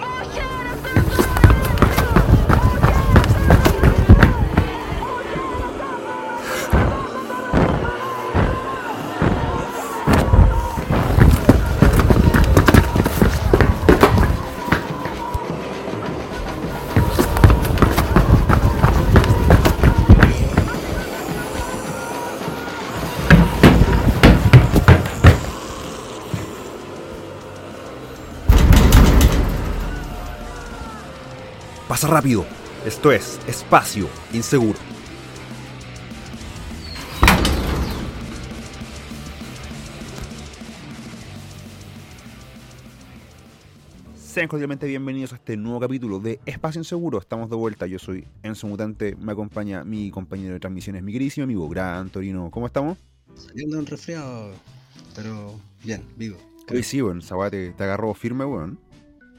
Pasa 0.00 0.51
rápido. 32.12 32.44
Esto 32.86 33.10
es 33.10 33.40
Espacio 33.46 34.06
Inseguro. 34.32 34.78
Sean 44.14 44.48
cordialmente 44.48 44.86
bienvenidos 44.86 45.32
a 45.32 45.36
este 45.36 45.56
nuevo 45.56 45.80
capítulo 45.80 46.18
de 46.18 46.40
Espacio 46.46 46.80
Inseguro. 46.80 47.18
Estamos 47.18 47.50
de 47.50 47.56
vuelta. 47.56 47.86
Yo 47.86 47.98
soy 47.98 48.26
Enzo 48.42 48.66
Mutante. 48.66 49.14
Me 49.16 49.32
acompaña 49.32 49.84
mi 49.84 50.10
compañero 50.10 50.54
de 50.54 50.60
transmisiones, 50.60 51.02
mi 51.02 51.12
queridísimo 51.12 51.44
amigo 51.44 51.68
Gran 51.68 52.10
Torino. 52.10 52.50
¿Cómo 52.50 52.66
estamos? 52.66 52.98
Saliendo 53.34 53.78
un 53.78 53.86
resfriado, 53.86 54.52
pero 55.14 55.54
bien, 55.84 56.02
vivo. 56.16 56.36
Hoy 56.70 56.82
sí, 56.82 57.02
weón. 57.02 57.22
Weá 57.30 57.50
te, 57.50 57.74
agarró 57.78 58.14
firme, 58.14 58.44
weón. 58.44 58.78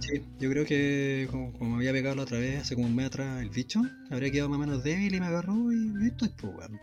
Sí, 0.05 0.21
yo 0.39 0.49
creo 0.49 0.65
que 0.65 1.27
como, 1.31 1.53
como 1.53 1.69
me 1.71 1.75
había 1.77 1.91
pegado 1.93 2.15
la 2.15 2.23
otra 2.23 2.37
vez, 2.39 2.61
hace 2.61 2.75
como 2.75 2.87
un 2.87 2.95
mes 2.95 3.05
atrás, 3.07 3.41
el 3.41 3.49
bicho, 3.49 3.81
habría 4.11 4.31
quedado 4.31 4.49
más 4.49 4.57
o 4.57 4.61
menos 4.61 4.83
débil 4.83 5.15
y 5.15 5.19
me 5.19 5.25
agarró 5.27 5.71
y 5.71 5.93
esto 6.07 6.25
es 6.25 6.31
pues, 6.31 6.53
weón. 6.55 6.79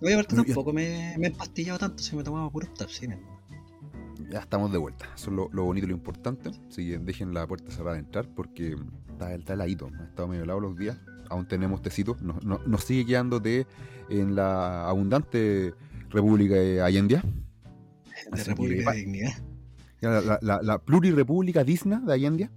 Oye, 0.00 0.14
aparte 0.14 0.36
ya- 0.36 0.44
tampoco 0.44 0.72
me, 0.72 1.14
me 1.18 1.26
he 1.26 1.30
empastillado 1.30 1.78
tanto 1.78 2.02
si 2.02 2.14
me 2.14 2.22
tomaba 2.22 2.48
puro 2.50 2.68
tapsines. 2.72 3.18
Ya 4.30 4.40
estamos 4.40 4.70
de 4.70 4.78
vuelta. 4.78 5.06
Eso 5.16 5.30
es 5.30 5.36
lo, 5.36 5.48
lo 5.52 5.64
bonito 5.64 5.86
y 5.86 5.88
lo 5.90 5.94
importante. 5.96 6.50
Así 6.68 6.86
que 6.88 6.98
dejen 6.98 7.32
la 7.34 7.46
puerta 7.46 7.70
cerrada 7.72 7.94
de 7.94 8.00
entrar 8.00 8.28
porque 8.34 8.76
está, 9.10 9.34
está 9.34 9.54
heladito. 9.54 9.90
Ha 9.98 10.04
estado 10.04 10.28
medio 10.28 10.44
helado 10.44 10.60
los 10.60 10.76
días. 10.76 10.98
Aún 11.30 11.48
tenemos 11.48 11.80
tecito. 11.82 12.16
Nos, 12.20 12.44
nos- 12.44 12.64
nos 12.66 12.84
sigue 12.84 13.06
quedando 13.06 13.40
té 13.40 13.66
en 14.10 14.34
la 14.36 14.86
abundante 14.88 15.72
República 16.10 16.54
de 16.56 16.80
Allende. 16.82 17.16
De 17.16 18.36
que, 18.36 18.44
República 18.44 18.92
de 18.92 18.98
Dignidad. 18.98 19.32
La, 20.00 20.20
la, 20.20 20.38
la, 20.40 20.60
la 20.62 20.78
plurirepública 20.78 21.64
Disna 21.64 22.00
de 22.00 22.12
Allende. 22.12 22.50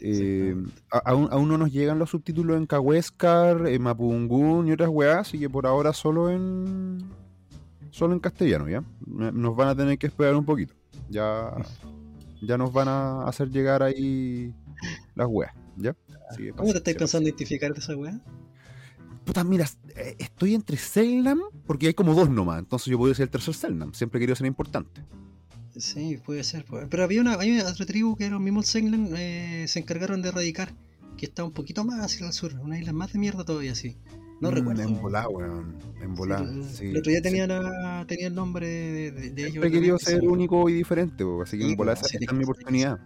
Eh, 0.00 0.54
aún, 0.90 1.28
aún 1.30 1.48
no 1.48 1.58
nos 1.58 1.72
llegan 1.72 1.98
los 1.98 2.10
subtítulos 2.10 2.56
en 2.56 2.66
Cahuéscar, 2.66 3.66
en 3.66 3.82
Mapungún 3.82 4.68
y 4.68 4.72
otras 4.72 4.90
weas, 4.90 5.18
así 5.18 5.38
que 5.38 5.50
por 5.50 5.66
ahora 5.66 5.92
solo 5.92 6.30
en 6.30 6.98
solo 7.90 8.14
en 8.14 8.20
castellano, 8.20 8.68
¿ya? 8.68 8.84
Nos 9.06 9.56
van 9.56 9.68
a 9.68 9.74
tener 9.74 9.98
que 9.98 10.06
esperar 10.06 10.36
un 10.36 10.44
poquito. 10.44 10.74
Ya, 11.08 11.52
ya 12.40 12.56
nos 12.56 12.72
van 12.72 12.86
a 12.88 13.24
hacer 13.24 13.50
llegar 13.50 13.82
ahí 13.82 14.54
las 15.16 15.26
weas, 15.28 15.52
¿ya? 15.76 15.96
Así 16.30 16.44
que 16.44 16.52
¿Cómo 16.52 16.70
te 16.70 16.78
estás 16.78 16.94
pensando 16.94 17.28
en 17.28 17.34
identificar 17.34 17.72
de 17.72 17.80
esa 17.80 17.96
weá? 17.96 18.20
Puta, 19.24 19.42
mira, 19.42 19.66
eh, 19.96 20.14
estoy 20.18 20.54
entre 20.54 20.76
Selnam, 20.76 21.40
porque 21.66 21.88
hay 21.88 21.94
como 21.94 22.14
dos 22.14 22.30
nomás, 22.30 22.60
entonces 22.60 22.86
yo 22.86 22.98
podría 22.98 23.16
ser 23.16 23.24
el 23.24 23.30
tercer 23.30 23.54
Selnam, 23.54 23.92
siempre 23.92 24.18
he 24.18 24.20
querido 24.20 24.36
ser 24.36 24.46
importante. 24.46 25.02
Sí, 25.78 26.18
puede 26.24 26.44
ser. 26.44 26.64
pues. 26.64 26.86
Pero 26.90 27.04
había 27.04 27.20
una, 27.20 27.38
hay 27.38 27.58
otra 27.60 27.86
tribu 27.86 28.16
que 28.16 28.28
los 28.28 28.40
mismos 28.40 28.66
Senglen 28.66 29.10
eh, 29.16 29.64
se 29.68 29.78
encargaron 29.80 30.20
de 30.22 30.28
erradicar, 30.30 30.74
que 31.16 31.26
está 31.26 31.44
un 31.44 31.52
poquito 31.52 31.84
más 31.84 32.00
hacia 32.00 32.26
el 32.26 32.32
sur, 32.32 32.52
una 32.60 32.78
isla 32.78 32.92
más 32.92 33.12
de 33.12 33.18
mierda 33.18 33.44
todavía, 33.44 33.74
sí. 33.74 33.96
No 34.40 34.50
Mm, 34.50 34.54
recuerdo. 34.54 34.82
En 34.82 35.00
volá, 35.02 35.28
weón, 35.28 35.76
en 36.00 36.14
volá. 36.14 36.46
Sí, 36.72 36.86
el- 36.86 36.96
otro 36.98 37.10
día 37.10 37.18
sí. 37.18 37.22
tenía, 37.22 37.46
la- 37.46 38.04
tenía 38.06 38.28
el 38.28 38.34
nombre 38.34 38.66
de, 38.68 39.10
de, 39.12 39.30
de 39.30 39.46
ellos. 39.48 39.64
He 39.64 39.70
querido 39.70 39.98
ser 39.98 40.22
único 40.28 40.68
y 40.68 40.74
diferente, 40.74 41.24
po, 41.24 41.42
así 41.42 41.56
que 41.58 41.64
Sí, 41.64 41.70
en 41.72 41.76
pues, 41.76 42.00
esa 42.00 42.18
es 42.20 42.32
mi 42.32 42.44
oportunidad. 42.44 42.98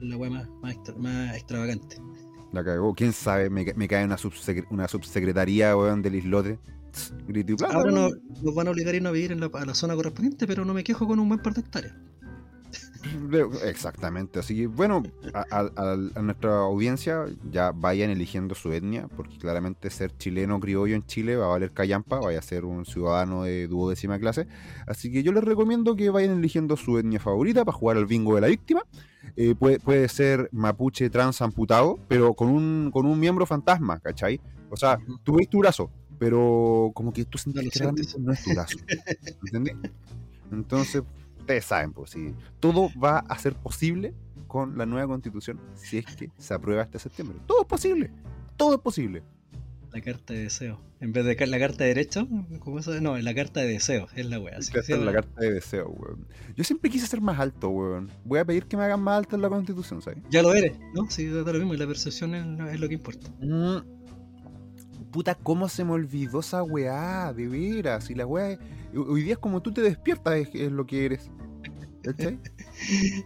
La 0.00 0.16
weá 0.16 0.30
más, 0.30 0.48
más, 0.62 0.74
extra- 0.74 0.94
más 0.96 1.36
extravagante. 1.36 1.96
La 2.52 2.64
cagó, 2.64 2.94
quién 2.94 3.12
sabe, 3.12 3.48
me, 3.50 3.64
me 3.74 3.88
cae 3.88 4.04
una, 4.04 4.16
subsecre- 4.16 4.66
una 4.70 4.88
subsecretaría, 4.88 5.76
weón, 5.76 6.02
del 6.02 6.16
islote. 6.16 6.58
Y 7.28 7.42
plata, 7.44 7.74
Ahora 7.74 7.90
no, 7.92 8.08
nos 8.42 8.54
van 8.54 8.68
a 8.68 8.70
obligar 8.70 8.94
a 8.94 8.96
irnos 8.96 9.10
a 9.10 9.12
vivir 9.12 9.32
en 9.32 9.40
la, 9.40 9.50
a 9.52 9.64
la 9.64 9.74
zona 9.74 9.94
correspondiente, 9.94 10.46
pero 10.46 10.64
no 10.64 10.74
me 10.74 10.84
quejo 10.84 11.06
con 11.06 11.18
un 11.18 11.28
buen 11.28 11.40
par 11.40 11.54
de 11.54 11.60
hectáreas. 11.60 11.94
Exactamente, 13.64 14.40
así 14.40 14.56
que 14.56 14.66
bueno, 14.66 15.02
a, 15.32 15.44
a- 15.50 15.70
a- 15.76 15.92
a 16.18 16.22
nuestra 16.22 16.58
audiencia 16.58 17.24
ya 17.52 17.70
vayan 17.70 18.10
eligiendo 18.10 18.54
su 18.56 18.72
etnia, 18.72 19.06
porque 19.08 19.38
claramente 19.38 19.90
ser 19.90 20.16
chileno 20.16 20.58
criollo 20.58 20.96
en 20.96 21.06
Chile 21.06 21.36
va 21.36 21.44
a 21.46 21.48
valer 21.50 21.70
callampa, 21.72 22.18
vaya 22.18 22.40
a 22.40 22.42
ser 22.42 22.64
un 22.64 22.84
ciudadano 22.84 23.44
de 23.44 23.68
duodécima 23.68 24.18
clase. 24.18 24.48
Así 24.88 25.12
que 25.12 25.22
yo 25.22 25.30
les 25.32 25.44
recomiendo 25.44 25.94
que 25.94 26.10
vayan 26.10 26.38
eligiendo 26.38 26.76
su 26.76 26.98
etnia 26.98 27.20
favorita 27.20 27.64
para 27.64 27.76
jugar 27.78 27.96
al 27.96 28.06
bingo 28.06 28.34
de 28.34 28.40
la 28.40 28.48
víctima. 28.48 28.82
Eh, 29.36 29.54
puede, 29.54 29.78
puede 29.78 30.08
ser 30.08 30.48
mapuche 30.52 31.08
trans 31.08 31.40
amputado, 31.42 31.98
pero 32.08 32.34
con 32.34 32.48
un, 32.48 32.90
con 32.92 33.06
un 33.06 33.20
miembro 33.20 33.46
fantasma, 33.46 34.00
¿cachai? 34.00 34.40
O 34.68 34.76
sea, 34.76 34.98
tú 35.22 35.36
ves 35.36 35.48
tu 35.48 35.58
brazo, 35.60 35.90
pero 36.18 36.90
como 36.94 37.12
que 37.12 37.24
tú 37.24 37.38
sientes 37.38 37.68
que 37.70 37.78
realmente 37.78 38.12
no 38.18 38.32
es 38.32 38.42
tu 38.42 38.50
brazo. 38.52 38.78
¿Entendés? 39.46 39.76
Entonces, 40.52 41.02
ustedes 41.40 41.64
saben, 41.64 41.92
pues 41.92 42.10
sí, 42.10 42.34
todo 42.60 42.90
va 43.02 43.18
a 43.18 43.38
ser 43.38 43.54
posible 43.54 44.14
con 44.46 44.78
la 44.78 44.86
nueva 44.86 45.08
constitución 45.08 45.60
si 45.74 45.98
es 45.98 46.06
que 46.06 46.30
se 46.38 46.54
aprueba 46.54 46.82
este 46.82 46.98
septiembre. 46.98 47.38
Todo 47.46 47.62
es 47.62 47.66
posible, 47.68 48.10
todo 48.56 48.74
es 48.74 48.80
posible. 48.80 49.22
La 49.92 50.00
carta 50.02 50.34
de 50.34 50.40
deseo. 50.40 50.80
En 51.00 51.12
vez 51.12 51.24
de 51.24 51.46
la 51.46 51.58
carta 51.58 51.84
de 51.84 51.88
derecho, 51.88 52.26
¿cómo 52.60 52.78
eso? 52.78 52.98
No, 53.00 53.16
es 53.16 53.24
la 53.24 53.34
carta 53.34 53.60
de 53.60 53.66
deseo, 53.68 54.08
es 54.14 54.26
la 54.26 54.38
wea. 54.38 54.56
así 54.58 54.72
que 54.72 54.96
la 54.96 55.12
carta 55.12 55.40
de 55.40 55.52
deseo, 55.52 55.88
weón. 55.88 56.26
Yo 56.54 56.64
siempre 56.64 56.90
quise 56.90 57.06
ser 57.06 57.20
más 57.20 57.38
alto, 57.38 57.68
weón. 57.70 58.10
Voy 58.24 58.38
a 58.38 58.44
pedir 58.44 58.64
que 58.66 58.76
me 58.76 58.84
hagan 58.84 59.00
más 59.02 59.18
alto 59.18 59.36
en 59.36 59.42
la 59.42 59.48
constitución, 59.48 60.00
¿sabes? 60.02 60.18
Ya 60.30 60.42
lo 60.42 60.54
eres, 60.54 60.78
¿no? 60.94 61.08
Sí, 61.10 61.26
da 61.26 61.42
lo 61.52 61.58
mismo, 61.58 61.74
y 61.74 61.76
la 61.78 61.86
percepción 61.86 62.34
es, 62.34 62.46
lo- 62.46 62.68
es 62.70 62.80
lo 62.80 62.88
que 62.88 62.94
importa. 62.94 63.28
Mm. 63.40 63.95
Puta, 65.16 65.34
¿cómo 65.34 65.66
se 65.70 65.82
me 65.82 65.92
olvidó 65.92 66.40
esa 66.40 66.62
weá? 66.62 67.32
De 67.32 67.48
veras. 67.48 68.10
Y 68.10 68.14
la 68.14 68.26
weá, 68.26 68.58
hoy 68.94 69.22
día 69.22 69.32
es 69.32 69.38
como 69.38 69.62
tú 69.62 69.72
te 69.72 69.80
despiertas, 69.80 70.34
es, 70.34 70.50
es 70.52 70.70
lo 70.70 70.86
que 70.86 71.06
eres. 71.06 71.30
¿Cachai? 72.02 72.38
Sí, 72.76 73.10
sí. 73.10 73.24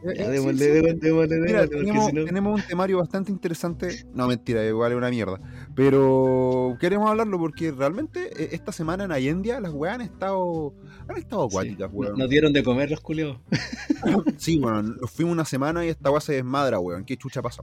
tenemos, 2.27 2.55
un 2.55 2.63
temario 2.67 2.99
bastante 2.99 3.33
interesante. 3.33 4.05
No, 4.15 4.27
mentira, 4.29 4.65
igual 4.67 4.93
es 4.93 4.99
una 4.99 5.11
mierda. 5.11 5.41
Pero 5.75 6.77
queremos 6.81 7.11
hablarlo 7.11 7.39
porque 7.39 7.73
realmente 7.73 8.31
eh, 8.43 8.49
esta 8.53 8.73
semana 8.73 9.05
en 9.05 9.13
Allende 9.13 9.61
las 9.61 9.73
weas 9.73 9.95
han 9.97 10.01
estado. 10.03 10.75
Han 11.09 11.17
estado 11.17 11.43
Sí, 11.49 11.57
acuáticas, 11.57 11.91
no- 11.93 11.99
weón. 11.99 12.19
Nos 12.19 12.29
dieron 12.29 12.53
de 12.53 12.63
comer 12.63 12.91
los 12.91 13.01
culiados. 13.01 13.39
Sí, 14.39 14.59
weón. 14.59 14.97
Nos 15.01 15.11
fuimos 15.11 15.33
una 15.33 15.45
semana 15.45 15.85
y 15.85 15.89
esta 15.89 16.11
wea 16.11 16.21
se 16.21 16.35
desmadra, 16.35 16.79
weón. 16.79 17.05
¿Qué 17.05 17.17
chucha 17.17 17.43
pasa? 17.43 17.63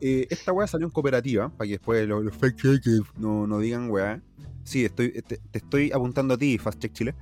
Eh, 0.00 0.26
esta 0.30 0.52
wea 0.52 0.66
salió 0.66 0.86
en 0.86 0.90
cooperativa, 0.92 1.48
para 1.50 1.66
que 1.66 1.72
después 1.74 2.06
los, 2.06 2.24
los 2.24 2.36
fact 2.36 2.60
no, 3.16 3.46
no 3.46 3.58
digan 3.58 3.90
wea. 3.90 4.20
Sí, 4.64 4.84
estoy, 4.84 5.12
te, 5.12 5.38
te 5.38 5.58
estoy 5.58 5.90
apuntando 5.92 6.34
a 6.34 6.38
ti, 6.38 6.58
Fast 6.58 6.78
Check 6.80 6.92
Chile. 6.92 7.14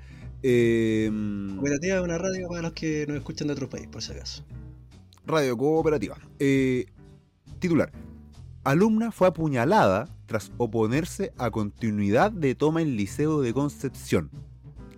Eh, 0.49 1.11
Cooperativa 1.57 1.97
es 1.97 2.03
una 2.03 2.19
radio 2.19 2.47
para 2.49 2.63
los 2.63 2.73
que 2.73 3.05
nos 3.09 3.17
escuchan 3.17 3.49
de 3.49 3.55
otro 3.55 3.69
país, 3.69 3.89
por 3.89 4.01
si 4.01 4.13
acaso. 4.13 4.45
Radio 5.27 5.57
Cooperativa. 5.57 6.17
Eh, 6.39 6.87
titular. 7.59 7.91
Alumna 8.63 9.11
fue 9.11 9.27
apuñalada 9.27 10.09
tras 10.27 10.53
oponerse 10.57 11.33
a 11.37 11.51
continuidad 11.51 12.31
de 12.31 12.55
toma 12.55 12.81
en 12.81 12.95
Liceo 12.97 13.41
de 13.41 13.53
Concepción. 13.53 14.31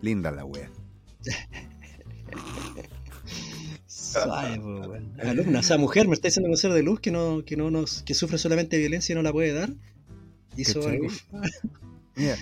Linda 0.02 0.30
la 0.32 0.44
wea. 0.44 0.70
Po, 4.12 4.20
weón. 4.86 5.14
Alumna, 5.22 5.60
o 5.60 5.62
sea, 5.62 5.78
mujer, 5.78 6.08
me 6.08 6.14
está 6.14 6.28
diciendo 6.28 6.50
un 6.50 6.58
ser 6.58 6.72
de 6.74 6.82
luz 6.82 7.00
que 7.00 7.10
no, 7.10 7.42
que 7.46 7.56
no 7.56 7.70
nos, 7.70 8.02
que 8.02 8.12
sufre 8.12 8.36
solamente 8.36 8.76
violencia 8.76 9.14
y 9.14 9.16
no 9.16 9.22
la 9.22 9.32
puede 9.32 9.54
dar. 9.54 9.70
Hizo 10.58 10.86
algo. 10.86 11.08
Mira, 12.18 12.36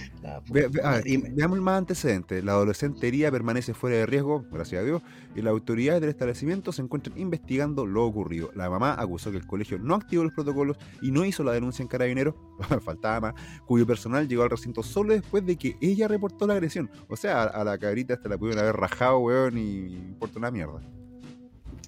ve- 0.50 0.68
ver, 0.68 1.02
veamos 1.34 1.60
más 1.60 1.78
antecedente. 1.78 2.42
La 2.42 2.52
adolescente 2.52 3.06
herida 3.06 3.30
permanece 3.30 3.74
fuera 3.74 3.96
de 3.96 4.06
riesgo, 4.06 4.44
gracias 4.50 4.80
a 4.80 4.84
Dios, 4.84 5.02
y 5.34 5.42
las 5.42 5.50
autoridades 5.52 6.00
del 6.00 6.10
establecimiento 6.10 6.72
se 6.72 6.82
encuentran 6.82 7.18
investigando 7.18 7.84
lo 7.86 8.04
ocurrido. 8.04 8.50
La 8.54 8.70
mamá 8.70 8.94
acusó 8.98 9.30
que 9.30 9.36
el 9.36 9.46
colegio 9.46 9.78
no 9.78 9.94
activó 9.94 10.24
los 10.24 10.32
protocolos 10.32 10.76
y 11.02 11.10
no 11.10 11.24
hizo 11.24 11.44
la 11.44 11.52
denuncia 11.52 11.82
en 11.82 11.88
carabineros, 11.88 12.34
faltaba 12.84 13.20
más, 13.32 13.34
cuyo 13.66 13.86
personal 13.86 14.26
llegó 14.26 14.42
al 14.44 14.50
recinto 14.50 14.82
solo 14.82 15.12
después 15.12 15.44
de 15.44 15.56
que 15.56 15.76
ella 15.80 16.08
reportó 16.08 16.46
la 16.46 16.54
agresión. 16.54 16.90
O 17.08 17.16
sea, 17.16 17.42
a, 17.42 17.46
a 17.46 17.64
la 17.64 17.76
cabrita 17.78 18.14
hasta 18.14 18.28
la 18.28 18.38
pudieron 18.38 18.62
haber 18.62 18.76
rajado, 18.76 19.18
weón, 19.18 19.58
y 19.58 19.92
importa 19.94 20.38
una 20.38 20.50
mierda. 20.50 20.80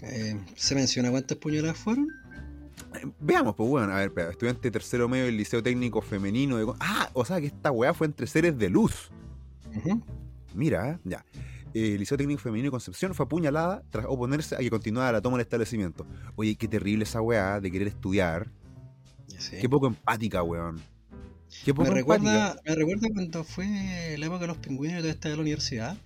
Eh, 0.03 0.37
¿Se 0.55 0.75
menciona 0.75 1.11
cuántas 1.11 1.39
puñaladas 1.39 1.77
fueron? 1.79 2.07
Eh, 2.95 3.07
Veamos, 3.21 3.55
pues 3.55 3.69
bueno, 3.69 3.93
a 3.93 3.97
ver, 3.97 4.09
espera, 4.09 4.31
estudiante 4.31 4.63
de 4.63 4.71
tercero 4.71 5.09
medio 5.09 5.27
del 5.27 5.37
Liceo 5.37 5.63
Técnico 5.63 6.01
Femenino 6.03 6.57
de... 6.57 6.73
Ah, 6.81 7.11
o 7.13 7.25
sea 7.25 7.41
que 7.41 7.47
esta 7.47 7.71
weá 7.71 7.95
fue 7.95 8.07
entre 8.07 8.27
seres 8.27 8.57
de 8.59 8.69
luz. 8.71 9.11
Mira, 10.55 10.91
¿eh? 10.91 10.99
ya. 11.05 11.25
eh, 11.75 11.93
el 11.95 11.99
Liceo 11.99 12.17
Técnico 12.19 12.41
Femenino 12.41 12.67
de 12.67 12.71
Concepción 12.71 13.15
fue 13.15 13.25
apuñalada 13.27 13.83
tras 13.91 14.07
oponerse 14.09 14.55
a 14.57 14.59
que 14.59 14.71
continuara 14.71 15.13
la 15.13 15.21
toma 15.21 15.37
del 15.37 15.45
establecimiento. 15.45 16.07
Oye, 16.37 16.57
qué 16.57 16.67
terrible 16.69 17.05
esa 17.05 17.21
weá 17.21 17.61
de 17.61 17.71
querer 17.71 17.89
estudiar. 17.89 18.49
Sí. 19.39 19.57
Qué 19.61 19.69
poco 19.69 19.87
empática, 19.87 20.43
weón. 20.43 20.81
Qué 21.65 21.73
poco 21.73 21.89
Me 21.89 21.95
recuerda, 21.95 22.49
empática. 22.51 22.63
me 22.71 22.75
recuerda 22.75 23.09
cuando 23.15 23.45
fue 23.45 24.17
la 24.19 24.27
época 24.27 24.41
de 24.41 24.47
los 24.49 24.57
pingüinos 24.59 25.05
y 25.05 25.09
estaba 25.09 25.33
en 25.33 25.39
la 25.39 25.43
universidad. 25.43 25.97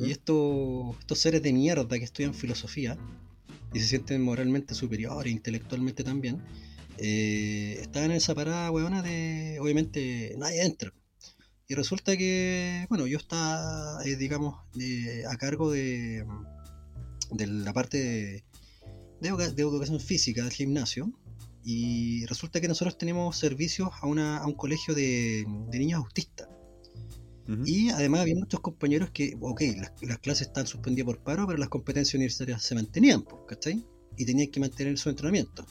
Y 0.00 0.10
estos, 0.10 0.98
estos 0.98 1.18
seres 1.18 1.42
de 1.42 1.52
mierda 1.52 1.86
que 1.98 2.04
estudian 2.04 2.34
filosofía 2.34 2.96
y 3.72 3.80
se 3.80 3.86
sienten 3.86 4.22
moralmente 4.22 4.74
superiores, 4.74 5.32
intelectualmente 5.32 6.04
también, 6.04 6.42
eh, 6.98 7.86
en 7.94 8.10
esa 8.12 8.34
parada 8.34 8.70
weona 8.70 9.02
de, 9.02 9.58
obviamente, 9.60 10.34
nadie 10.38 10.62
entra. 10.64 10.92
Y 11.68 11.74
resulta 11.74 12.16
que, 12.16 12.86
bueno, 12.88 13.06
yo 13.06 13.18
estaba, 13.18 14.02
eh, 14.04 14.16
digamos, 14.16 14.54
de- 14.74 15.24
a 15.26 15.36
cargo 15.36 15.70
de, 15.70 16.24
de 17.32 17.46
la 17.48 17.72
parte 17.72 18.44
de 19.20 19.28
educación 19.62 19.98
física 20.00 20.42
del 20.44 20.52
gimnasio. 20.52 21.10
Y 21.64 22.24
resulta 22.26 22.60
que 22.60 22.68
nosotros 22.68 22.96
tenemos 22.96 23.36
servicios 23.36 23.90
a, 24.00 24.06
una, 24.06 24.38
a 24.38 24.46
un 24.46 24.54
colegio 24.54 24.94
de, 24.94 25.44
de 25.70 25.78
niños 25.80 25.98
autistas. 25.98 26.48
Y 27.64 27.90
además 27.90 28.22
había 28.22 28.34
muchos 28.34 28.58
compañeros 28.60 29.10
que, 29.10 29.36
ok, 29.40 29.62
las, 29.76 29.92
las 30.02 30.18
clases 30.18 30.48
están 30.48 30.66
suspendidas 30.66 31.06
por 31.06 31.22
paro, 31.22 31.46
pero 31.46 31.58
las 31.58 31.68
competencias 31.68 32.14
universitarias 32.14 32.62
se 32.62 32.74
mantenían, 32.74 33.24
¿cachai? 33.46 33.84
Y 34.16 34.24
tenían 34.24 34.50
que 34.50 34.58
mantener 34.58 34.98
su 34.98 35.10
entrenamiento. 35.10 35.64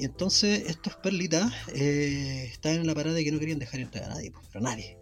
Y 0.00 0.06
entonces 0.06 0.64
estos 0.66 0.96
perlitas 0.96 1.52
eh, 1.74 2.48
estaban 2.50 2.78
en 2.78 2.86
la 2.86 2.94
parada 2.94 3.14
de 3.14 3.22
que 3.22 3.30
no 3.30 3.38
querían 3.38 3.58
dejar 3.58 3.80
entrar 3.80 4.04
a 4.04 4.14
nadie, 4.14 4.30
pues, 4.30 4.46
pero 4.50 4.66
a 4.66 4.70
nadie. 4.70 4.98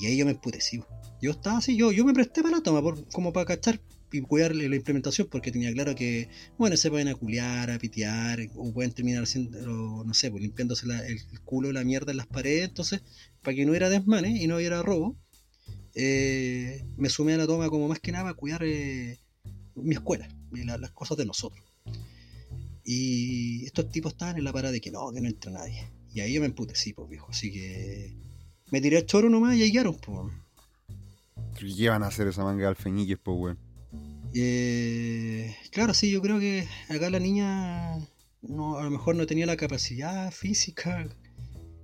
Y 0.00 0.06
ahí 0.06 0.16
yo 0.16 0.24
me 0.24 0.30
emputecí. 0.30 0.80
Yo 1.20 1.32
estaba 1.32 1.58
así, 1.58 1.76
yo, 1.76 1.90
yo 1.90 2.04
me 2.04 2.14
presté 2.14 2.42
para 2.42 2.58
la 2.58 2.62
toma, 2.62 2.80
por, 2.80 3.06
como 3.08 3.32
para 3.32 3.46
cachar 3.46 3.80
y 4.14 4.20
cuidarle 4.22 4.68
la 4.68 4.76
implementación, 4.76 5.26
porque 5.30 5.50
tenía 5.50 5.72
claro 5.72 5.94
que, 5.94 6.28
bueno, 6.56 6.76
se 6.76 6.88
pueden 6.90 7.08
aculear, 7.08 7.70
a 7.70 7.78
pitear, 7.78 8.38
o 8.54 8.72
pueden 8.72 8.92
terminar 8.92 9.24
haciendo, 9.24 10.04
no 10.04 10.14
sé, 10.14 10.30
pues 10.30 10.42
limpiándose 10.42 10.86
el, 10.86 11.40
culo, 11.40 11.72
la 11.72 11.82
mierda 11.84 12.12
en 12.12 12.18
las 12.18 12.26
paredes, 12.26 12.68
entonces 12.68 13.02
para 13.42 13.56
que 13.56 13.64
no 13.64 13.70
hubiera 13.72 13.90
desmanes 13.90 14.40
y 14.40 14.46
no 14.46 14.56
hubiera 14.56 14.82
robo, 14.82 15.16
eh, 15.94 16.84
me 16.96 17.08
sumé 17.08 17.34
a 17.34 17.38
la 17.38 17.46
toma 17.46 17.68
como 17.68 17.88
más 17.88 17.98
que 17.98 18.12
nada 18.12 18.30
a 18.30 18.34
cuidar 18.34 18.62
eh, 18.64 19.18
mi 19.74 19.94
escuela, 19.94 20.28
las 20.52 20.92
cosas 20.92 21.16
de 21.16 21.26
nosotros. 21.26 21.64
Y 22.84 23.64
estos 23.64 23.90
tipos 23.90 24.12
estaban 24.12 24.36
en 24.36 24.44
la 24.44 24.52
parada 24.52 24.72
de 24.72 24.80
que 24.80 24.90
no, 24.90 25.10
que 25.12 25.20
no 25.20 25.28
entra 25.28 25.50
nadie. 25.50 25.90
Y 26.12 26.20
ahí 26.20 26.34
yo 26.34 26.40
me 26.40 26.46
emputecí, 26.46 26.92
pues 26.92 27.08
viejo. 27.08 27.28
Así 27.30 27.50
que 27.50 28.14
me 28.70 28.80
tiré 28.80 28.98
al 28.98 29.06
choro 29.06 29.28
nomás 29.30 29.56
y 29.56 29.62
ahí 29.62 29.72
quedaron, 29.72 29.96
pues. 29.96 30.32
¿Qué 31.58 31.88
van 31.88 32.02
a 32.02 32.08
hacer 32.08 32.28
esa 32.28 32.44
manga 32.44 32.62
de 32.62 32.68
alfeñiques, 32.68 33.18
pues, 33.22 33.36
weón? 33.38 33.58
Eh, 34.34 35.54
claro, 35.70 35.94
sí, 35.94 36.10
yo 36.10 36.20
creo 36.20 36.40
que 36.40 36.66
acá 36.88 37.08
la 37.08 37.20
niña 37.20 37.98
no, 38.42 38.78
a 38.78 38.84
lo 38.84 38.90
mejor 38.90 39.14
no 39.14 39.26
tenía 39.26 39.46
la 39.46 39.56
capacidad 39.56 40.32
física 40.32 41.08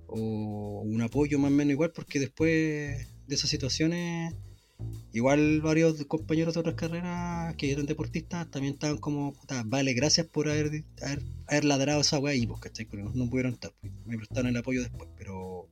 o 0.07 0.81
un 0.83 1.01
apoyo 1.01 1.39
más 1.39 1.51
o 1.51 1.55
menos 1.55 1.71
igual, 1.71 1.91
porque 1.93 2.19
después 2.19 3.07
de 3.27 3.35
esas 3.35 3.49
situaciones, 3.49 4.35
igual 5.13 5.61
varios 5.61 6.03
compañeros 6.05 6.53
de 6.55 6.59
otras 6.59 6.75
carreras 6.75 7.55
que 7.55 7.71
eran 7.71 7.85
deportistas 7.85 8.51
también 8.51 8.73
estaban 8.73 8.97
como, 8.97 9.33
vale, 9.65 9.93
gracias 9.93 10.27
por 10.27 10.49
haber, 10.49 10.83
haber, 11.01 11.21
haber 11.47 11.65
ladrado 11.65 12.01
esa 12.01 12.19
weá 12.19 12.33
ahí, 12.33 12.45
pues, 12.45 12.59
¿cachai? 12.59 12.85
Porque 12.85 13.03
no, 13.03 13.11
no 13.13 13.29
pudieron 13.29 13.53
estar, 13.53 13.71
pues, 13.79 13.93
me 14.05 14.17
prestaron 14.17 14.49
el 14.51 14.57
apoyo 14.57 14.81
después, 14.81 15.09
pero 15.17 15.69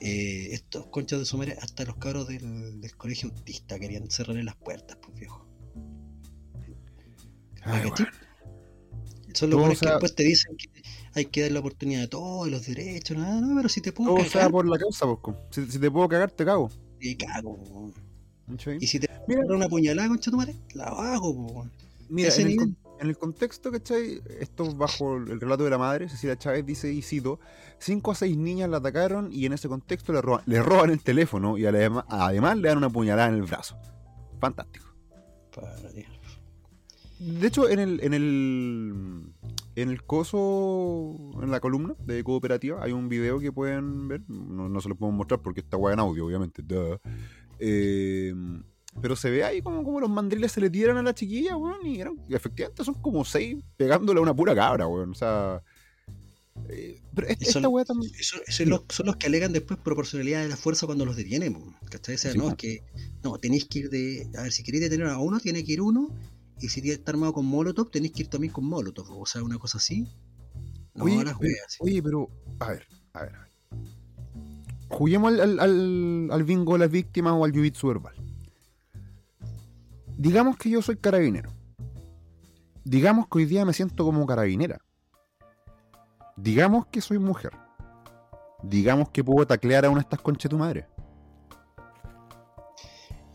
eh, 0.00 0.48
estos 0.52 0.86
conchas 0.88 1.20
de 1.20 1.24
su 1.24 1.38
madre, 1.38 1.56
hasta 1.62 1.84
los 1.84 1.96
cabros 1.96 2.28
del 2.28 2.96
colegio 2.96 3.30
autista 3.30 3.78
querían 3.78 4.10
cerrarle 4.10 4.44
las 4.44 4.56
puertas, 4.56 4.98
pues 5.00 5.18
viejo. 5.18 5.41
Ay. 7.64 7.90
Son 9.34 9.48
los 9.50 9.58
buenos 9.58 9.78
que 9.78 9.86
sea- 9.86 9.92
después 9.92 10.14
te 10.14 10.24
dicen 10.24 10.56
que 10.56 10.68
hay 11.14 11.24
que 11.26 11.42
dar 11.42 11.52
la 11.52 11.60
oportunidad 11.60 12.04
a 12.04 12.08
todos, 12.08 12.48
los 12.48 12.66
derechos, 12.66 13.16
nada, 13.16 13.40
no, 13.40 13.56
pero 13.56 13.68
si 13.68 13.80
te 13.80 13.92
puedo 13.92 14.14
Todo 14.14 14.24
sea 14.24 14.32
cagar, 14.32 14.50
por 14.50 14.68
la 14.68 14.78
causa, 14.78 15.06
pues. 15.06 15.18
co. 15.22 15.36
Si, 15.50 15.70
si 15.70 15.78
te 15.78 15.90
puedo 15.90 16.08
cagar, 16.08 16.30
te 16.30 16.44
cago. 16.44 16.70
te 17.00 17.16
cago. 17.16 17.90
¿Cachai? 18.48 18.78
Y 18.80 18.86
si 18.86 18.98
te 19.00 19.08
Mira. 19.26 19.42
una 19.48 19.68
puñalada, 19.68 20.08
concha 20.08 20.30
tu 20.30 20.36
madre, 20.36 20.54
la 20.74 20.84
hago, 20.84 21.34
po. 21.34 21.66
Mira, 22.08 22.34
en 22.34 22.46
el, 22.48 22.56
con- 22.56 22.76
en 23.00 23.08
el 23.08 23.16
contexto, 23.16 23.70
¿cachai? 23.72 24.20
Esto 24.40 24.74
bajo 24.74 25.16
el 25.16 25.40
relato 25.40 25.64
de 25.64 25.70
la 25.70 25.78
madre, 25.78 26.08
Cecilia 26.08 26.36
Chávez 26.36 26.66
dice, 26.66 26.92
y 26.92 27.00
cito, 27.02 27.40
cinco 27.78 28.10
a 28.12 28.14
seis 28.14 28.36
niñas 28.36 28.68
la 28.68 28.76
atacaron 28.78 29.32
y 29.32 29.46
en 29.46 29.54
ese 29.54 29.68
contexto 29.68 30.12
le 30.12 30.20
roban, 30.20 30.42
le 30.46 30.62
roban 30.62 30.90
el 30.90 31.00
teléfono 31.02 31.56
y 31.56 31.64
además, 31.66 32.04
además 32.08 32.58
le 32.58 32.68
dan 32.68 32.78
una 32.78 32.90
puñalada 32.90 33.28
en 33.28 33.34
el 33.36 33.42
brazo. 33.42 33.76
Fantástico. 34.40 34.86
Para, 35.54 35.74
tío. 35.90 36.04
De 37.24 37.46
hecho, 37.46 37.68
en 37.68 37.78
el, 37.78 38.00
en 38.02 38.14
el 38.14 39.22
en 39.76 39.88
el 39.88 40.02
coso, 40.04 41.16
en 41.42 41.50
la 41.50 41.60
columna 41.60 41.94
de 42.04 42.22
cooperativa, 42.24 42.82
hay 42.82 42.92
un 42.92 43.08
video 43.08 43.38
que 43.38 43.52
pueden 43.52 44.08
ver. 44.08 44.22
No, 44.28 44.68
no 44.68 44.80
se 44.80 44.88
lo 44.88 44.96
puedo 44.96 45.12
mostrar 45.12 45.40
porque 45.40 45.60
está 45.60 45.76
guay 45.76 45.94
en 45.94 46.00
audio, 46.00 46.26
obviamente. 46.26 46.62
duh. 46.62 46.98
Eh, 47.58 48.34
pero 49.00 49.16
se 49.16 49.30
ve 49.30 49.44
ahí 49.44 49.62
como, 49.62 49.82
como 49.84 50.00
los 50.00 50.10
mandriles 50.10 50.52
se 50.52 50.60
le 50.60 50.68
tiran 50.68 50.96
a 50.98 51.02
la 51.02 51.14
chiquilla, 51.14 51.56
weón. 51.56 51.86
Y 51.86 52.00
eran, 52.00 52.16
efectivamente 52.28 52.84
son 52.84 52.94
como 52.94 53.24
seis 53.24 53.56
pegándole 53.76 54.18
a 54.18 54.22
una 54.22 54.34
pura 54.34 54.54
cabra, 54.54 54.86
weón. 54.86 55.12
O 55.12 55.14
sea. 55.14 55.62
eh, 56.68 57.00
pero 57.14 57.28
esta, 57.28 57.44
son- 57.46 57.60
esta 57.62 57.68
weá 57.68 57.84
también. 57.84 58.12
Los- 58.66 58.82
son 58.90 59.06
los 59.06 59.16
que 59.16 59.26
alegan 59.28 59.52
después 59.52 59.78
proporcionalidad 59.80 60.42
de 60.42 60.48
la 60.48 60.56
fuerza 60.56 60.86
cuando 60.86 61.06
los 61.06 61.16
detienen, 61.16 61.56
¿cachai? 61.88 62.16
O 62.16 62.18
sea, 62.18 62.32
Sí, 62.32 62.38
no, 62.38 62.48
es 62.50 62.56
que, 62.56 62.82
no, 63.22 63.38
tenéis 63.38 63.64
que 63.66 63.78
ir 63.78 63.90
de, 63.90 64.26
a 64.36 64.42
ver, 64.42 64.52
si 64.52 64.62
queréis 64.62 64.82
detener 64.82 65.06
a 65.06 65.18
uno, 65.18 65.40
tiene 65.40 65.64
que 65.64 65.72
ir 65.72 65.80
uno, 65.80 66.10
y 66.62 66.68
si 66.68 66.90
está 66.90 67.10
armado 67.12 67.32
con 67.32 67.44
Molotov, 67.46 67.90
tenéis 67.90 68.12
que 68.12 68.22
ir 68.22 68.28
también 68.30 68.52
con 68.52 68.64
Molotov, 68.64 69.10
o 69.20 69.26
sea, 69.26 69.42
una 69.42 69.58
cosa 69.58 69.78
así. 69.78 70.08
No, 70.94 71.04
Oye, 71.04 71.16
las 71.24 71.38
pero- 71.38 71.38
weas, 71.40 71.64
sí. 71.72 71.78
Oye, 71.80 72.02
pero, 72.02 72.28
a 72.60 72.68
ver, 72.70 72.86
a 73.14 73.22
ver, 73.22 73.34
a 73.34 73.38
ver. 73.40 73.48
Juguemos 74.88 75.32
al, 75.32 75.40
al, 75.40 75.60
al, 75.60 76.28
al 76.30 76.44
bingo 76.44 76.74
de 76.74 76.78
las 76.80 76.90
víctimas 76.90 77.32
o 77.34 77.44
al 77.44 77.52
jiu-jitsu 77.52 77.88
verbal. 77.88 78.14
Digamos 80.16 80.56
que 80.56 80.70
yo 80.70 80.82
soy 80.82 80.96
carabinero. 80.96 81.50
Digamos 82.84 83.26
que 83.28 83.38
hoy 83.38 83.44
día 83.46 83.64
me 83.64 83.72
siento 83.72 84.04
como 84.04 84.26
carabinera. 84.26 84.80
Digamos 86.36 86.86
que 86.86 87.00
soy 87.00 87.18
mujer. 87.18 87.52
Digamos 88.62 89.08
que 89.10 89.24
puedo 89.24 89.46
taclear 89.46 89.84
a 89.84 89.90
una 89.90 89.98
de 90.00 90.02
estas 90.02 90.20
conchas 90.20 90.44
de 90.44 90.48
tu 90.50 90.58
madre. 90.58 90.86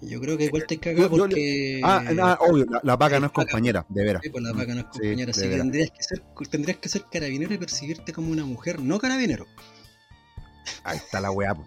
Yo 0.02 0.22
creo 0.22 0.38
que 0.38 0.46
igual 0.46 0.66
te 0.68 0.78
caga 0.78 1.02
yo 1.02 1.10
porque... 1.10 1.82
Ah, 1.84 2.38
obvio, 2.42 2.66
la, 2.70 2.82
la 2.84 2.96
vaca 2.96 3.20
no 3.20 3.28
es 3.28 3.32
compañera, 3.32 3.86
de 3.90 4.04
veras. 4.04 4.22
Sí, 4.24 4.30
pues 4.30 4.44
la 4.44 4.54
vaca 4.54 4.74
no 4.76 4.82
es 4.82 4.86
compañera, 4.88 5.32
así 5.32 5.42
que 5.42 5.58
tendrías 5.58 5.90
que, 5.90 6.04
ser, 6.04 6.24
tendrías 6.50 6.78
que 6.78 6.90
ser 6.90 7.06
carabinero 7.12 7.54
y 7.54 7.58
percibirte 7.58 8.14
como 8.14 8.32
una 8.32 8.46
mujer, 8.46 8.80
no 8.80 9.00
carabinero. 9.00 9.48
Ahí 10.84 10.98
está 10.98 11.20
la 11.20 11.32
weá, 11.32 11.56
po. 11.56 11.66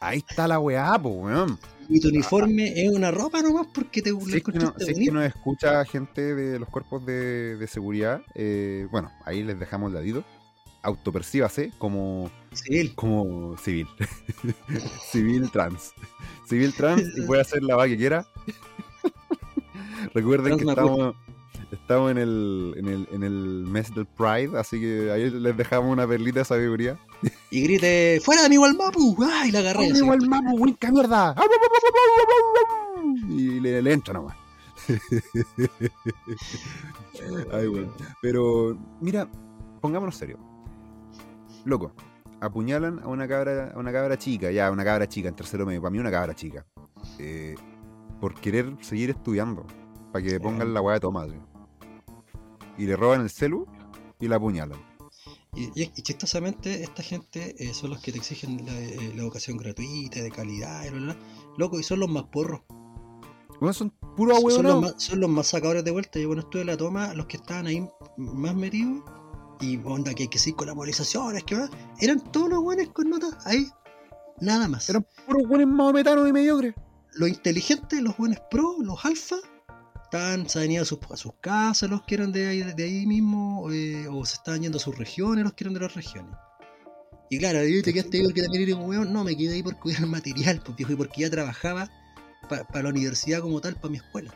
Ahí 0.00 0.24
está 0.28 0.48
la 0.48 0.58
weá, 0.58 0.98
po, 0.98 1.10
weón. 1.10 1.58
Y 1.88 2.00
tu 2.00 2.08
uniforme 2.08 2.84
es 2.84 2.90
una 2.90 3.10
ropa 3.10 3.40
nomás 3.40 3.66
porque 3.72 4.02
te 4.02 4.10
Si 4.10 4.36
es, 4.36 4.42
que 4.42 4.52
no, 4.52 4.74
si 4.78 4.90
es 4.90 4.98
que 4.98 5.26
escucha 5.26 5.84
gente 5.86 6.34
de 6.34 6.58
los 6.58 6.68
cuerpos 6.68 7.06
de, 7.06 7.56
de 7.56 7.66
seguridad, 7.66 8.22
eh, 8.34 8.86
bueno, 8.90 9.10
ahí 9.24 9.42
les 9.42 9.58
dejamos 9.58 9.88
el 9.88 9.94
ladito. 9.94 10.24
Autopercíbase 10.82 11.72
como, 11.78 12.30
Civil. 12.52 12.94
como 12.94 13.56
civil. 13.58 13.86
civil 15.10 15.50
trans. 15.50 15.92
Civil 16.46 16.72
trans 16.74 17.02
y 17.16 17.22
puede 17.22 17.42
hacer 17.42 17.62
la 17.62 17.76
va 17.76 17.86
que 17.86 17.96
quiera. 17.96 18.26
Recuerden 20.14 20.56
que 20.56 20.64
estamos, 20.64 21.14
estamos 21.70 22.10
en, 22.10 22.18
el, 22.18 22.74
en, 22.76 22.88
el, 22.88 23.08
en 23.12 23.22
el 23.22 23.64
mes 23.66 23.94
del 23.94 24.06
Pride, 24.06 24.58
así 24.58 24.80
que 24.80 25.10
ahí 25.10 25.30
les 25.30 25.56
dejamos 25.56 25.92
una 25.92 26.06
perlita 26.06 26.40
de 26.40 26.44
sabiduría. 26.44 26.98
Y 27.50 27.62
grite, 27.62 28.20
¡fuera 28.22 28.42
de 28.42 28.48
mi 28.50 28.58
Walmapu! 28.58 29.16
¡Ay, 29.24 29.50
la 29.50 29.60
agarré! 29.60 29.90
así. 29.90 29.98
igual 29.98 30.20
mapo, 30.28 30.52
winca 30.52 30.90
mierda! 30.92 31.34
Y 33.28 33.58
le, 33.60 33.80
le 33.80 33.92
entra 33.92 34.14
nomás. 34.14 34.36
Ay, 37.52 37.66
bueno. 37.66 37.92
Pero, 38.20 38.78
mira, 39.00 39.28
pongámonos 39.80 40.14
serio. 40.16 40.38
Loco, 41.64 41.92
apuñalan 42.40 43.00
a 43.00 43.08
una 43.08 43.26
cabra, 43.28 43.72
a 43.74 43.78
una 43.78 43.92
cabra 43.92 44.16
chica, 44.18 44.50
ya, 44.50 44.70
una 44.70 44.84
cabra 44.84 45.08
chica 45.08 45.28
en 45.28 45.34
tercero 45.36 45.66
medio, 45.66 45.80
para 45.82 45.90
mí 45.90 45.98
una 45.98 46.10
cabra 46.10 46.34
chica. 46.34 46.64
eh, 47.18 47.54
por 48.20 48.34
querer 48.34 48.76
seguir 48.80 49.10
estudiando. 49.10 49.64
Para 50.12 50.24
que 50.24 50.30
le 50.32 50.40
pongan 50.40 50.74
la 50.74 50.80
weá 50.80 50.94
de 50.94 51.00
toma. 51.00 51.22
así. 51.22 51.34
Y 52.76 52.86
le 52.86 52.96
roban 52.96 53.20
el 53.20 53.30
celu 53.30 53.66
y 54.20 54.26
la 54.28 54.36
apuñalan. 54.36 54.78
Y, 55.54 55.64
y- 55.80 55.92
y 55.96 56.02
chistosamente, 56.02 56.82
esta 56.82 57.02
gente 57.02 57.54
eh, 57.58 57.72
son 57.74 57.90
los 57.90 58.00
que 58.00 58.10
te 58.12 58.18
exigen 58.18 58.64
la, 58.66 58.72
eh, 58.78 59.12
la 59.14 59.22
educación 59.22 59.56
gratuita, 59.56 60.20
de 60.20 60.30
calidad, 60.30 60.84
y 60.86 60.90
bla, 60.90 60.98
bla, 61.00 61.14
bla. 61.14 61.22
Loco, 61.56 61.78
y 61.78 61.82
son 61.82 62.00
los 62.00 62.08
más 62.08 62.24
porros. 62.24 62.60
Bueno, 63.60 63.72
son 63.72 63.90
puro 64.16 64.34
son, 64.34 64.38
abuelo. 64.38 64.62
los 64.68 64.80
más, 64.82 64.94
son 65.02 65.20
los 65.20 65.30
más 65.30 65.46
sacadores 65.48 65.84
de 65.84 65.90
vuelta. 65.90 66.18
Yo 66.20 66.28
cuando 66.28 66.44
estuve 66.44 66.64
la 66.64 66.76
toma, 66.76 67.14
los 67.14 67.26
que 67.26 67.36
estaban 67.38 67.66
ahí 67.66 67.88
más 68.16 68.54
metidos, 68.54 69.02
y 69.60 69.76
onda 69.84 70.14
que 70.14 70.24
hay 70.24 70.28
que 70.28 70.38
seguir 70.38 70.56
con 70.56 70.66
las 70.66 70.76
movilizaciones, 70.76 71.44
que 71.44 71.56
va, 71.56 71.68
eran 72.00 72.20
todos 72.32 72.50
los 72.50 72.62
buenos 72.62 72.88
con 72.90 73.10
notas 73.10 73.34
ahí. 73.46 73.68
Nada 74.40 74.68
más. 74.68 74.88
Eran 74.88 75.06
puros 75.26 75.48
buenos 75.48 75.68
maometanos 75.68 76.28
y 76.28 76.32
mediocres. 76.32 76.74
los 77.14 77.28
inteligentes, 77.28 78.00
los 78.00 78.16
buenos 78.16 78.38
pro, 78.50 78.76
los 78.80 79.04
alfa, 79.04 79.36
estaban, 80.04 80.48
se 80.48 80.58
habían 80.58 80.72
ido 80.72 80.82
a 80.82 80.86
sus, 80.86 80.98
a 81.10 81.16
sus 81.16 81.32
casas, 81.40 81.90
los 81.90 82.02
que 82.02 82.14
eran 82.14 82.32
de 82.32 82.46
ahí, 82.46 82.62
de 82.62 82.84
ahí 82.84 83.06
mismo, 83.06 83.70
eh, 83.70 84.06
o 84.08 84.24
se 84.24 84.34
estaban 84.34 84.62
yendo 84.62 84.78
a 84.78 84.80
sus 84.80 84.96
regiones, 84.96 85.44
los 85.44 85.52
que 85.54 85.64
eran 85.64 85.74
de 85.74 85.80
las 85.80 85.94
regiones. 85.94 86.34
Y 87.30 87.38
claro, 87.38 87.62
yo 87.64 87.82
te 87.82 87.92
quedaste 87.92 88.18
ahí 88.18 88.24
porque 88.24 88.42
también 88.42 88.62
eres 88.62 88.74
un 88.74 88.88
weón. 88.88 89.12
No, 89.12 89.22
me 89.22 89.36
quedé 89.36 89.54
ahí 89.54 89.62
por 89.62 89.78
cuidar 89.78 90.00
el 90.00 90.06
material, 90.06 90.62
y 90.78 90.84
porque 90.94 91.22
ya 91.22 91.30
trabajaba 91.30 91.90
para 92.48 92.82
la 92.82 92.88
universidad 92.88 93.40
como 93.40 93.60
tal, 93.60 93.74
para 93.74 93.90
mi 93.90 93.98
escuela. 93.98 94.32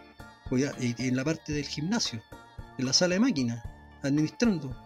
Pues 0.50 0.64
ya, 0.64 0.72
en 0.78 1.16
la 1.16 1.24
parte 1.24 1.52
del 1.52 1.64
gimnasio, 1.64 2.22
en 2.76 2.84
la 2.84 2.92
sala 2.92 3.14
de 3.14 3.20
máquinas, 3.20 3.64
administrando. 4.02 4.76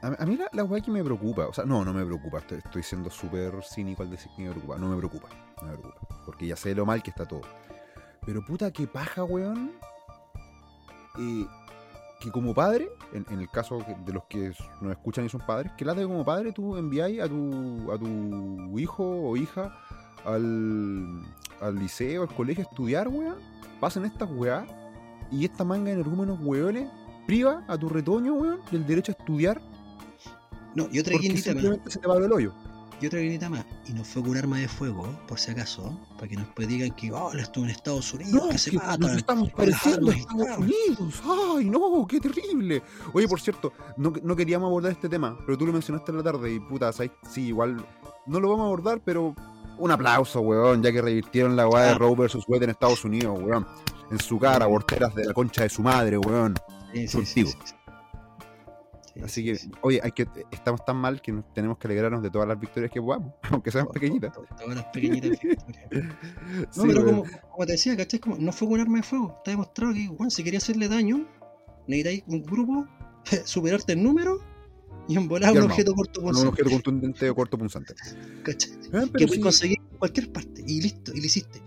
A, 0.00 0.24
mí 0.26 0.36
la, 0.36 0.48
la 0.52 0.62
weá 0.62 0.80
que 0.80 0.92
me 0.92 1.02
preocupa, 1.02 1.48
o 1.48 1.52
sea, 1.52 1.64
no, 1.64 1.84
no 1.84 1.92
me 1.92 2.04
preocupa, 2.04 2.38
estoy, 2.38 2.84
siendo 2.84 3.10
súper 3.10 3.64
cínico 3.64 4.04
al 4.04 4.10
decir 4.10 4.30
que 4.36 4.42
me 4.42 4.50
preocupa, 4.50 4.78
no 4.78 4.88
me 4.88 4.96
preocupa, 4.96 5.28
no 5.60 5.68
me 5.68 5.76
preocupa, 5.76 6.22
porque 6.24 6.46
ya 6.46 6.54
sé 6.54 6.72
lo 6.72 6.86
mal 6.86 7.02
que 7.02 7.10
está 7.10 7.26
todo. 7.26 7.42
Pero 8.24 8.44
puta, 8.44 8.70
que 8.70 8.86
paja, 8.86 9.24
weón, 9.24 9.72
eh, 11.18 11.46
que 12.20 12.30
como 12.30 12.54
padre, 12.54 12.88
en, 13.12 13.40
el 13.40 13.50
caso 13.50 13.84
de 14.04 14.12
los 14.12 14.22
que 14.24 14.52
nos 14.80 14.92
escuchan 14.92 15.24
y 15.24 15.28
son 15.28 15.40
padres, 15.40 15.72
que 15.76 15.84
lata 15.84 16.00
que 16.00 16.06
como 16.06 16.24
padre 16.24 16.52
tú 16.52 16.76
enviáis 16.76 17.20
a 17.20 17.28
tu, 17.28 17.90
a 17.90 17.98
tu 17.98 18.78
hijo 18.78 19.04
o 19.04 19.36
hija 19.36 19.74
al, 20.24 21.24
al 21.60 21.74
liceo, 21.76 22.22
al 22.22 22.28
colegio 22.28 22.64
a 22.64 22.70
estudiar, 22.70 23.08
weón, 23.08 23.38
pasen 23.80 24.04
estas 24.04 24.30
weá 24.30 24.64
y 25.32 25.44
esta 25.44 25.64
manga 25.64 25.86
de 25.86 25.94
energúmenos 25.94 26.38
weones 26.40 26.88
priva 27.26 27.64
a 27.66 27.76
tu 27.76 27.88
retoño, 27.88 28.34
weón, 28.34 28.60
del 28.70 28.86
derecho 28.86 29.10
a 29.12 29.18
estudiar 29.18 29.60
No, 30.74 30.88
y 30.92 30.98
otra 30.98 31.12
porque 31.12 31.28
guinita 31.28 31.54
más. 31.54 31.78
se 31.86 31.98
te 31.98 32.06
paró 32.06 32.24
el 32.24 32.32
hoyo. 32.32 32.52
Y 33.00 33.06
otra 33.06 33.20
guinita 33.20 33.48
más. 33.48 33.64
Y 33.86 33.92
no 33.92 34.02
fue 34.02 34.22
con 34.22 34.32
un 34.32 34.38
arma 34.38 34.58
de 34.58 34.68
fuego, 34.68 35.08
por 35.28 35.38
si 35.38 35.52
acaso, 35.52 35.96
para 36.16 36.28
que 36.28 36.34
no 36.34 36.42
después 36.42 36.66
digan 36.66 36.90
que, 36.92 37.12
oh, 37.12 37.32
estuvo 37.32 37.64
en 37.64 37.70
Estados 37.70 38.12
Unidos, 38.12 38.48
que 38.50 38.58
se 38.58 38.72
matan. 38.72 39.00
nos 39.00 39.16
estamos 39.16 39.50
pareciendo 39.52 40.10
a 40.10 40.14
Estados. 40.14 40.58
Unidos. 40.58 41.22
¡Ay, 41.24 41.64
no! 41.66 42.06
¡Qué 42.08 42.20
terrible! 42.20 42.82
Oye, 43.12 43.28
por 43.28 43.40
cierto, 43.40 43.72
no, 43.96 44.12
no 44.22 44.34
queríamos 44.34 44.66
abordar 44.66 44.92
este 44.92 45.08
tema, 45.08 45.38
pero 45.46 45.56
tú 45.56 45.64
lo 45.66 45.72
mencionaste 45.72 46.10
en 46.10 46.18
la 46.18 46.24
tarde 46.24 46.52
y 46.52 46.58
puta, 46.58 46.92
¿sabes? 46.92 47.12
Sí, 47.30 47.46
igual 47.46 47.86
no 48.26 48.40
lo 48.40 48.50
vamos 48.50 48.64
a 48.64 48.66
abordar, 48.66 49.00
pero 49.04 49.34
un 49.78 49.90
aplauso, 49.92 50.40
weón, 50.40 50.82
ya 50.82 50.92
que 50.92 51.00
revirtieron 51.00 51.54
la 51.54 51.68
weá 51.68 51.84
de. 51.84 51.94
Roe 51.94 52.14
vs. 52.14 52.44
Wade 52.48 52.64
en 52.64 52.70
Estados 52.70 53.04
Unidos, 53.04 53.38
weón. 53.40 53.66
En 54.10 54.18
su 54.18 54.38
cara, 54.38 54.64
aborteras 54.64 55.14
de 55.14 55.24
la 55.24 55.32
concha 55.32 55.62
de 55.62 55.68
su 55.68 55.82
madre, 55.82 56.18
weón. 56.18 56.54
Sí. 56.92 57.06
Sí, 57.24 57.44
Así 59.22 59.42
sí, 59.42 59.44
que, 59.44 59.56
sí. 59.56 59.70
oye, 59.82 60.00
hay 60.02 60.12
que, 60.12 60.26
estamos 60.50 60.84
tan 60.84 60.96
mal 60.96 61.20
que 61.20 61.32
tenemos 61.54 61.78
que 61.78 61.88
alegrarnos 61.88 62.22
de 62.22 62.30
todas 62.30 62.46
las 62.46 62.58
victorias 62.58 62.90
que 62.90 63.00
podamos, 63.00 63.34
aunque 63.50 63.70
sean 63.70 63.88
pequeñitas. 63.88 64.32
Todas 64.32 64.76
las 64.76 64.84
pequeñitas 64.86 65.30
victorias. 65.42 65.64
No, 65.90 66.72
Sí, 66.72 66.82
pero 66.86 67.04
como, 67.04 67.24
como 67.50 67.66
te 67.66 67.72
decía, 67.72 67.96
¿cachai? 67.96 68.20
Como, 68.20 68.36
no 68.38 68.52
fue 68.52 68.68
con 68.68 68.80
arma 68.80 68.98
de 68.98 69.02
fuego. 69.02 69.34
Está 69.38 69.50
demostrado 69.50 69.94
que, 69.94 70.08
bueno, 70.08 70.30
si 70.30 70.44
quería 70.44 70.58
hacerle 70.58 70.88
daño, 70.88 71.26
necesitáis 71.86 72.24
un 72.26 72.42
grupo, 72.42 72.86
superarte 73.44 73.92
el 73.94 74.02
número 74.02 74.40
y 75.08 75.16
en 75.16 75.26
volar 75.26 75.52
un 75.52 75.62
objeto 75.62 75.94
corto 75.94 76.20
Con 76.22 76.36
un 76.36 76.46
objeto 76.48 76.70
contundente 76.70 77.30
o 77.30 77.34
corto 77.34 77.56
punzante. 77.58 77.94
¿cachai? 78.42 78.72
Ah, 78.92 79.00
Que 79.04 79.10
pero 79.10 79.10
puedes 79.10 79.30
sí, 79.32 79.40
conseguir 79.40 79.78
en 79.78 79.98
cualquier 79.98 80.32
parte. 80.32 80.62
Y 80.66 80.82
listo, 80.82 81.12
y 81.14 81.20
lo 81.20 81.26
hiciste. 81.26 81.62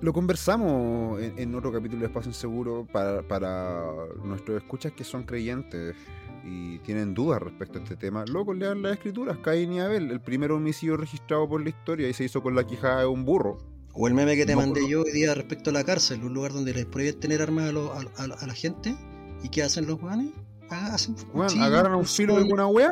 Lo 0.00 0.12
conversamos 0.12 1.20
en, 1.20 1.34
en 1.38 1.54
otro 1.54 1.72
capítulo 1.72 2.00
de 2.00 2.06
Espacio 2.06 2.30
Inseguro 2.30 2.86
para, 2.92 3.22
para 3.22 3.82
nuestros 4.24 4.62
escuchas 4.62 4.92
que 4.92 5.02
son 5.02 5.24
creyentes 5.24 5.96
y 6.44 6.78
tienen 6.80 7.14
dudas 7.14 7.42
respecto 7.42 7.78
a 7.78 7.82
este 7.82 7.96
tema. 7.96 8.24
Loco, 8.26 8.54
lean 8.54 8.80
las 8.82 8.92
escrituras, 8.92 9.38
Caín 9.38 9.72
y 9.72 9.80
Abel, 9.80 10.10
el 10.12 10.20
primer 10.20 10.52
homicidio 10.52 10.96
registrado 10.96 11.48
por 11.48 11.62
la 11.62 11.70
historia 11.70 12.08
y 12.08 12.12
se 12.14 12.24
hizo 12.24 12.42
con 12.42 12.54
la 12.54 12.64
quijada 12.64 13.00
de 13.00 13.06
un 13.06 13.24
burro. 13.24 13.58
O 13.92 14.06
el 14.06 14.14
meme 14.14 14.36
que 14.36 14.46
te 14.46 14.52
No, 14.54 14.60
mandé 14.60 14.88
yo 14.88 15.02
hoy 15.02 15.10
día 15.10 15.34
respecto 15.34 15.70
a 15.70 15.72
la 15.72 15.82
cárcel, 15.82 16.22
un 16.22 16.32
lugar 16.32 16.52
donde 16.52 16.72
les 16.72 16.86
prohíben 16.86 17.18
tener 17.18 17.42
armas 17.42 17.70
a, 17.70 17.72
los- 17.72 17.90
a- 17.90 18.22
a- 18.22 18.38
a 18.40 18.46
la 18.46 18.54
gente. 18.54 18.94
¿Y 19.42 19.48
qué 19.48 19.64
hacen 19.64 19.86
los 19.88 19.98
guanes? 20.00 20.30
Hacen 20.70 21.16
Weón, 21.32 21.46
cuchillos, 21.48 21.66
agarran 21.66 21.94
un 21.96 22.04
filo 22.04 22.34
de 22.36 22.42
alguna 22.42 22.66
weá, 22.68 22.90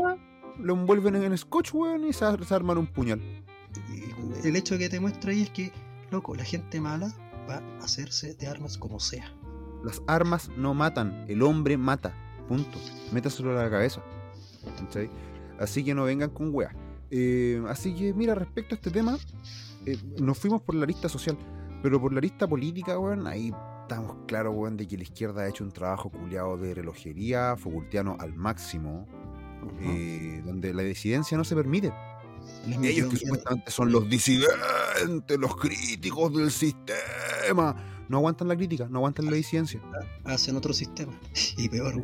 lo 0.58 0.75
envuelven 0.75 1.14
en 1.14 1.22
el 1.30 1.38
scotch, 1.38 1.72
weón, 1.72 2.04
y 2.04 2.12
se, 2.12 2.25
se 2.44 2.54
arman 2.54 2.78
un 2.78 2.86
puñal. 2.88 3.20
El 4.42 4.56
hecho 4.56 4.76
que 4.78 4.88
te 4.88 4.98
muestra 4.98 5.30
ahí 5.30 5.42
es 5.42 5.50
que, 5.50 5.70
loco, 6.10 6.34
la 6.34 6.44
gente 6.44 6.80
mala 6.80 7.12
va 7.48 7.62
a 7.80 7.84
hacerse 7.84 8.34
de 8.34 8.46
armas 8.46 8.78
como 8.78 9.00
sea. 9.00 9.32
Las 9.84 10.02
armas 10.06 10.50
no 10.56 10.75
matan, 10.75 11.25
el 11.28 11.42
hombre 11.42 11.76
mata. 11.76 12.14
Punto. 12.48 12.78
Métaselo 13.12 13.58
a 13.58 13.64
la 13.64 13.70
cabeza. 13.70 14.02
¿cachai? 14.78 15.10
Así 15.58 15.84
que 15.84 15.94
no 15.94 16.04
vengan 16.04 16.30
con 16.30 16.54
weas. 16.54 16.75
Eh, 17.10 17.62
así 17.68 17.94
que, 17.94 18.12
mira, 18.12 18.34
respecto 18.34 18.75
a 18.75 18.76
este 18.76 18.90
tema, 18.90 19.16
eh, 19.84 19.96
nos 20.20 20.38
fuimos 20.38 20.62
por 20.62 20.75
la 20.75 20.86
lista 20.86 21.08
social, 21.08 21.36
pero 21.82 22.00
por 22.00 22.12
la 22.12 22.20
lista 22.20 22.46
política, 22.46 22.98
weón, 22.98 23.26
ahí 23.26 23.52
estamos 23.82 24.16
claros, 24.26 24.54
weón, 24.56 24.76
de 24.76 24.86
que 24.86 24.96
la 24.96 25.04
izquierda 25.04 25.42
ha 25.42 25.48
hecho 25.48 25.64
un 25.64 25.70
trabajo 25.70 26.10
culiado 26.10 26.56
de 26.56 26.75
relojería, 26.75 27.56
Foucaultiano 27.56 28.16
al 28.18 28.34
máximo, 28.34 29.06
eh, 29.80 30.42
donde 30.44 30.75
la 30.75 30.82
disidencia 30.82 31.36
no 31.38 31.44
se 31.44 31.54
permite. 31.54 31.92
Les 32.66 32.78
Ellos 32.96 33.11
que 33.11 33.16
supuestamente 33.18 33.70
son 33.70 33.92
los 33.92 34.08
disidentes, 34.08 35.38
los 35.38 35.56
críticos 35.56 36.35
del 36.35 36.50
sistema, 36.50 37.76
no 38.08 38.16
aguantan 38.18 38.49
la 38.49 38.56
crítica, 38.56 38.88
no 38.90 38.99
aguantan 38.99 39.26
la 39.26 39.32
disidencia. 39.32 39.80
hacen 40.25 40.56
otro 40.56 40.73
sistema. 40.73 41.12
Y 41.56 41.68
peor, 41.68 41.94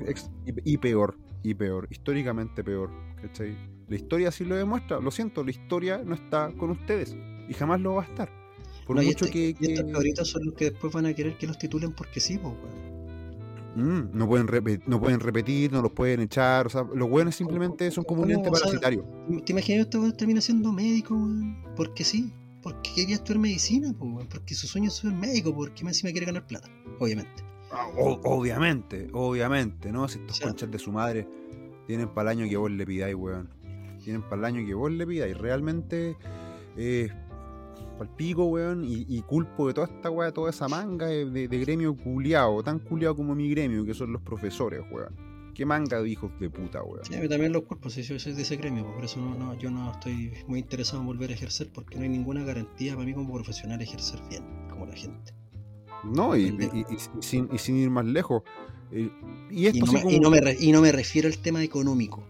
Y, 0.46 0.74
y 0.74 0.78
peor, 0.78 1.16
y 1.42 1.54
peor, 1.54 1.88
históricamente 1.90 2.62
peor. 2.64 2.90
¿cachai? 3.20 3.56
La 3.88 3.96
historia 3.96 4.30
sí 4.32 4.44
lo 4.44 4.56
demuestra, 4.56 4.98
lo 5.00 5.10
siento, 5.10 5.44
la 5.44 5.50
historia 5.50 6.02
no 6.04 6.14
está 6.14 6.50
con 6.58 6.70
ustedes 6.70 7.14
y 7.48 7.54
jamás 7.54 7.80
lo 7.80 7.94
va 7.94 8.02
a 8.02 8.06
estar. 8.06 8.30
Por 8.86 8.96
No, 8.96 9.02
y 9.02 9.06
mucho 9.06 9.26
este- 9.26 9.54
que, 9.54 9.64
y 9.66 9.70
estos 9.72 9.86
que- 9.86 9.92
cabritos 9.92 10.28
son 10.28 10.44
los 10.46 10.54
que 10.54 10.70
después 10.70 10.92
van 10.92 11.06
a 11.06 11.14
querer 11.14 11.36
que 11.38 11.46
los 11.46 11.56
titulen 11.58 11.92
porque 11.92 12.18
sí, 12.20 12.38
pues, 12.38 12.54
weón. 12.54 12.91
Mm, 13.74 14.10
no, 14.12 14.28
pueden 14.28 14.82
no 14.86 15.00
pueden 15.00 15.20
repetir, 15.20 15.72
no 15.72 15.80
los 15.80 15.92
pueden 15.92 16.20
echar, 16.20 16.66
o 16.66 16.70
sea, 16.70 16.84
los 16.94 17.08
buenos 17.08 17.34
simplemente 17.34 17.90
son 17.90 18.04
como 18.04 18.22
un 18.22 18.30
ente 18.30 18.50
sea, 18.50 18.52
parasitario. 18.52 19.04
¿Te 19.46 19.52
imaginas 19.52 19.86
que 19.86 19.98
este 19.98 20.12
termina 20.12 20.40
siendo 20.40 20.72
médico, 20.72 21.14
weón? 21.14 21.56
Porque 21.76 22.04
sí. 22.04 22.32
Porque 22.62 22.90
quería 22.94 23.16
estudiar 23.16 23.40
medicina, 23.40 23.92
pues, 23.98 24.12
weón. 24.12 24.28
Porque 24.28 24.54
su 24.54 24.66
sueño 24.66 24.88
es 24.88 24.94
ser 24.94 25.12
médico, 25.12 25.54
porque 25.54 25.82
más 25.84 25.94
encima 25.94 26.12
quiere 26.12 26.26
ganar 26.26 26.46
plata, 26.46 26.68
obviamente. 27.00 27.42
Ah, 27.72 27.88
obviamente, 27.96 29.08
obviamente, 29.12 29.90
¿no? 29.90 30.06
Si 30.06 30.18
estos 30.18 30.36
O 30.36 30.38
sea- 30.38 30.48
conchas 30.48 30.70
de 30.70 30.78
su 30.78 30.92
madre 30.92 31.26
tienen 31.86 32.08
para 32.08 32.30
el 32.32 32.38
año 32.40 32.50
que 32.50 32.56
vos 32.58 32.70
le 32.70 32.84
pidáis, 32.86 33.14
weón. 33.14 33.48
Tienen 34.04 34.22
para 34.22 34.36
el 34.36 34.44
año 34.44 34.66
que 34.66 34.74
vos 34.74 34.92
le 34.92 35.06
pidáis. 35.06 35.36
Realmente, 35.38 36.16
eh, 36.76 37.08
pal 38.06 38.16
pico, 38.16 38.44
weón, 38.46 38.84
y, 38.84 39.06
y 39.08 39.22
culpo 39.22 39.68
de 39.68 39.74
toda 39.74 39.86
esta 39.86 40.10
weá, 40.10 40.32
toda 40.32 40.50
esa 40.50 40.68
manga 40.68 41.06
de, 41.06 41.24
de- 41.30 41.48
de 41.48 41.58
gremio 41.58 41.96
culiado, 41.96 42.62
tan 42.62 42.78
culiado 42.78 43.16
como 43.16 43.34
mi 43.34 43.48
gremio, 43.50 43.84
que 43.84 43.94
son 43.94 44.12
los 44.12 44.22
profesores, 44.22 44.80
weón. 44.90 45.14
Qué 45.54 45.66
manga 45.66 46.00
de 46.00 46.08
hijos 46.08 46.30
de 46.40 46.48
puta, 46.48 46.82
weón. 46.82 47.04
Sí, 47.04 47.12
también 47.28 47.52
los 47.52 47.62
cuerpos, 47.64 47.92
si 47.92 48.02
yo 48.02 48.18
soy 48.18 48.32
de 48.32 48.40
ese 48.42 48.56
gremio, 48.56 48.86
por 48.94 49.04
eso 49.04 49.20
no, 49.20 49.34
no, 49.34 49.54
yo 49.58 49.70
no 49.70 49.92
estoy 49.92 50.32
muy 50.46 50.60
interesado 50.60 51.00
en 51.02 51.06
volver 51.06 51.30
a 51.30 51.34
ejercer, 51.34 51.70
porque 51.74 51.96
no 51.96 52.02
hay 52.04 52.08
ninguna 52.08 52.42
garantía 52.42 52.94
para 52.94 53.04
mí 53.04 53.12
como 53.12 53.32
profesional 53.34 53.80
ejercer 53.82 54.18
bien, 54.30 54.42
como 54.70 54.86
la 54.86 54.94
gente. 54.96 55.34
No, 56.04 56.34
y, 56.36 56.44
y- 56.44 56.70
y- 56.90 56.94
y 56.94 57.22
sin, 57.22 57.48
y 57.52 57.58
sin 57.58 57.76
ir 57.76 57.90
más 57.90 58.06
lejos. 58.06 58.42
eh, 58.90 59.10
y 59.50 59.66
esto 59.66 59.78
Y 59.78 59.80
no, 59.82 59.92
me, 59.92 60.00
como- 60.02 60.10
y, 60.14 60.20
no 60.20 60.30
me 60.30 60.40
re- 60.40 60.56
y 60.58 60.72
no 60.72 60.80
me 60.80 60.90
refiero 60.90 61.28
al 61.28 61.36
tema 61.38 61.62
económico. 61.62 62.24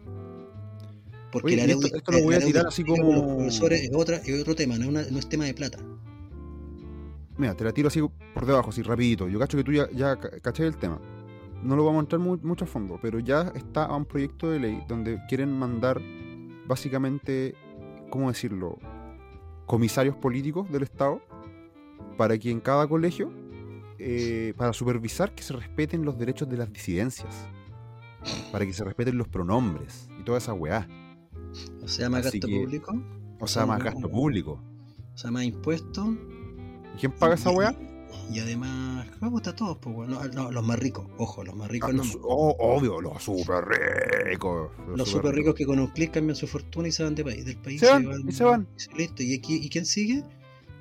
Porque 1.33 1.47
Oye, 1.49 1.57
la 1.57 1.65
y 1.67 1.71
esto- 1.71 2.13
lo 2.13 2.23
voy 2.23 2.35
a 2.35 2.41
tirar 2.41 2.67
así 2.67 2.85
los 2.85 2.99
como- 2.99 3.37
profesores 3.39 3.81
es, 3.83 3.91
otra, 3.95 4.17
es 4.19 4.41
otro 4.41 4.55
tema, 4.55 4.77
no 4.77 4.83
es, 4.85 4.89
una- 4.91 5.03
no 5.11 5.19
es 5.19 5.29
tema 5.29 5.45
de 5.47 5.55
plata. 5.55 5.79
Mira, 7.39 7.55
te 7.57 7.65
la 7.65 7.73
tiro 7.73 7.89
así 7.89 8.01
por 8.35 8.47
debajo, 8.47 8.71
así 8.71 8.83
rapidito. 8.83 9.29
Yo 9.29 9.39
cacho 9.39 9.57
que 9.57 9.65
tú 9.65 9.73
ya, 9.73 9.91
ya 9.91 10.17
ca- 10.21 10.39
caché 10.41 10.67
el 10.67 10.77
tema. 10.77 11.01
No 11.63 11.75
lo 11.77 11.85
vamos 11.85 12.01
a 12.01 12.03
entrar 12.03 12.21
mu- 12.21 12.39
mucho 12.43 12.65
a 12.65 12.69
fondo, 12.69 12.99
pero 13.01 13.19
ya 13.19 13.53
está 13.55 13.85
a 13.87 13.97
un 13.97 14.05
proyecto 14.05 14.51
de 14.51 14.61
ley 14.61 14.83
donde 14.89 15.19
quieren 15.29 15.51
mandar 15.51 16.01
básicamente, 16.67 17.55
¿cómo 18.11 18.29
decirlo? 18.29 18.79
Comisarios 19.67 20.17
políticos 20.17 20.71
del 20.71 20.83
Estado 20.83 21.23
para 22.19 22.37
que 22.37 22.51
en 22.51 22.61
cada 22.61 22.87
colegio, 22.87 23.33
eh, 23.99 24.53
para 24.57 24.73
supervisar 24.73 25.35
que 25.35 25.43
se 25.43 25.55
respeten 25.55 26.05
los 26.05 26.19
derechos 26.19 26.49
de 26.49 26.57
las 26.59 26.71
disidencias, 26.73 27.47
para 28.51 28.67
que 28.67 28.73
se 28.73 28.85
respeten 28.85 29.17
los 29.17 29.29
pronombres 29.29 30.09
y 30.21 30.25
toda 30.25 30.39
esa 30.39 30.53
weá. 30.53 30.87
O 31.83 31.89
sea, 31.89 32.09
más 32.11 32.27
Así 32.27 32.39
gasto 32.39 32.49
que- 32.49 32.61
público, 32.61 33.03
O 33.41 33.47
sea, 33.47 33.67
más 33.67 33.83
gasto 33.83 34.09
público. 34.11 34.61
o 35.15 35.19
sea, 35.19 35.31
más 35.31 35.45
impuestos. 35.45 36.07
¿Y 36.95 36.99
quién 37.01 37.13
paga 37.13 37.35
esa 37.35 37.51
weá? 37.51 37.75
Y 38.31 38.39
además, 38.41 39.07
me 39.21 39.29
gusta 39.29 39.51
a 39.51 39.57
todos, 39.57 39.79
pues, 39.79 40.09
no, 40.09 40.23
no, 40.29 40.51
los 40.53 40.65
más 40.65 40.79
ricos, 40.79 41.07
ojo, 41.19 41.43
los 41.45 41.55
más 41.57 41.69
ricos 41.71 41.91
Ah, 41.91 41.93
no. 41.93 42.05
los- 42.05 42.19
oh, 42.23 42.55
obvio, 42.59 43.01
los 43.01 43.23
super 43.23 43.65
ricos. 44.27 44.71
Los 44.95 45.09
súper 45.09 45.35
ricos 45.35 45.55
que 45.55 45.65
con 45.67 45.79
un 45.81 45.89
clic 45.89 46.13
cambian 46.13 46.37
su 46.37 46.47
fortuna 46.47 46.89
y 46.89 46.93
se 46.93 47.03
van 47.05 47.15
de 47.15 47.25
país, 47.25 47.45
del 47.45 47.57
país. 47.57 47.81
Se 47.81 47.91
van, 47.91 48.07
y 48.29 48.33
se 48.33 48.45
van. 48.45 48.69
y 48.95 48.99
listo. 48.99 49.23
¿Y, 49.23 49.35
aquí, 49.35 49.57
¿Y 49.57 49.69
quién 49.71 49.87
sigue? 49.87 50.23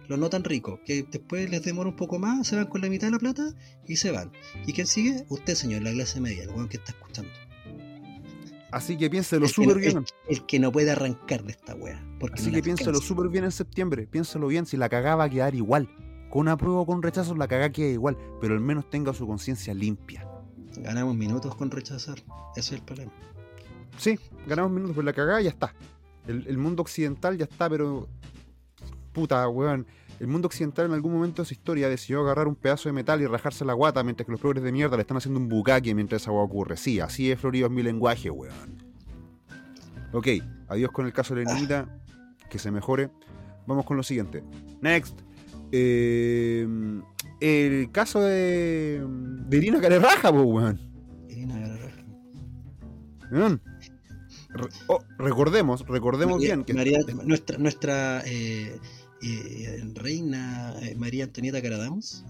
Los 0.07 0.19
no 0.19 0.29
tan 0.29 0.43
ricos, 0.43 0.79
que 0.85 1.03
después 1.09 1.49
les 1.49 1.63
demora 1.63 1.89
un 1.89 1.95
poco 1.95 2.19
más, 2.19 2.45
se 2.45 2.57
van 2.57 2.67
con 2.67 2.81
la 2.81 2.89
mitad 2.89 3.07
de 3.07 3.11
la 3.11 3.19
plata 3.19 3.53
y 3.87 3.95
se 3.95 4.11
van. 4.11 4.31
¿Y 4.67 4.73
quién 4.73 4.85
sigue? 4.85 5.25
Usted, 5.29 5.55
señor, 5.55 5.83
la 5.83 5.91
clase 5.93 6.19
media, 6.19 6.43
el 6.43 6.49
weón 6.49 6.67
que 6.67 6.77
está 6.77 6.91
escuchando. 6.91 7.31
Así 8.71 8.97
que 8.97 9.09
piénselo 9.09 9.47
súper 9.47 9.75
no- 9.75 9.81
bien. 9.81 9.97
El, 9.97 10.37
el 10.37 10.45
que 10.45 10.59
no 10.59 10.71
puede 10.71 10.91
arrancar 10.91 11.43
de 11.43 11.51
esta 11.51 11.75
wea. 11.75 12.01
Así 12.33 12.47
no 12.51 12.61
que 12.61 12.71
alcanza. 12.71 12.93
súper 12.95 13.27
bien 13.29 13.43
en 13.43 13.51
septiembre. 13.51 14.07
Piénsalo 14.07 14.47
bien. 14.47 14.65
Si 14.65 14.77
la 14.77 14.87
cagaba 14.89 15.15
va 15.17 15.23
a 15.25 15.29
quedar 15.29 15.55
igual. 15.55 15.89
con 16.29 16.47
apruebo 16.47 16.79
o 16.81 16.85
con 16.85 17.01
rechazo, 17.03 17.35
la 17.35 17.47
cagá 17.49 17.69
queda 17.71 17.89
igual, 17.89 18.17
pero 18.39 18.53
al 18.53 18.61
menos 18.61 18.89
tenga 18.89 19.13
su 19.13 19.27
conciencia 19.27 19.73
limpia. 19.73 20.25
Ganamos 20.77 21.13
minutos 21.15 21.53
con 21.55 21.69
rechazar. 21.69 22.19
Ese 22.55 22.59
es 22.59 22.71
el 22.71 22.81
problema. 22.81 23.11
Sí, 23.97 24.17
ganamos 24.47 24.71
minutos, 24.71 24.95
pero 24.95 25.05
la 25.05 25.11
cagada 25.13 25.41
ya 25.41 25.49
está. 25.49 25.75
El, 26.25 26.47
el 26.47 26.57
mundo 26.57 26.81
occidental 26.83 27.37
ya 27.37 27.43
está, 27.43 27.69
pero. 27.69 28.07
Puta, 29.11 29.45
weón. 29.49 29.85
El 30.21 30.27
mundo 30.27 30.45
occidental 30.45 30.85
en 30.85 30.91
algún 30.93 31.13
momento 31.13 31.41
de 31.41 31.47
su 31.47 31.55
historia 31.55 31.89
decidió 31.89 32.21
agarrar 32.21 32.47
un 32.47 32.53
pedazo 32.53 32.87
de 32.89 32.93
metal 32.93 33.19
y 33.23 33.25
rajarse 33.25 33.65
la 33.65 33.73
guata 33.73 34.03
mientras 34.03 34.23
que 34.27 34.31
los 34.31 34.39
progres 34.39 34.63
de 34.63 34.71
mierda 34.71 34.95
le 34.95 35.01
están 35.01 35.17
haciendo 35.17 35.39
un 35.39 35.49
bucaque 35.49 35.95
mientras 35.95 36.21
esa 36.21 36.31
weá 36.31 36.43
ocurre. 36.43 36.77
Sí, 36.77 36.99
así 36.99 37.31
es 37.31 37.39
florido 37.39 37.65
es 37.65 37.71
mi 37.73 37.81
lenguaje, 37.81 38.29
weón. 38.29 38.83
Ok, 40.13 40.27
adiós 40.67 40.91
con 40.91 41.07
el 41.07 41.11
caso 41.13 41.33
de 41.33 41.43
Lenita. 41.43 41.89
Que 42.51 42.59
se 42.59 42.69
mejore. 42.69 43.09
Vamos 43.65 43.83
con 43.83 43.97
lo 43.97 44.03
siguiente. 44.03 44.43
Next. 44.81 45.19
Eh, 45.71 46.67
el 47.39 47.91
caso 47.91 48.21
de, 48.21 49.03
de 49.47 49.57
Irina 49.57 49.81
Carerraja, 49.81 50.31
pues, 50.31 50.45
weón. 50.45 50.79
Irina 51.29 51.57
Garraja. 51.57 52.05
Weón. 53.31 53.61
Re- 54.49 54.69
oh, 54.87 54.99
recordemos, 55.17 55.87
recordemos 55.87 56.35
María- 56.35 56.55
bien 56.55 56.63
que 56.65 56.73
María- 56.75 56.99
nuestra 57.23 57.57
nuestra 57.57 58.21
eh, 58.25 58.77
eh, 59.23 59.83
reina 59.93 60.75
eh, 60.81 60.95
María 60.95 61.23
Antonieta 61.25 61.61
Caradamos. 61.61 62.25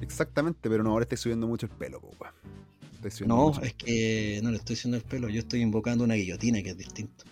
exactamente, 0.00 0.68
pero 0.68 0.82
no, 0.82 0.90
ahora 0.90 1.04
estoy 1.04 1.18
subiendo 1.18 1.46
mucho 1.46 1.66
el 1.66 1.72
pelo. 1.72 2.00
Estoy 2.96 3.10
subiendo 3.10 3.34
No, 3.36 3.62
es 3.62 3.74
que 3.74 4.40
no 4.42 4.50
le 4.50 4.56
estoy 4.58 4.74
haciendo 4.76 4.96
el 4.98 5.02
pelo, 5.02 5.28
yo 5.28 5.40
estoy 5.40 5.60
invocando 5.60 6.04
una 6.04 6.14
guillotina 6.14 6.62
que 6.62 6.70
es 6.70 6.76
distinto. 6.78 7.24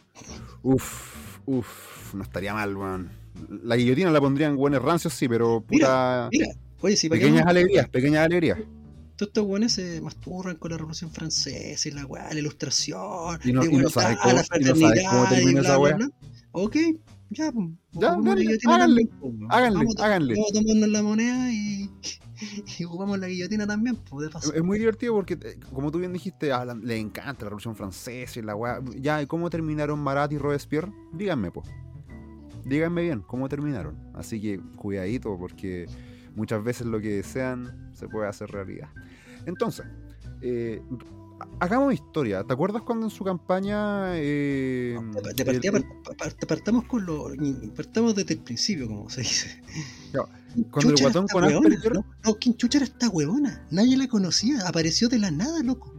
Uf, 0.63 1.39
uf, 1.47 2.15
no 2.15 2.23
estaría 2.23 2.55
mal, 2.55 2.77
weón. 2.77 3.11
La 3.63 3.77
guillotina 3.77 4.11
la 4.11 4.21
pondrían 4.21 4.57
buenos 4.57 4.83
rancios, 4.83 5.15
sí, 5.15 5.29
pero 5.29 5.61
puta. 5.61 6.29
Mira, 6.33 6.49
oye, 6.81 6.97
si 6.97 7.09
pequeñas 7.09 7.47
alegrías, 7.47 7.89
pequeñas 7.89 8.25
alegrías. 8.27 8.59
todos 9.17 9.29
estos 9.31 9.45
buenos 9.47 9.73
se 9.73 10.01
masturban 10.01 10.57
con 10.57 10.71
la 10.73 10.77
Revolución 10.79 11.11
Francesa 11.11 11.89
y 11.89 11.93
la 11.93 12.05
weá, 12.07 12.33
la 12.33 12.39
ilustración, 12.41 13.39
Y 13.45 13.53
no- 13.53 13.61
la 13.61 13.67
y 13.67 13.69
no 13.73 13.79
igualdad, 13.79 13.91
sabes 13.91 14.19
cómo- 14.23 14.35
la 14.35 14.41
y 14.41 14.43
no 14.43 14.45
sabes 14.45 14.49
cómo 14.49 14.85
fraternidad 14.87 15.29
termina 15.31 15.51
y 15.51 15.55
bla, 15.55 15.69
esa 15.71 15.79
weá. 15.79 15.99
Ok, 16.53 16.77
ya, 17.31 17.53
pues, 17.53 17.69
Ya, 17.93 18.17
dale, 18.21 18.41
guillotina 18.43 18.75
háganle, 18.75 19.05
también, 19.21 19.47
háganle, 19.51 19.79
vamos, 19.79 20.01
háganle. 20.01 20.35
Vamos 20.35 20.51
a 20.51 20.55
tomarnos 20.55 20.89
la 20.89 21.03
moneda 21.03 21.53
y, 21.53 21.91
y 22.79 22.85
ocupamos 22.85 23.19
la 23.19 23.29
guillotina 23.29 23.67
también, 23.67 23.97
pues, 24.09 24.27
de 24.27 24.33
paso. 24.33 24.53
Es 24.55 24.63
muy 24.63 24.79
divertido 24.79 25.15
porque, 25.15 25.35
eh, 25.35 25.59
como 25.73 25.91
tú 25.91 25.99
bien 25.99 26.13
dijiste, 26.13 26.53
a 26.53 26.65
la- 26.65 26.75
le 26.75 26.99
encanta 26.99 27.45
la 27.45 27.51
Revolución 27.51 27.77
Francesa 27.77 28.39
y 28.39 28.43
la 28.43 28.55
weá. 28.55 28.81
Ya, 28.97 29.21
¿y 29.23 29.27
cómo 29.27 29.51
terminaron 29.51 29.99
Marat 29.99 30.33
y 30.33 30.39
Robespierre? 30.39 30.93
Díganme, 31.13 31.51
pues. 31.51 31.69
Díganme 32.65 33.03
bien, 33.03 33.21
¿cómo 33.27 33.49
terminaron? 33.49 33.97
Así 34.15 34.41
que 34.41 34.61
cuidadito, 34.77 35.37
porque 35.39 35.87
muchas 36.35 36.63
veces 36.63 36.87
lo 36.87 37.01
que 37.01 37.09
desean 37.17 37.91
se 37.95 38.09
puede 38.09 38.29
hacer 38.29 38.51
realidad. 38.51 38.89
Entonces, 39.47 39.87
eh, 40.43 40.83
hagamos 41.61 41.95
historia. 41.95 42.45
¿Te 42.45 42.53
acuerdas 42.53 42.83
cuando 42.83 43.07
en 43.07 43.11
su 43.11 43.25
campaña... 43.25 44.13
eh, 44.17 44.99
De, 45.35 45.45
partida 45.45 45.79
el- 45.79 46.47
partamos 46.47 46.85
con 46.85 47.05
lo 47.07 47.29
partamos 47.77 48.15
desde 48.15 48.35
el 48.35 48.41
principio, 48.41 48.87
como 48.89 49.09
se 49.11 49.21
dice. 49.23 49.63
Claro, 50.13 50.29
cuando 50.71 50.95
el 50.95 51.01
guatón 51.01 51.27
con 51.29 51.45
huevona, 51.45 51.69
Asperger- 51.69 51.93
No, 51.95 52.05
no, 52.25 52.35
¿quién 52.37 52.57
chucha 52.57 52.79
era 52.79 52.85
esta 52.87 53.09
huevona? 53.09 53.67
Nadie 53.71 53.97
la 53.97 54.09
conocía, 54.09 54.67
apareció 54.67 55.09
de 55.09 55.19
la 55.19 55.31
nada, 55.31 55.63
loco. 55.63 55.95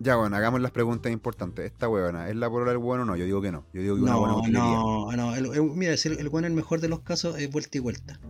Ya, 0.00 0.16
bueno, 0.16 0.36
hagamos 0.36 0.60
las 0.60 0.70
preguntas 0.72 1.10
importantes. 1.12 1.64
¿Esta 1.64 1.88
huevona 1.88 2.28
es 2.28 2.36
la 2.36 2.50
polola 2.50 2.72
del 2.72 2.78
bueno 2.78 3.04
o 3.04 3.06
no? 3.06 3.16
Yo 3.16 3.24
digo 3.24 3.40
que 3.40 3.52
no. 3.52 3.64
Yo 3.72 3.80
digo 3.80 3.96
que 3.96 4.02
una 4.02 4.16
buena 4.16 4.34
No, 4.48 5.10
no, 5.12 5.16
no. 5.16 5.34
El, 5.34 5.46
el- 5.46 5.62
mira, 5.62 5.94
el, 5.94 6.12
el 6.18 6.28
bueno 6.28 6.46
en 6.46 6.52
el 6.52 6.56
mejor 6.56 6.80
de 6.80 6.88
los 6.88 7.00
casos 7.00 7.38
es 7.38 7.50
vuelta 7.50 7.78
y 7.78 7.80
vuelta. 7.80 8.20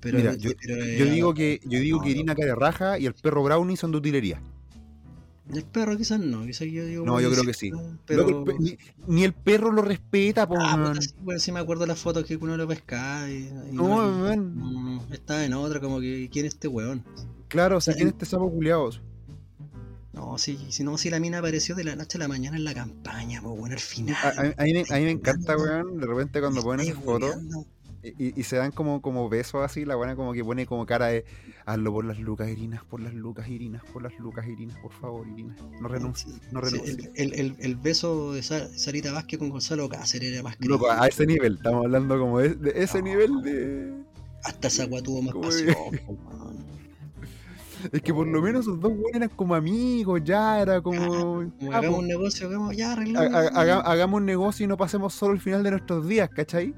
Pero, 0.00 0.18
Mira, 0.18 0.34
yo, 0.34 0.50
pero, 0.60 0.76
yo 0.84 1.04
digo 1.06 1.34
que 1.34 1.60
yo 1.64 1.80
digo 1.80 1.98
no, 1.98 2.02
que 2.04 2.10
no. 2.10 2.14
Irina 2.14 2.34
Carerraja 2.36 2.98
y 2.98 3.06
el 3.06 3.14
perro 3.14 3.42
Brownie 3.42 3.76
son 3.76 3.90
de 3.92 3.98
utilería. 3.98 4.40
El 5.52 5.64
perro 5.64 5.96
quizás 5.96 6.20
no, 6.20 6.44
quizás 6.44 6.68
yo 6.68 6.84
digo. 6.84 7.06
No, 7.06 7.20
yo 7.20 7.30
creo 7.30 7.44
que 7.44 7.54
sí. 7.54 7.70
Pero. 8.06 8.28
El 8.28 8.58
ni, 8.58 8.78
ni 9.06 9.24
el 9.24 9.32
perro 9.32 9.72
lo 9.72 9.80
respeta, 9.82 10.46
po, 10.46 10.56
Ah, 10.58 10.76
puta, 10.92 11.00
sí, 11.00 11.10
bueno, 11.22 11.40
sí 11.40 11.52
me 11.52 11.60
acuerdo 11.60 11.86
las 11.86 11.98
fotos 11.98 12.24
que 12.26 12.36
uno 12.36 12.56
lo 12.56 12.68
pescaba 12.68 13.30
y, 13.30 13.48
y 13.70 13.72
No, 13.72 13.88
no- 14.10 14.22
weón. 14.24 14.58
no, 14.58 15.06
estaba 15.10 15.44
en 15.44 15.54
otra, 15.54 15.80
como 15.80 16.00
que 16.00 16.28
¿quién 16.30 16.44
es 16.46 16.54
este 16.54 16.68
weón? 16.68 17.02
Claro, 17.48 17.78
o 17.78 17.80
sea. 17.80 17.94
¿quién 17.94 18.08
es 18.08 18.12
este 18.14 18.26
sapo 18.26 18.50
culiado? 18.50 18.90
No, 20.12 20.36
sí, 20.36 20.58
si 20.70 20.82
no, 20.84 20.98
si 20.98 21.10
la 21.10 21.20
mina 21.20 21.38
apareció 21.38 21.74
de 21.76 21.84
la 21.84 21.94
noche 21.94 22.18
a 22.18 22.20
la 22.20 22.28
mañana 22.28 22.56
en 22.56 22.64
la 22.64 22.74
campaña, 22.74 23.40
pues 23.40 23.56
bueno, 23.58 23.74
al 23.74 23.80
final. 23.80 24.16
A, 24.22 24.28
a- 24.28 24.54
a 24.56 24.64
mí, 24.64 24.72
me- 24.74 24.84
a 24.90 24.98
mí 24.98 25.04
me 25.04 25.10
encanta, 25.12 25.56
weón, 25.56 25.98
de 25.98 26.06
repente 26.06 26.40
cuando 26.40 26.62
ponen 26.62 26.88
esas 26.88 27.02
fotos. 27.02 27.36
Y, 28.02 28.38
y 28.40 28.42
se 28.44 28.56
dan 28.56 28.70
como, 28.70 29.02
como 29.02 29.28
besos 29.28 29.62
así, 29.64 29.84
la 29.84 29.96
buena 29.96 30.14
como 30.14 30.32
que 30.32 30.44
pone 30.44 30.66
como 30.66 30.86
cara 30.86 31.06
de 31.06 31.24
hazlo 31.66 31.92
por 31.92 32.04
las 32.04 32.18
lucas, 32.18 32.48
Irinas, 32.48 32.84
por 32.84 33.00
las 33.00 33.12
lucas, 33.12 33.48
Irinas, 33.48 33.82
por 33.92 34.02
las 34.02 34.16
lucas, 34.18 34.46
Irinas, 34.46 34.78
por 34.78 34.92
favor, 34.92 35.26
Irinas. 35.26 35.56
No 35.80 35.88
renuncies, 35.88 36.34
no 36.52 36.60
renuncies. 36.60 36.96
el, 37.16 37.32
el, 37.34 37.40
el, 37.40 37.56
el 37.58 37.76
beso 37.76 38.32
de 38.32 38.42
Sa- 38.42 38.68
Sarita 38.78 39.12
Vázquez 39.12 39.38
con 39.40 39.50
Gonzalo 39.50 39.88
Cáceres 39.88 40.32
era 40.32 40.42
más 40.42 40.56
que 40.56 40.68
a 40.90 41.06
ese 41.08 41.26
nivel, 41.26 41.54
estamos 41.56 41.84
hablando 41.86 42.18
como 42.18 42.38
de, 42.38 42.54
de 42.54 42.72
ese 42.82 42.98
No. 42.98 43.04
nivel 43.08 43.42
de... 43.42 43.92
Hasta 44.44 44.68
esa 44.68 44.84
agua 44.84 45.02
tuvo 45.02 45.20
más 45.22 45.34
pasión. 45.34 45.74
weón. 46.06 46.68
Es 47.92 48.02
que 48.02 48.12
por 48.12 48.26
lo 48.26 48.42
menos 48.42 48.62
esos 48.62 48.80
dos 48.80 48.90
weones 48.92 49.14
eran 49.14 49.28
como 49.28 49.54
amigos, 49.54 50.20
ya 50.24 50.60
era 50.60 50.80
como... 50.80 51.06
Como 51.06 51.72
ah, 51.72 51.78
hagamos 51.78 51.90
po, 51.90 51.98
un 51.98 52.08
negocio, 52.08 52.46
hagamos, 52.48 52.76
ya 52.76 52.90
ha- 52.90 52.92
arreglamos. 52.94 53.32
ha- 53.34 53.60
haga- 53.60 53.80
hagamos 53.80 54.18
un 54.20 54.26
negocio 54.26 54.64
y 54.64 54.66
no 54.68 54.76
pasemos 54.76 55.14
solo 55.14 55.34
el 55.34 55.40
final 55.40 55.62
de 55.62 55.70
nuestros 55.72 56.06
días, 56.08 56.28
¿cachai? 56.30 56.74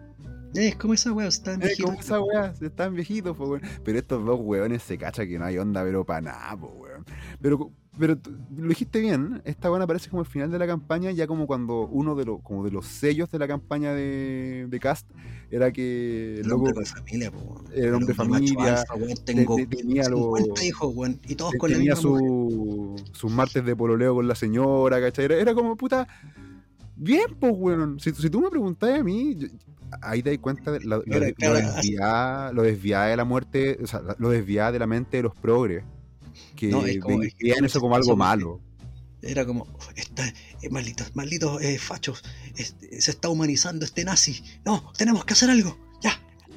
Es 0.55 0.77
como 0.77 0.95
esa 0.95 1.13
weá, 1.13 1.29
está 1.29 1.55
Eh, 1.55 1.75
como 1.81 1.99
esa 2.01 2.21
weá, 2.21 2.53
están 2.61 2.95
viejitos, 2.95 3.37
po, 3.37 3.45
weón. 3.49 3.63
Pero 3.85 3.99
estos 3.99 4.25
dos 4.25 4.41
weones 4.43 4.83
se 4.83 4.99
cacha 4.99 5.27
que 5.27 5.39
no 5.39 5.45
hay 5.45 5.59
onda, 5.59 5.83
pero 5.85 6.05
para 6.05 6.21
nada, 6.23 6.57
po, 6.57 6.67
weón. 6.69 7.05
Pero, 7.41 7.71
pero 7.99 8.19
lo 8.57 8.69
dijiste 8.69 9.01
bien, 9.01 9.43
esta 9.45 9.71
weá 9.71 9.83
aparece 9.83 10.11
como 10.11 10.23
el 10.23 10.29
final 10.29 10.51
de 10.51 10.59
la 10.59 10.67
campaña, 10.67 11.11
ya 11.13 11.27
como 11.27 11.47
cuando 11.47 11.87
uno 11.87 12.15
de 12.17 12.25
los, 12.25 12.41
como 12.43 12.65
de 12.65 12.71
los 12.73 12.87
sellos 12.87 13.31
de 13.31 13.39
la 13.39 13.47
campaña 13.47 13.93
de, 13.95 14.67
de 14.69 14.81
Cast 14.81 15.09
era 15.51 15.73
que 15.73 16.35
el 16.41 16.47
El 16.47 16.53
hombre 16.53 16.73
de 16.73 16.85
familia, 16.85 17.31
po, 17.31 17.39
weón. 17.39 17.65
Era 17.73 17.97
hombre 17.97 18.07
de 18.07 18.13
El 18.13 18.17
familia, 18.17 18.75
alfa, 18.81 18.95
weón, 18.95 19.15
tengo 19.25 19.57
te- 19.57 19.67
tenía 19.67 20.09
los- 20.09 20.21
50 20.39 20.65
hijos, 20.65 20.95
weón, 20.97 21.21
y 21.29 21.35
todos 21.37 21.55
con 21.59 21.71
la 21.71 21.77
tenía 21.77 21.95
mujer. 21.95 22.03
su, 22.03 22.97
sus 23.13 23.31
martes 23.31 23.65
de 23.65 23.77
pololeo 23.77 24.15
con 24.17 24.27
la 24.27 24.35
señora, 24.35 25.01
¿cachai? 25.01 25.27
Era, 25.27 25.37
era 25.37 25.55
como 25.55 25.77
puta. 25.77 26.09
Bien, 27.03 27.35
pues, 27.41 27.53
weón. 27.57 27.99
Si, 27.99 28.13
si 28.13 28.29
tú 28.29 28.41
me 28.43 28.51
preguntás 28.51 29.01
a 29.01 29.03
mí, 29.03 29.35
yo- 29.37 29.49
ahí 30.03 30.23
te 30.23 30.31
das 30.31 30.39
cuenta 30.39 30.71
de 30.71 30.81
la- 30.81 30.99
la- 31.07 31.33
Claro, 31.33 31.55
lo, 31.55 31.61
desviada, 31.77 32.53
lo 32.53 32.63
desviada 32.63 33.07
de 33.07 33.17
la 33.17 33.25
muerte, 33.25 33.79
o 33.83 33.87
sea, 33.87 34.03
lo 34.19 34.29
desviada 34.29 34.73
de 34.73 34.79
la 34.81 34.87
mente 34.87 35.17
de 35.17 35.23
los 35.23 35.35
progres. 35.35 35.83
Que 36.55 36.69
No, 36.69 36.85
es 36.85 36.99
como- 37.01 37.23
es 37.23 37.35
que 37.35 37.45
veían 37.49 37.65
eso 37.65 37.81
como 37.81 37.97
algo 37.97 38.17
malo. 38.17 38.61
Era 39.23 39.45
como, 39.47 39.67
está, 39.97 40.27
eh, 40.63 40.71
malditos, 40.71 41.15
malditos 41.17 41.61
eh, 41.63 41.79
fachos, 41.79 42.23
este, 42.57 43.01
se 43.01 43.11
está 43.11 43.29
humanizando 43.31 43.85
este 43.85 44.05
nazi. 44.05 44.43
No, 44.65 44.93
tenemos 44.97 45.25
que 45.25 45.33
hacer 45.35 45.51
algo. 45.51 45.77
Ya, 46.03 46.13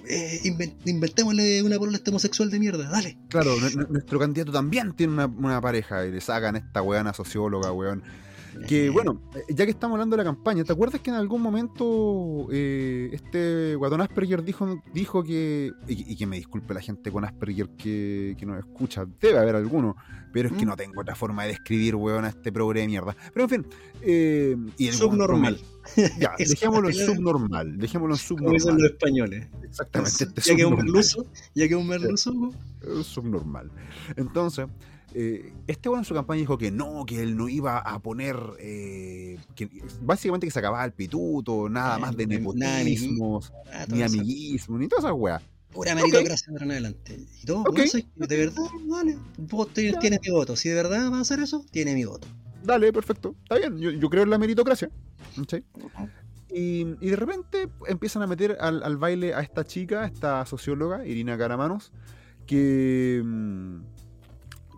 eh, 0.08 0.40
inven- 0.44 0.76
inventémosle 0.86 1.64
una 1.64 1.78
polola 1.78 1.96
a 1.96 2.00
este 2.00 2.10
homosexual 2.12 2.50
de 2.52 2.60
mierda, 2.60 2.90
dale. 2.90 3.18
Claro, 3.30 3.56
nu- 3.60 3.70
nu- 3.82 3.88
nuestro 3.92 4.20
candidato 4.20 4.52
también 4.52 4.94
tiene 4.94 5.14
una, 5.14 5.26
una 5.26 5.60
pareja 5.62 6.06
y 6.06 6.12
le 6.12 6.22
sacan 6.22 6.56
esta 6.58 6.82
weana 6.82 7.14
socióloga, 7.14 7.72
weón. 7.72 8.04
Que 8.68 8.86
Eh, 8.88 8.90
bueno, 8.90 9.22
eh, 9.36 9.44
ya 9.54 9.66
que 9.66 9.72
estamos 9.72 9.96
hablando 9.96 10.16
de 10.16 10.24
la 10.24 10.30
campaña, 10.30 10.64
¿te 10.64 10.72
acuerdas 10.74 11.02
que 11.02 11.10
en 11.10 11.16
algún 11.16 11.42
momento 11.42 12.48
eh, 12.52 13.10
este 13.14 13.76
guatón 13.76 14.02
Asperger 14.02 14.44
dijo, 14.44 14.82
dijo 14.94 15.24
que, 15.24 15.72
y, 15.88 16.14
y 16.14 16.16
que 16.16 16.26
me 16.28 16.38
disculpe 16.38 16.74
la 16.74 16.82
gente 16.82 17.12
con 17.12 17.26
Asperger 17.26 17.70
que, 17.78 18.36
que 18.38 18.46
nos 18.46 18.60
escucha, 18.60 19.06
debe 19.20 19.40
haber 19.40 19.56
alguno, 19.56 19.96
pero 20.32 20.50
es 20.50 20.54
que 20.56 20.66
Mm. 20.66 20.70
no 20.70 20.76
tengo 20.76 21.02
otra 21.02 21.16
forma 21.16 21.44
de 21.44 21.50
describir, 21.50 21.96
weón, 21.96 22.26
a 22.26 22.30
este 22.30 22.52
progre 22.52 22.82
de 22.82 22.88
mierda. 22.88 23.16
Pero 23.34 23.44
en 23.46 23.50
fin, 23.50 23.66
eh, 24.02 24.56
y 24.78 24.88
el 24.88 24.94
Subnormal, 24.94 25.60
Ya, 26.20 26.34
dejémoslo 26.38 26.90
en 26.90 26.96
subnormal, 26.96 27.78
dejémoslo 27.78 28.16
en 28.16 28.38
como 28.38 28.52
dicen 28.52 28.60
subnormal. 28.72 28.82
los 28.82 28.92
españoles. 28.92 29.48
Exactamente, 29.64 30.24
este 30.24 30.42
ya 30.42 30.56
que 30.56 30.66
un 30.66 30.72
subnormal. 30.72 30.86
merluzo, 30.86 31.26
ya 31.56 31.68
que 31.68 31.74
es 31.74 31.80
un 31.80 31.88
merluzo. 31.88 32.34
Es 33.00 33.06
subnormal. 33.08 33.72
Entonces, 34.16 34.68
eh, 35.14 35.54
este 35.68 35.90
bueno 35.90 36.02
en 36.02 36.06
su 36.06 36.14
campaña 36.14 36.40
dijo 36.40 36.58
que 36.58 36.72
no, 36.72 37.06
que 37.06 37.22
él 37.22 37.36
no 37.38 37.50
iba 37.50 37.78
a 37.80 38.00
poner, 38.00 38.36
eh, 38.60 39.38
que 39.56 39.70
básicamente 40.02 40.48
que 40.48 40.52
se 40.52 40.60
acababa 40.60 40.84
el 40.86 40.94
pituto, 40.94 41.70
nada 41.70 41.98
Eh, 41.98 42.02
más 42.02 42.18
de 42.18 42.28
nada 42.28 42.40
nepotismos, 42.40 43.54
Ah, 43.72 43.86
ni 43.88 43.94
toda 43.94 44.06
esa 44.06 44.16
amiguismo, 44.18 44.78
ni 44.78 44.88
todas 44.88 45.06
esas 45.06 45.16
weas. 45.18 45.44
Pura 45.72 45.96
meritocracia 45.96 46.52
ahora 46.52 46.66
en 46.66 46.72
adelante. 46.72 47.20
Y 47.42 47.46
todo, 47.46 47.62
Ok. 47.62 47.76
weón, 47.78 47.88
¿sabes 47.88 48.06
qué? 48.16 48.28
de 48.28 48.38
verdad, 48.38 48.64
vale. 48.88 49.18
Vos 49.38 49.68
tienes 49.74 50.22
mi 50.22 50.32
voto. 50.32 50.56
Si 50.56 50.70
de 50.70 50.76
verdad 50.76 51.12
va 51.12 51.18
a 51.18 51.22
hacer 51.22 51.40
eso, 51.40 51.66
tiene 51.72 51.96
mi 51.96 52.06
voto. 52.06 52.28
Dale, 52.64 52.94
perfecto, 52.94 53.36
está 53.44 53.58
bien, 53.58 53.78
yo, 53.80 53.92
yo 53.92 54.10
creo 54.10 54.24
en 54.24 54.30
la 54.30 54.38
meritocracia. 54.38 54.90
y 56.50 56.84
de 56.86 57.16
repente 57.16 57.68
empiezan 57.88 58.22
a 58.22 58.28
meter 58.28 58.58
al, 58.62 58.84
al 58.84 58.98
baile 58.98 59.34
a 59.34 59.42
esta 59.42 59.66
chica, 59.66 60.04
a 60.04 60.06
esta 60.06 60.46
socióloga, 60.46 61.06
Irina 61.06 61.38
Caramanos, 61.38 61.92
que 62.46 63.22
mm, 63.24 63.78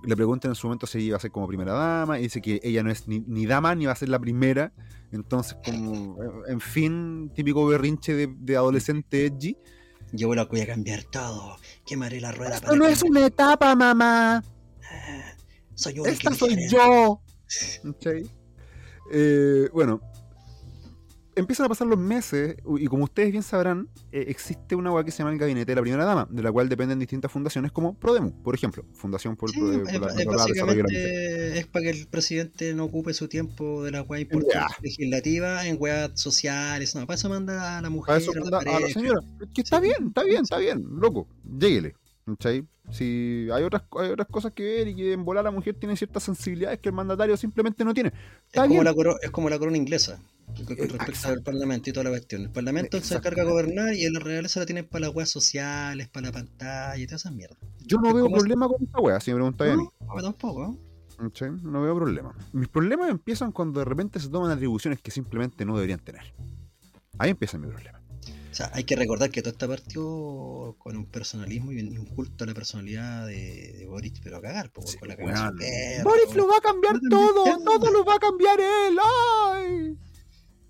le 0.06 0.16
preguntan 0.16 0.52
en 0.52 0.56
su 0.56 0.68
momento 0.68 0.88
si 0.88 1.00
iba 1.00 1.18
a 1.18 1.20
ser 1.20 1.32
como 1.32 1.48
primera 1.48 1.74
dama, 1.74 2.20
y 2.20 2.24
dice 2.24 2.42
que 2.42 2.60
ella 2.64 2.84
no 2.84 2.92
es 2.92 3.08
ni, 3.08 3.20
ni 3.20 3.46
dama 3.46 3.76
ni 3.76 3.86
va 3.86 3.94
a 3.94 3.96
ser 3.96 4.10
la 4.10 4.20
primera. 4.20 4.74
Entonces, 5.12 5.58
como, 5.64 6.18
en 6.48 6.60
fin, 6.60 7.32
típico 7.34 7.66
berrinche 7.66 8.14
de, 8.14 8.34
de 8.38 8.56
adolescente 8.56 9.26
edgy. 9.26 9.58
Yo 10.12 10.28
voy 10.28 10.38
a 10.40 10.46
voy 10.46 10.62
a 10.62 10.68
cambiar 10.68 11.04
todo. 11.04 11.58
Quemaré 11.86 12.22
la 12.22 12.32
rueda 12.32 12.56
Esto 12.56 12.76
no 12.76 12.88
es 12.88 13.04
una 13.04 13.26
etapa, 13.26 13.76
mamá. 13.76 14.44
Soy 15.74 16.00
un 16.00 16.08
Esta 16.08 16.34
soy 16.34 16.58
yo. 16.70 17.22
Eh, 19.12 19.70
bueno, 19.74 20.02
empiezan 21.36 21.66
a 21.66 21.70
pasar 21.70 21.88
los 21.88 22.00
meses 22.00 22.56
y 22.80 22.86
como 22.88 23.04
ustedes 23.06 23.32
bien 23.32 23.44
sabrán, 23.44 23.90
eh, 24.12 24.26
existe 24.28 24.76
una 24.76 24.92
web 24.92 25.06
que 25.06 25.12
se 25.12 25.20
llama 25.20 25.32
el 25.32 25.38
Gabinete 25.38 25.72
de 25.72 25.76
la 25.76 25.82
Primera 25.82 26.06
Dama, 26.06 26.28
de 26.32 26.42
la 26.44 26.52
cual 26.52 26.70
dependen 26.70 26.98
distintas 27.00 27.32
fundaciones 27.32 27.72
como 27.72 27.94
Prodemu, 28.00 28.32
por 28.44 28.56
ejemplo, 28.56 28.86
Fundación 28.94 29.36
por, 29.36 29.52
Sí, 29.52 29.60
por- 29.60 29.74
es, 29.74 29.78
por 29.78 29.86
la- 29.86 29.92
es 29.92 30.00
la- 30.00 30.08
desarrollo 30.08 30.54
de 30.54 30.56
la 30.56 30.66
mujer. 30.66 30.84
básicamente 30.84 31.60
es 31.60 31.68
para 31.68 31.84
que 31.84 31.90
el 31.92 32.08
presidente 32.08 32.74
no 32.74 32.86
ocupe 32.86 33.14
su 33.14 33.28
tiempo 33.28 33.84
de 33.84 33.92
las 33.92 34.08
weas 34.10 34.22
importantes 34.24 34.78
legislativas 34.82 35.66
en 35.66 35.78
weas 35.80 36.12
sociales. 36.16 36.96
No, 36.96 37.06
para 37.06 37.16
eso 37.18 37.30
manda 37.30 37.78
a 37.78 37.82
la 37.82 37.90
mujer, 37.90 38.16
A 38.16 38.18
eso 38.18 38.32
a 38.32 38.36
la 38.36 38.42
manda 38.42 38.58
a 38.60 38.80
la 38.80 38.88
señora. 38.88 39.20
Que 39.54 39.62
está 39.62 39.78
Sí. 39.78 39.84
bien, 39.84 40.08
está 40.08 40.24
bien, 40.24 40.44
está 40.44 40.58
bien, 40.58 40.84
loco. 41.00 41.28
Lléguele. 41.60 41.96
Si 42.92 43.48
hay 43.52 43.64
otras, 43.64 43.84
hay 44.00 44.10
otras 44.12 44.28
cosas 44.28 44.52
que 44.54 44.64
ver 44.64 44.88
y 44.88 44.96
que 44.96 45.14
en 45.14 45.24
volar 45.26 45.44
la 45.44 45.52
mujer 45.52 45.76
tiene 45.80 45.96
ciertas 45.96 46.24
sensibilidades 46.24 46.80
que 46.80 46.90
el 46.90 46.96
mandatario 46.96 47.38
simplemente 47.38 47.84
no 47.86 47.94
tiene. 47.94 48.12
Es 48.52 48.62
como, 48.62 48.84
la 48.84 48.94
coro- 48.94 49.20
es 49.22 49.32
como 49.32 49.50
la 49.50 49.60
corona 49.60 49.78
inglesa. 49.78 50.20
Con 50.46 50.78
Eh, 50.78 50.88
respecto 50.88 51.28
al 51.28 51.42
Parlamento 51.42 51.90
y 51.90 51.94
toda 51.94 52.04
la 52.06 52.10
cuestión. 52.12 52.44
El 52.44 52.52
Parlamento 52.52 53.00
se 53.02 53.16
encarga 53.16 53.44
de 53.44 53.50
gobernar 53.50 53.94
y 53.96 54.08
la 54.10 54.20
realeza 54.20 54.60
la 54.60 54.66
tienen 54.68 54.86
para 54.86 55.08
las 55.08 55.16
weas 55.16 55.30
sociales, 55.30 56.08
para 56.08 56.28
la 56.28 56.32
pantalla 56.34 56.98
y 56.98 57.08
todas 57.08 57.22
esas 57.22 57.34
mierdas. 57.34 57.58
Yo 57.86 57.98
no 57.98 58.14
veo 58.14 58.30
problema 58.30 58.68
con 58.68 58.84
esta 58.84 59.00
wea, 59.00 59.20
si 59.20 59.32
me 59.32 59.36
preguntáis 59.38 59.74
a 59.74 59.78
mí. 59.78 59.88
No, 60.16 60.22
tampoco. 60.22 60.78
No 61.64 61.82
veo 61.82 61.96
problema. 61.96 62.36
Mis 62.54 62.68
problemas 62.68 63.10
empiezan 63.10 63.52
cuando 63.52 63.80
de 63.80 63.86
repente 63.86 64.20
se 64.20 64.30
toman 64.30 64.52
atribuciones 64.52 65.02
que 65.02 65.10
simplemente 65.12 65.66
no 65.66 65.76
deberían 65.76 66.00
tener. 66.00 66.34
Ahí 67.18 67.32
empieza 67.32 67.58
mi 67.58 67.68
problema. 67.68 68.00
O 68.56 68.58
sea, 68.58 68.72
hay 68.74 68.86
que 68.86 68.96
recordar 68.96 69.30
que 69.32 69.42
todo 69.42 69.52
está 69.52 69.68
partió 69.68 70.78
con 70.80 70.96
un 70.96 71.08
personalismo 71.08 71.74
y 71.74 71.82
un 71.82 72.06
culto 72.06 72.46
a 72.46 72.48
la 72.48 72.54
personalidad 72.54 73.28
de, 73.28 73.74
de 73.80 73.86
Boric, 73.86 74.22
pero 74.24 74.38
a 74.38 74.42
cagar, 74.42 74.72
po, 74.72 74.82
Sí, 74.88 74.98
con 74.98 75.10
la 75.10 75.16
weón. 75.16 75.36
su 75.36 75.56
perro, 75.58 76.04
Boris 76.10 76.36
lo 76.36 76.48
va 76.48 76.56
a 76.60 76.62
cambiar 76.62 77.00
No 77.02 77.10
todo, 77.10 77.44
todo 77.66 77.92
lo 77.92 78.06
va 78.06 78.16
a 78.16 78.20
cambiar 78.20 78.58
él. 78.62 78.98
¡Ay! 79.04 79.98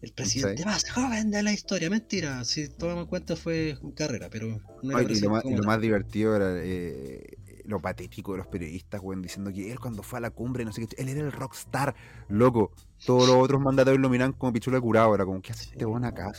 el 0.02 0.14
presidente 0.14 0.64
Sí. 0.64 0.66
más 0.68 0.90
joven 0.90 1.30
de 1.30 1.44
la 1.44 1.54
historia. 1.54 1.92
Mentira, 1.92 2.44
si 2.44 2.70
tomamos 2.70 3.04
en 3.04 3.10
cuenta 3.10 3.36
fue 3.36 3.78
carrera, 3.96 4.30
pero 4.32 4.60
no 4.82 4.90
era 5.00 5.08
Ay, 5.08 5.16
y 5.16 5.20
lo 5.20 5.30
más, 5.30 5.46
y 5.46 5.54
lo 5.54 5.62
más 5.64 5.80
divertido 5.80 6.36
era 6.36 6.56
eh, 6.58 7.38
lo 7.66 7.80
patético 7.80 8.32
de 8.32 8.40
los 8.40 8.48
periodistas, 8.48 9.00
weón, 9.04 9.22
diciendo 9.22 9.54
que 9.54 9.72
él 9.72 9.80
cuando 9.80 10.02
fue 10.02 10.18
a 10.18 10.22
la 10.22 10.32
cumbre, 10.32 10.66
no 10.66 10.72
sé 10.74 10.88
qué, 10.88 10.96
él 11.00 11.10
era 11.10 11.22
el 11.22 11.32
rockstar, 11.32 11.94
loco. 12.30 12.72
Todos 13.06 13.28
los 13.28 13.38
otros 13.38 13.62
mandatarios 13.62 14.02
lo 14.02 14.10
miran 14.10 14.34
como 14.34 14.54
pichula 14.54 14.82
curado, 14.82 15.14
era 15.14 15.24
como, 15.24 15.40
¿qué 15.40 15.52
hace 15.52 15.66
este 15.66 15.86
weón 15.86 16.04
acá? 16.04 16.32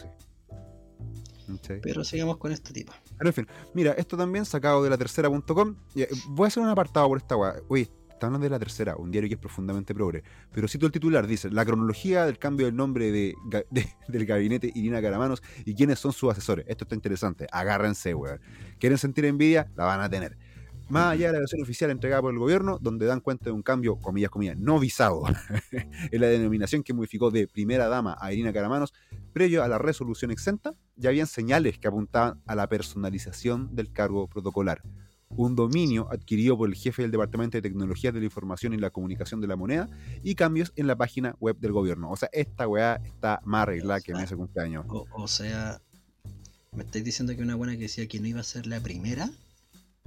Pero 1.82 2.04
sigamos 2.04 2.36
con 2.38 2.52
esta 2.52 2.72
tipa. 2.72 2.94
Pero 3.18 3.28
en 3.30 3.34
fin, 3.34 3.46
mira, 3.74 3.92
esto 3.92 4.16
también 4.16 4.44
sacado 4.44 4.82
de 4.82 4.90
la 4.90 4.98
tercera.com. 4.98 5.76
eh, 5.94 6.08
Voy 6.28 6.46
a 6.46 6.48
hacer 6.48 6.62
un 6.62 6.68
apartado 6.68 7.08
por 7.08 7.18
esta 7.18 7.36
weá. 7.36 7.54
Oye, 7.68 7.90
está 8.10 8.26
hablando 8.26 8.44
de 8.44 8.50
la 8.50 8.58
tercera, 8.58 8.96
un 8.96 9.10
diario 9.10 9.28
que 9.28 9.34
es 9.34 9.40
profundamente 9.40 9.94
progre. 9.94 10.22
Pero 10.52 10.66
cito 10.68 10.86
el 10.86 10.92
titular, 10.92 11.26
dice, 11.26 11.50
la 11.50 11.64
cronología 11.64 12.24
del 12.24 12.38
cambio 12.38 12.66
del 12.66 12.74
nombre 12.76 13.10
de- 13.12 13.34
del 14.08 14.26
gabinete 14.26 14.70
Irina 14.74 15.00
Caramanos 15.02 15.42
y 15.64 15.74
quiénes 15.74 15.98
son 15.98 16.12
sus 16.12 16.30
asesores. 16.30 16.64
Esto 16.68 16.84
está 16.84 16.94
interesante, 16.94 17.46
agárrense, 17.52 18.14
weón. 18.14 18.40
¿Quieren 18.78 18.98
sentir 18.98 19.24
envidia? 19.26 19.70
La 19.76 19.84
van 19.84 20.00
a 20.00 20.08
tener. 20.08 20.36
Más 20.88 21.12
allá 21.12 21.28
de 21.28 21.32
la 21.32 21.38
versión 21.40 21.62
oficial 21.62 21.90
entregada 21.90 22.22
por 22.22 22.32
el 22.32 22.38
gobierno, 22.38 22.78
donde 22.80 23.06
dan 23.06 23.20
cuenta 23.20 23.46
de 23.46 23.50
un 23.50 23.62
cambio, 23.62 23.96
comillas, 23.96 24.30
comillas, 24.30 24.56
no 24.56 24.78
visado, 24.78 25.24
en 26.12 26.20
la 26.20 26.28
denominación 26.28 26.84
que 26.84 26.94
modificó 26.94 27.30
de 27.32 27.48
primera 27.48 27.88
dama 27.88 28.16
a 28.20 28.32
Irina 28.32 28.52
Caramanos, 28.52 28.94
previo 29.32 29.64
a 29.64 29.68
la 29.68 29.78
resolución 29.78 30.30
exenta, 30.30 30.74
ya 30.94 31.10
habían 31.10 31.26
señales 31.26 31.78
que 31.78 31.88
apuntaban 31.88 32.40
a 32.46 32.54
la 32.54 32.68
personalización 32.68 33.74
del 33.74 33.92
cargo 33.92 34.28
protocolar. 34.28 34.82
Un 35.28 35.56
dominio 35.56 36.08
adquirido 36.12 36.56
por 36.56 36.68
el 36.68 36.76
jefe 36.76 37.02
del 37.02 37.10
Departamento 37.10 37.58
de 37.58 37.62
Tecnologías 37.62 38.14
de 38.14 38.20
la 38.20 38.26
Información 38.26 38.72
y 38.72 38.76
la 38.76 38.90
Comunicación 38.90 39.40
de 39.40 39.48
la 39.48 39.56
Moneda 39.56 39.88
y 40.22 40.36
cambios 40.36 40.72
en 40.76 40.86
la 40.86 40.94
página 40.94 41.34
web 41.40 41.58
del 41.58 41.72
gobierno. 41.72 42.10
O 42.12 42.16
sea, 42.16 42.28
esta 42.32 42.68
weá 42.68 43.00
está 43.04 43.40
más 43.44 43.62
arreglada 43.62 44.00
que 44.00 44.12
en 44.12 44.18
ese 44.18 44.36
cumpleaños. 44.36 44.86
O, 44.88 45.04
o 45.12 45.26
sea, 45.26 45.80
me 46.72 46.84
estáis 46.84 47.04
diciendo 47.04 47.34
que 47.34 47.42
una 47.42 47.56
buena 47.56 47.72
que 47.72 47.82
decía 47.82 48.06
que 48.06 48.20
no 48.20 48.28
iba 48.28 48.40
a 48.40 48.44
ser 48.44 48.66
la 48.68 48.80
primera, 48.80 49.28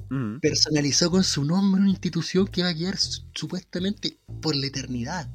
Mm. 0.10 0.40
personalizó 0.40 1.12
con 1.12 1.24
su 1.24 1.44
nombre 1.46 1.82
una 1.82 1.90
institución 1.92 2.48
que 2.48 2.64
va 2.64 2.70
a 2.70 2.76
quedar 2.76 2.98
su- 2.98 3.24
supuestamente 3.34 4.18
por 4.42 4.56
la 4.56 4.66
eternidad. 4.68 5.30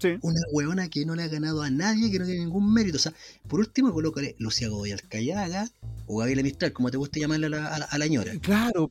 Sí. 0.00 0.16
Una 0.22 0.40
huevona 0.50 0.88
que 0.88 1.06
no 1.06 1.14
le 1.14 1.22
ha 1.22 1.28
ganado 1.28 1.62
a 1.62 1.70
nadie, 1.70 2.10
que 2.10 2.18
no 2.18 2.24
tiene 2.24 2.40
ningún 2.40 2.72
mérito. 2.74 2.96
O 2.96 3.00
sea, 3.00 3.12
por 3.46 3.60
último, 3.60 3.92
colócale 3.92 4.34
Lucía 4.40 4.68
Godoy 4.68 4.90
Alcayaga 4.90 5.68
o 6.06 6.18
Gabriela 6.18 6.42
Mistral, 6.42 6.72
como 6.72 6.90
te 6.90 6.96
guste 6.96 7.20
llamarle 7.20 7.46
a 7.46 7.50
la, 7.50 7.68
a 7.68 7.78
la, 7.78 7.84
a 7.84 7.98
la 7.98 8.06
ñora. 8.08 8.32
Claro, 8.40 8.90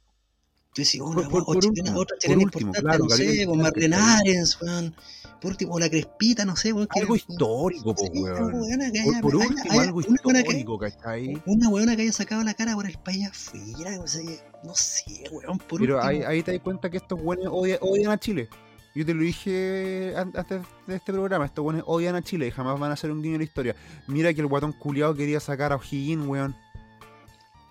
Tú 0.74 0.84
Por- 1.00 1.18
una, 1.18 1.30
por- 1.30 1.42
o 1.42 1.46
por 1.46 1.56
chilena- 1.60 1.70
último, 1.82 2.00
otra 2.00 2.16
por 2.16 2.20
chilena 2.22 2.44
último, 2.44 2.62
importante, 2.68 2.82
claro, 2.88 3.04
no 3.04 3.10
sé, 3.18 3.26
Mistral, 3.28 3.58
Marlene 3.58 3.96
¿cachai? 3.98 4.20
Arens, 4.32 4.62
weón. 4.62 4.96
Por 5.42 5.52
último, 5.52 5.74
o 5.74 5.80
la 5.80 5.90
Crespita, 5.90 6.46
no 6.46 6.56
sé, 6.56 6.72
weón. 6.72 6.88
que- 6.94 7.00
algo 7.02 7.16
histórico, 7.18 7.94
po, 7.96 8.02
Sí, 8.06 8.10
una 8.20 8.22
weón. 8.32 8.52
que 8.92 9.04
Por, 9.04 9.12
haya- 9.12 9.22
por 9.22 9.36
último, 9.36 9.82
algo 9.82 9.98
una 9.98 10.08
huevona 10.08 10.44
que- 10.44 10.48
histórico, 10.50 10.80
¿cachai? 10.80 11.42
Una 11.46 11.70
weona 11.70 11.96
que 11.98 12.02
haya 12.04 12.14
sacado 12.14 12.44
la 12.44 12.54
cara 12.54 12.76
por 12.76 12.86
el 12.86 12.98
país 13.00 13.28
afuera, 13.28 14.00
o 14.00 14.08
sea, 14.08 14.22
no 14.64 14.74
sé, 14.76 15.24
weón, 15.32 15.58
por 15.58 15.82
Pero 15.82 15.96
último. 15.96 16.10
ahí, 16.10 16.22
ahí 16.24 16.42
te 16.44 16.54
das 16.54 16.62
cuenta 16.62 16.90
que 16.90 16.98
estos 16.98 17.22
buenos 17.22 17.48
odian, 17.52 17.80
odian 17.82 18.12
a 18.12 18.18
Chile. 18.18 18.48
Yo 18.96 19.06
te 19.06 19.14
lo 19.14 19.24
dije 19.24 20.14
an- 20.16 20.32
antes 20.36 20.62
de 20.88 20.96
este 20.96 21.12
programa, 21.12 21.46
estos 21.46 21.64
buenos 21.64 21.84
odian 21.86 22.16
a 22.16 22.22
Chile 22.22 22.48
y 22.48 22.52
jamás 22.52 22.80
van 22.80 22.92
a 22.92 22.94
hacer 22.94 23.12
un 23.12 23.22
guiño 23.22 23.36
en 23.36 23.40
la 23.42 23.46
historia. 23.46 23.76
Mira 24.08 24.34
que 24.34 24.40
el 24.42 24.48
guatón 24.48 24.72
culiado 24.74 25.16
quería 25.16 25.40
sacar 25.42 25.72
a 25.74 25.76
O'Higgins, 25.78 26.26
weón. 26.28 26.56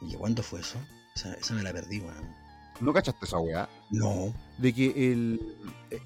¿Y 0.02 0.14
cuándo 0.16 0.42
fue 0.42 0.60
eso? 0.60 0.76
Esa, 1.14 1.32
esa 1.34 1.54
me 1.54 1.62
la 1.62 1.72
perdí, 1.72 2.00
weón. 2.00 2.39
¿No 2.80 2.92
cachaste 2.92 3.26
esa 3.26 3.38
weá? 3.38 3.68
No. 3.90 4.34
De 4.58 4.72
que 4.72 5.12
el, 5.12 5.40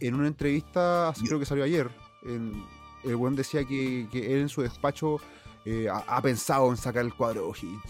en 0.00 0.14
una 0.14 0.26
entrevista, 0.28 1.08
así 1.08 1.24
creo 1.24 1.38
que 1.38 1.46
salió 1.46 1.64
ayer, 1.64 1.88
el 2.24 3.16
weón 3.16 3.36
decía 3.36 3.64
que, 3.64 4.08
que 4.10 4.32
él 4.34 4.40
en 4.40 4.48
su 4.48 4.62
despacho 4.62 5.20
eh, 5.64 5.88
ha, 5.90 5.98
ha 6.16 6.20
pensado 6.22 6.70
en 6.70 6.76
sacar 6.76 7.04
el 7.04 7.14
cuadro 7.14 7.42
de 7.42 7.46
O'Higgins. 7.48 7.82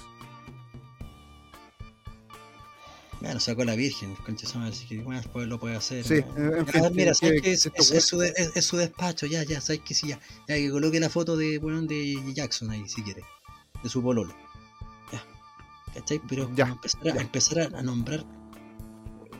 Bueno, 3.20 3.40
sacó 3.40 3.64
la 3.64 3.74
Virgen, 3.74 4.14
así 4.66 4.86
que 4.86 4.98
bueno, 4.98 5.20
después 5.22 5.48
lo 5.48 5.58
puede 5.58 5.76
hacer. 5.76 6.04
Sí, 6.04 6.22
¿no? 6.36 6.56
en 6.56 6.66
Ya, 6.66 6.72
fin, 6.72 6.82
mira, 6.94 7.12
que- 7.12 7.14
sabes 7.14 7.42
que 7.42 7.52
es, 7.52 7.64
estos 7.66 7.90
es- 7.90 7.96
es 7.96 8.04
su 8.04 8.18
de- 8.18 8.34
es- 8.54 8.64
su 8.66 8.76
despacho, 8.76 9.24
ya, 9.26 9.42
ya, 9.44 9.62
sabes 9.62 9.80
que 9.80 9.94
sí, 9.94 10.08
ya. 10.08 10.20
Ya 10.46 10.56
que 10.56 10.70
coloque 10.70 11.00
la 11.00 11.08
foto 11.08 11.34
de, 11.36 11.56
weón, 11.58 11.86
de 11.86 12.16
Jackson 12.34 12.70
ahí, 12.70 12.86
si 12.86 13.02
quiere. 13.02 13.22
De 13.82 13.88
su 13.88 14.02
pololo. 14.02 14.34
Ya. 15.10 15.24
¿Cachai? 15.94 16.20
Pero 16.28 16.50
Ya, 16.54 16.66
empezar, 16.66 17.00
a, 17.08 17.14
ya. 17.14 17.20
empezar 17.22 17.74
a 17.74 17.82
nombrar 17.82 18.26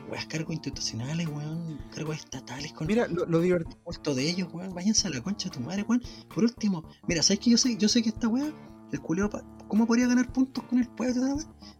weas, 0.09 0.25
cargos 0.27 0.53
institucionales, 0.53 1.27
weón, 1.27 1.79
cargos 1.93 2.17
estatales 2.17 2.73
con 2.73 2.87
Mira, 2.87 3.07
lo, 3.07 3.25
lo 3.25 3.39
divertido. 3.41 3.79
de 4.15 4.29
ellos, 4.29 4.49
weón. 4.53 4.73
Váyanse 4.73 5.07
a 5.07 5.11
la 5.11 5.21
concha 5.21 5.49
de 5.49 5.55
tu 5.55 5.61
madre, 5.61 5.83
weón. 5.87 6.01
Por 6.33 6.43
último, 6.43 6.83
mira, 7.07 7.21
¿sabes 7.23 7.39
que 7.39 7.49
yo 7.51 7.57
sé, 7.57 7.77
yo 7.77 7.87
sé 7.89 8.01
que 8.03 8.09
esta 8.09 8.27
weá, 8.27 8.51
el 8.91 9.01
culeo, 9.01 9.29
¿cómo 9.67 9.85
podría 9.87 10.07
ganar 10.07 10.31
puntos 10.31 10.63
con 10.65 10.79
el 10.79 10.87
pueblo? 10.89 11.37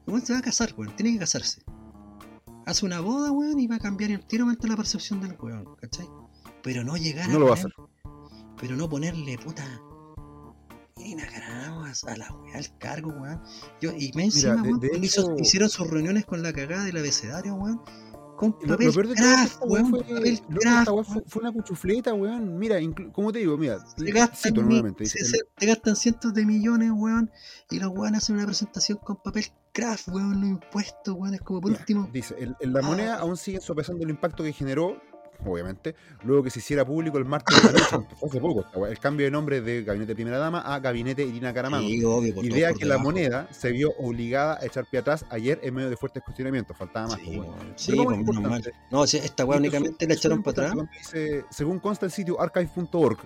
weón 0.07 0.25
se 0.25 0.33
va 0.33 0.39
a 0.39 0.41
casar, 0.41 0.73
weón. 0.77 0.95
Tiene 0.95 1.13
que 1.13 1.19
casarse. 1.19 1.61
Hace 2.65 2.85
una 2.85 2.99
boda, 2.99 3.31
weón, 3.31 3.59
y 3.59 3.67
va 3.67 3.75
a 3.75 3.79
cambiar 3.79 4.11
enteramente 4.11 4.67
la 4.67 4.75
percepción 4.75 5.21
del 5.21 5.37
weón, 5.39 5.75
¿cachai? 5.81 6.07
Pero 6.63 6.83
no 6.83 6.97
llegar 6.97 7.29
No 7.29 7.39
lo 7.39 7.45
va 7.47 7.53
a 7.53 7.57
poner- 7.57 7.75
Pero 8.59 8.75
no 8.75 8.89
ponerle 8.89 9.37
puta. 9.37 9.63
Irina 10.97 11.27
Caramos 11.27 12.03
a 12.05 12.17
la 12.17 12.31
weá 12.33 12.57
al 12.57 12.77
cargo, 12.79 13.11
weón. 13.11 13.39
Yo, 13.81 13.91
y 13.91 14.11
me 14.15 14.23
encima, 14.25 14.55
de- 14.55 14.61
weón, 14.61 14.79
de 14.79 14.89
cuando 14.89 15.05
hizo- 15.05 15.21
hecho- 15.33 15.41
hicieron 15.43 15.69
sus 15.69 15.87
reuniones 15.89 16.25
con 16.25 16.41
la 16.41 16.53
cagada 16.53 16.85
del 16.85 16.97
abecedario, 16.97 17.53
weón. 17.55 17.81
Con 18.35 18.55
Lo, 18.63 18.67
papel 18.67 18.87
lo 18.93 19.01
que 19.03 19.13
craft, 19.13 19.57
weón. 19.65 19.89
fue, 19.89 19.99
Papel 20.03 20.41
craft, 20.59 20.89
fue, 21.05 21.23
fue 21.25 21.41
una 21.41 21.51
cuchufleta, 21.53 22.13
weón. 22.13 22.57
Mira, 22.57 22.77
como 23.13 23.31
te 23.31 23.39
digo, 23.39 23.57
mira, 23.57 23.79
Se 23.95 24.11
gastan, 24.11 24.53
nuevamente. 24.55 25.05
se, 25.05 25.37
te 25.57 25.65
gastan 25.65 25.95
cientos 25.95 26.33
de 26.33 26.45
millones, 26.45 26.91
weón, 26.93 27.31
y 27.71 27.79
los 27.79 27.91
weón 27.91 28.15
hacen 28.15 28.35
una 28.35 28.45
presentación 28.45 28.97
con 28.97 29.15
papel 29.23 29.45
craft, 29.71 30.09
weón, 30.09 30.41
no 30.41 30.47
impuestos, 30.47 31.15
weón, 31.17 31.33
es 31.35 31.41
como 31.41 31.61
por 31.61 31.71
Mira, 31.71 31.81
último. 31.81 32.09
Dice, 32.11 32.35
el- 32.37 32.73
la 32.73 32.79
Ah. 32.79 32.83
moneda 32.83 33.15
aún 33.19 33.37
sigue 33.37 33.61
sopesando 33.61 34.03
el 34.03 34.09
impacto 34.09 34.43
que 34.43 34.51
generó, 34.51 35.01
obviamente, 35.43 35.95
luego 36.23 36.43
que 36.43 36.49
se 36.49 36.59
hiciera 36.59 36.85
público 36.85 37.17
el 37.17 37.25
martes 37.25 37.61
de 37.61 37.73
la 37.73 37.79
noche, 37.79 38.07
hace 38.25 38.39
poco, 38.39 38.87
el 38.87 38.99
cambio 38.99 39.25
de 39.25 39.31
nombre 39.31 39.61
de 39.61 39.83
Gabinete 39.83 40.15
Primera 40.15 40.37
Dama 40.37 40.61
a 40.61 40.79
Gabinete 40.79 41.23
Irina. 41.23 41.53
Sí, 41.79 42.01
por 42.31 42.45
Idea 42.45 42.73
que 42.73 42.85
la 42.85 42.97
moneda 42.97 43.47
se 43.51 43.71
vio 43.71 43.91
obligada 43.97 44.59
a 44.61 44.65
echar 44.65 44.85
pie 44.85 44.99
atrás 44.99 45.25
ayer 45.29 45.59
en 45.63 45.73
medio 45.73 45.89
de 45.89 45.97
fuertes 45.97 46.23
cuestionamientos. 46.23 46.77
Faltaba 46.77 47.07
más, 47.07 47.19
Sí, 47.19 47.37
pues, 47.37 47.47
weón, 47.47 47.57
Pero 47.59 47.73
sí, 47.75 47.95
pues, 48.25 48.73
No, 48.91 49.07
sí, 49.07 49.17
esta 49.17 49.45
weá 49.45 49.57
únicamente 49.57 50.07
la 50.07 50.13
echaron 50.13 50.43
para 50.43 50.69
atrás. 50.69 50.87
Dice, 50.97 51.45
según 51.49 51.79
consta 51.79 52.05
el 52.05 52.11
sitio 52.11 52.39
archive.org, 52.39 53.19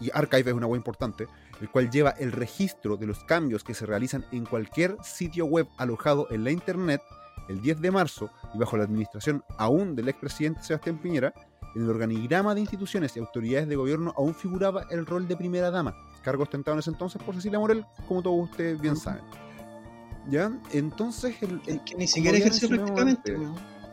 y 0.00 0.10
archive 0.12 0.50
es 0.50 0.56
una 0.56 0.66
web 0.66 0.78
importante, 0.78 1.26
el 1.60 1.70
cual 1.70 1.90
lleva 1.90 2.10
el 2.10 2.32
registro 2.32 2.96
de 2.96 3.06
los 3.06 3.24
cambios 3.24 3.64
que 3.64 3.74
se 3.74 3.86
realizan 3.86 4.24
en 4.32 4.46
cualquier 4.46 4.96
sitio 5.02 5.46
web 5.46 5.66
alojado 5.76 6.28
en 6.30 6.44
la 6.44 6.50
internet, 6.50 7.02
el 7.48 7.60
10 7.60 7.80
de 7.80 7.90
marzo, 7.90 8.30
y 8.54 8.58
bajo 8.58 8.76
la 8.76 8.84
administración 8.84 9.42
aún 9.56 9.96
del 9.96 10.08
expresidente 10.08 10.62
Sebastián 10.62 10.98
Piñera, 10.98 11.32
en 11.74 11.82
el 11.82 11.90
organigrama 11.90 12.54
de 12.54 12.60
instituciones 12.60 13.16
y 13.16 13.20
autoridades 13.20 13.68
de 13.68 13.76
gobierno 13.76 14.12
aún 14.16 14.34
figuraba 14.34 14.82
el 14.90 15.06
rol 15.06 15.28
de 15.28 15.36
primera 15.36 15.70
dama, 15.70 15.94
cargo 16.22 16.42
ostentado 16.42 16.74
en 16.74 16.80
ese 16.80 16.90
entonces 16.90 17.22
por 17.22 17.34
Cecilia 17.34 17.58
Morel, 17.58 17.84
como 18.06 18.22
todos 18.22 18.50
ustedes 18.50 18.80
bien 18.80 18.96
saben. 18.96 19.22
¿Ya? 20.28 20.52
Entonces, 20.72 21.36
el, 21.42 21.60
Es 21.66 21.80
que 21.82 21.94
ni 21.94 22.06
siquiera 22.06 22.36
ejerció 22.36 22.68
prácticamente. 22.68 23.38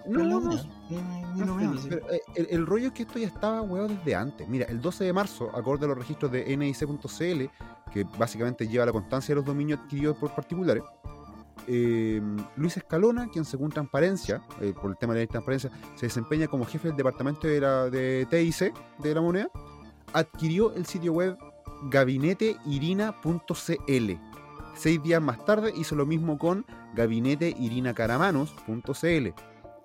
No, 0.08 0.24
no, 0.24 0.40
no. 0.40 1.60
el 2.36 2.66
rollo 2.66 2.88
es 2.88 2.94
que 2.94 3.04
esto 3.04 3.18
ya 3.18 3.28
estaba 3.28 3.62
huevo 3.62 3.88
desde 3.88 4.16
antes. 4.16 4.48
Mira, 4.48 4.66
el 4.68 4.82
12 4.82 5.04
de 5.06 5.14
marzo, 5.14 5.50
acorde 5.56 5.86
a 5.86 5.88
los 5.88 5.98
registros 5.98 6.32
de 6.32 6.56
NIC.cl, 6.56 7.92
que 7.92 8.04
básicamente 8.18 8.68
lleva 8.68 8.86
la 8.86 8.92
constancia 8.92 9.34
de 9.34 9.38
los 9.38 9.46
dominios 9.46 9.80
adquiridos 9.80 10.18
por 10.18 10.36
particulares, 10.36 10.84
eh, 11.68 12.22
Luis 12.56 12.78
Escalona, 12.78 13.30
quien 13.32 13.46
según 13.46 13.72
transparencia, 13.72 14.42
eh, 14.62 14.74
por 14.80 14.92
el 14.92 14.98
tema 14.98 15.14
de 15.14 15.22
la 15.22 15.28
transparencia, 15.28 15.72
se 15.96 16.08
desempeña 16.08 16.48
como 16.48 16.66
jefe 16.66 16.90
del 16.90 16.98
departamento 16.98 17.48
de, 17.48 17.62
la, 17.62 17.90
de 17.90 18.28
TIC 18.30 18.74
de 19.00 19.16
la 19.16 19.22
moneda, 19.22 19.50
adquirió 20.14 20.76
el 20.76 20.86
sitio 20.86 21.14
web 21.14 21.38
gabineteirina.cl. 21.90 24.12
Seis 24.76 25.02
días 25.02 25.22
más 25.22 25.44
tarde 25.46 25.74
hizo 25.76 25.96
lo 25.96 26.06
mismo 26.06 26.38
con 26.38 26.66
gabineteirinacaramanus.cl. 26.96 29.30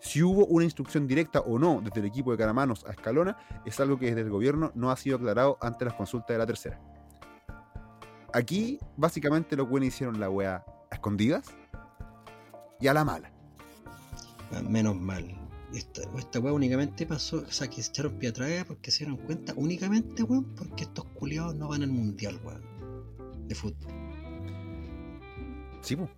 Si 0.00 0.22
hubo 0.22 0.46
una 0.46 0.64
instrucción 0.64 1.06
directa 1.06 1.40
o 1.40 1.58
no 1.58 1.82
desde 1.82 2.00
el 2.00 2.06
equipo 2.06 2.32
de 2.32 2.38
Caramanos 2.38 2.86
a 2.86 2.92
Escalona, 2.92 3.36
es 3.64 3.78
algo 3.80 3.98
que 3.98 4.06
desde 4.06 4.22
el 4.22 4.30
gobierno 4.30 4.72
no 4.74 4.90
ha 4.90 4.96
sido 4.96 5.16
aclarado 5.16 5.58
ante 5.60 5.84
las 5.84 5.92
consultas 5.94 6.30
de 6.30 6.38
la 6.38 6.46
tercera. 6.46 6.80
Aquí, 8.32 8.78
básicamente, 8.96 9.56
los 9.56 9.68
buenos 9.68 9.88
hicieron 9.88 10.18
la 10.18 10.30
wea 10.30 10.64
a 10.90 10.94
escondidas 10.94 11.44
y 12.80 12.86
a 12.88 12.94
la 12.94 13.04
mala. 13.04 13.30
Ah, 14.52 14.62
Menos 14.62 14.96
mal. 14.96 15.36
Esta, 15.74 16.02
esta 16.18 16.40
weá 16.40 16.52
únicamente 16.52 17.06
pasó, 17.06 17.44
o 17.48 17.52
sea, 17.52 17.68
que 17.70 17.80
se 17.80 17.90
echaron 17.90 18.14
pie 18.18 18.30
atrás 18.30 18.64
porque 18.66 18.90
se 18.90 19.04
dieron 19.04 19.18
cuenta 19.24 19.52
únicamente, 19.56 20.24
weón, 20.24 20.44
porque 20.56 20.82
estos 20.82 21.04
culiados 21.14 21.54
no 21.54 21.68
van 21.68 21.82
al 21.84 21.90
mundial, 21.90 22.40
weón, 22.44 22.60
de 23.46 23.54
fútbol. 23.54 23.92
Sí, 25.82 25.94
po. 25.94 26.10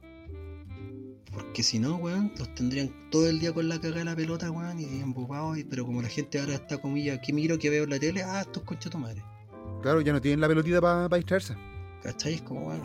Porque 1.30 1.62
si 1.62 1.78
no, 1.78 1.96
weón, 1.96 2.32
los 2.38 2.54
tendrían 2.54 2.90
todo 3.10 3.28
el 3.28 3.40
día 3.40 3.52
con 3.52 3.68
la 3.68 3.78
cagada 3.78 3.98
de 3.98 4.04
la 4.06 4.16
pelota, 4.16 4.50
weón, 4.50 4.80
y 4.80 4.84
embobados, 5.00 5.58
y- 5.58 5.64
pero 5.64 5.84
como 5.84 6.00
la 6.00 6.08
gente 6.08 6.40
ahora 6.40 6.54
está 6.54 6.78
comilla, 6.80 7.20
¿qué 7.20 7.34
miro 7.34 7.58
que 7.58 7.68
veo 7.68 7.84
en 7.84 7.90
la 7.90 7.98
tele? 7.98 8.22
Ah, 8.22 8.40
estos 8.40 8.62
conchas 8.62 8.90
tu 8.90 8.98
madre. 8.98 9.22
Claro, 9.82 10.00
ya 10.00 10.14
no 10.14 10.20
tienen 10.22 10.40
la 10.40 10.48
pelotita 10.48 10.80
para 10.80 11.08
distraerse. 11.08 11.54
¿Cachai? 12.02 12.34
Es 12.34 12.42
como, 12.42 12.68
weón, 12.68 12.82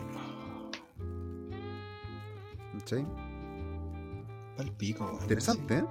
¿sí? 2.84 2.96
Pa'l 4.58 4.72
pico, 4.72 5.04
weón. 5.06 5.22
Interesante, 5.22 5.78
¿eh? 5.78 5.84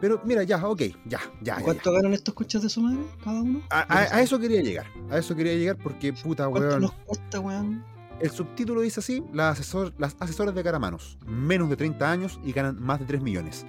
Pero 0.00 0.20
mira, 0.24 0.42
ya, 0.42 0.66
ok, 0.66 0.80
ya, 0.80 0.92
ya. 1.06 1.20
¿Y 1.40 1.44
ya, 1.44 1.60
¿Cuánto 1.60 1.90
ya. 1.92 1.96
ganan 1.98 2.12
estos 2.14 2.34
conchas 2.34 2.62
de 2.62 2.68
su 2.68 2.80
madre, 2.80 2.98
cada 3.24 3.42
uno? 3.42 3.60
A, 3.70 3.80
a- 3.80 4.16
a 4.16 4.22
eso 4.22 4.38
quería 4.38 4.62
llegar. 4.62 4.86
A 5.10 5.18
eso 5.18 5.34
quería 5.34 5.54
llegar 5.54 5.76
porque, 5.76 6.12
puta, 6.12 6.48
¿Cuánto 6.48 6.68
weón. 6.68 6.80
nos 6.82 6.92
cuesta, 6.92 7.40
weón? 7.40 7.84
El 8.20 8.30
subtítulo 8.30 8.80
dice 8.82 9.00
así: 9.00 9.22
las, 9.32 9.58
asesor- 9.60 9.92
las 9.98 10.16
asesoras 10.20 10.54
de 10.54 10.62
Caramanos, 10.62 11.18
menos 11.26 11.68
de 11.68 11.76
30 11.76 12.10
años 12.10 12.38
y 12.44 12.52
ganan 12.52 12.80
más 12.80 13.00
de 13.00 13.06
3 13.06 13.20
millones. 13.22 13.66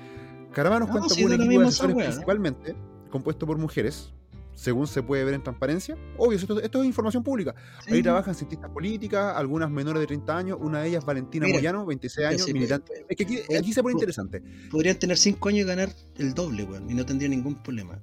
Caramanos 0.53 0.87
No, 0.87 0.93
cuenta 0.93 1.13
sí, 1.13 1.23
con 1.23 1.33
un 1.33 1.41
equipo 1.41 1.61
de 1.61 1.67
asesores 1.67 1.95
principalmente 1.95 2.75
compuesto 3.11 3.45
por 3.47 3.57
mujeres, 3.57 4.13
según 4.55 4.87
se 4.87 5.03
puede 5.03 5.23
ver 5.23 5.35
en 5.35 5.43
transparencia. 5.43 5.95
Obvio, 6.17 6.37
esto, 6.37 6.59
esto 6.59 6.81
es 6.81 6.87
información 6.87 7.23
pública. 7.23 7.53
Ahí 7.87 8.01
trabajan 8.01 8.33
cientistas 8.33 8.71
políticas, 8.71 9.35
algunas 9.37 9.69
menores 9.69 9.99
de 9.99 10.07
30 10.07 10.37
años, 10.37 10.57
una 10.59 10.81
de 10.81 10.89
ellas 10.89 11.05
Valentina 11.05 11.45
Mira, 11.45 11.57
Moyano, 11.59 11.85
26 11.85 12.27
años, 12.27 12.43
sí, 12.43 12.53
militante. 12.53 13.05
Es 13.07 13.15
que 13.17 13.23
aquí, 13.23 13.39
aquí 13.55 13.73
se 13.73 13.83
pone 13.83 13.93
interesante. 13.93 14.41
Podrían 14.71 14.97
tener 14.97 15.17
5 15.17 15.49
años 15.49 15.61
y 15.61 15.67
ganar 15.67 15.89
el 16.17 16.33
doble, 16.33 16.63
weón, 16.63 16.89
y 16.89 16.93
no 16.95 17.05
tendría 17.05 17.29
ningún 17.29 17.61
problema. 17.61 18.01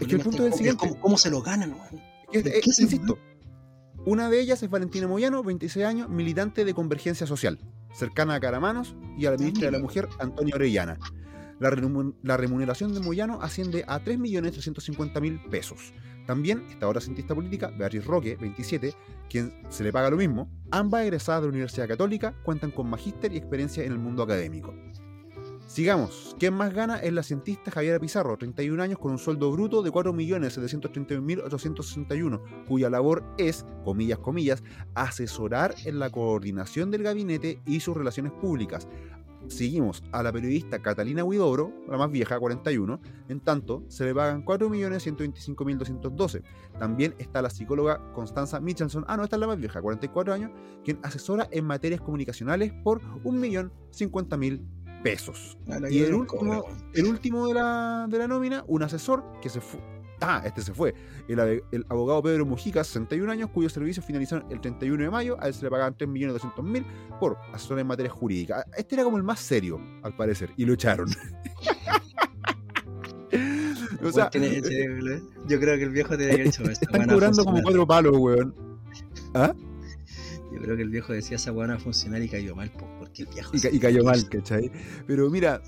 El 0.00 0.06
que 0.06 0.14
el 0.16 0.20
punto 0.22 0.38
es 0.38 0.46
el 0.46 0.52
en 0.52 0.58
siguiente. 0.58 0.88
cómo, 0.88 1.00
cómo 1.00 1.18
se 1.18 1.30
lo 1.30 1.42
ganan, 1.42 1.72
weón. 1.72 2.02
Es- 2.32 2.44
¿De 2.44 2.50
eh, 2.50 2.60
qué 2.62 2.72
se 2.72 2.82
insisto, 2.82 3.18
una 4.04 4.28
de 4.30 4.40
ellas 4.40 4.62
es 4.62 4.70
Valentina 4.70 5.06
Moyano, 5.06 5.42
26 5.44 5.84
años, 5.86 6.08
militante 6.08 6.64
de 6.64 6.74
Convergencia 6.74 7.26
Social, 7.26 7.58
cercana 7.94 8.34
a 8.34 8.40
Caramanos 8.40 8.96
y 9.16 9.26
a 9.26 9.30
la 9.32 9.36
ministra 9.36 9.66
de 9.66 9.72
la. 9.72 9.78
Mujer, 9.78 10.08
Antonia 10.18 10.54
Orellana. 10.56 10.98
La, 11.62 11.70
remun- 11.70 12.14
la 12.22 12.36
remuneración 12.36 12.92
de 12.92 13.00
Moyano 13.00 13.38
asciende 13.40 13.84
a 13.86 14.00
3.350.000 14.02 15.48
pesos. 15.48 15.92
También 16.26 16.64
esta 16.70 16.86
ahora 16.86 17.00
cientista 17.00 17.34
política, 17.34 17.72
Beatriz 17.78 18.04
Roque, 18.04 18.36
27, 18.36 18.94
quien 19.30 19.52
se 19.68 19.84
le 19.84 19.92
paga 19.92 20.10
lo 20.10 20.16
mismo. 20.16 20.50
Ambas 20.72 21.04
egresadas 21.04 21.42
de 21.42 21.46
la 21.46 21.50
Universidad 21.52 21.86
Católica 21.88 22.34
cuentan 22.44 22.72
con 22.72 22.90
magíster 22.90 23.32
y 23.32 23.36
experiencia 23.36 23.84
en 23.84 23.92
el 23.92 23.98
mundo 23.98 24.22
académico. 24.24 24.74
Sigamos. 25.66 26.36
¿Quién 26.38 26.54
más 26.54 26.72
gana? 26.74 26.98
Es 26.98 27.12
la 27.12 27.22
cientista 27.22 27.70
Javiera 27.70 27.98
Pizarro, 27.98 28.36
31 28.36 28.82
años, 28.82 28.98
con 28.98 29.12
un 29.12 29.18
sueldo 29.18 29.50
bruto 29.52 29.82
de 29.82 29.90
4.731.861, 29.90 32.64
cuya 32.66 32.90
labor 32.90 33.24
es, 33.38 33.64
comillas, 33.84 34.18
comillas, 34.18 34.62
asesorar 34.94 35.74
en 35.84 35.98
la 35.98 36.10
coordinación 36.10 36.90
del 36.90 37.02
gabinete 37.04 37.60
y 37.66 37.80
sus 37.80 37.96
relaciones 37.96 38.32
públicas. 38.32 38.86
Seguimos 39.48 40.02
a 40.12 40.22
la 40.22 40.32
periodista 40.32 40.80
Catalina 40.80 41.24
Huidobro, 41.24 41.72
la 41.88 41.96
más 41.96 42.10
vieja, 42.10 42.38
41, 42.38 43.00
en 43.28 43.40
tanto 43.40 43.84
se 43.88 44.04
le 44.04 44.14
pagan 44.14 44.44
4.125.212. 44.44 46.42
También 46.78 47.14
está 47.18 47.42
la 47.42 47.50
psicóloga 47.50 48.12
Constanza 48.12 48.60
Michelson, 48.60 49.04
ah 49.08 49.16
no, 49.16 49.24
esta 49.24 49.36
es 49.36 49.40
la 49.40 49.46
más 49.46 49.58
vieja, 49.58 49.82
44 49.82 50.32
años, 50.32 50.50
quien 50.84 50.98
asesora 51.02 51.48
en 51.50 51.64
materias 51.64 52.00
comunicacionales 52.00 52.72
por 52.84 53.00
1.050.000 53.24 54.60
pesos. 55.02 55.58
A 55.70 55.80
la 55.80 55.90
Y 55.90 56.00
el 56.00 56.14
último, 56.14 56.64
el 56.94 57.06
último 57.06 57.46
de 57.48 57.54
la, 57.54 58.06
de 58.08 58.18
la 58.18 58.28
nómina, 58.28 58.64
un 58.66 58.82
asesor 58.82 59.24
que 59.40 59.48
se 59.48 59.60
fue. 59.60 60.01
Ah, 60.22 60.42
este 60.44 60.62
se 60.62 60.72
fue. 60.72 60.94
El, 61.28 61.84
abogado 61.88 62.22
Pedro 62.22 62.46
Mujica, 62.46 62.84
61 62.84 63.30
años, 63.32 63.50
cuyos 63.50 63.72
servicios 63.72 64.04
finalizaron 64.06 64.46
el 64.50 64.60
31 64.60 65.02
de 65.04 65.10
mayo. 65.10 65.36
A 65.40 65.48
él 65.48 65.54
se 65.54 65.64
le 65.64 65.70
pagaban 65.70 65.96
3.200.000 65.96 66.84
por 67.18 67.36
asesor 67.52 67.78
en 67.80 67.86
materia 67.88 68.10
jurídica. 68.10 68.64
Este 68.76 68.94
era 68.94 69.04
como 69.04 69.16
el 69.16 69.22
más 69.22 69.40
serio, 69.40 69.80
al 70.02 70.14
parecer, 70.16 70.50
y 70.56 70.64
lo 70.64 70.74
echaron. 70.74 71.08
o 74.02 74.10
sea, 74.12 74.24
Weón, 74.24 74.30
tiene- 74.30 74.58
ese- 74.58 75.22
yo 75.48 75.60
creo 75.60 75.76
que 75.76 75.84
el 75.84 75.90
viejo 75.90 76.16
tiene 76.16 76.26
que 76.26 76.34
haber 76.34 76.46
hecho 76.48 76.62
esa 76.64 76.72
están 76.72 77.08
cobrando 77.08 77.44
como 77.44 77.62
cuatro 77.62 77.86
palos, 77.86 78.16
weón. 78.16 78.54
¿Ah? 79.34 79.54
Yo 80.52 80.60
creo 80.60 80.76
que 80.76 80.82
el 80.82 80.90
viejo 80.90 81.12
decía 81.14 81.36
esa 81.36 81.50
weá 81.52 81.66
no 81.66 81.72
va 81.74 81.78
a 81.78 81.82
funcionar 81.82 82.20
y 82.22 82.28
cayó 82.28 82.54
mal, 82.54 82.70
po, 82.70 82.86
porque 82.98 83.22
el 83.22 83.28
viejo. 83.28 83.50
Y, 83.56 83.60
ca- 83.60 83.70
y 83.70 83.78
cayó 83.78 84.04
mal, 84.04 84.28
¿cachai? 84.28 84.70
Pero 85.06 85.30
mira, 85.30 85.62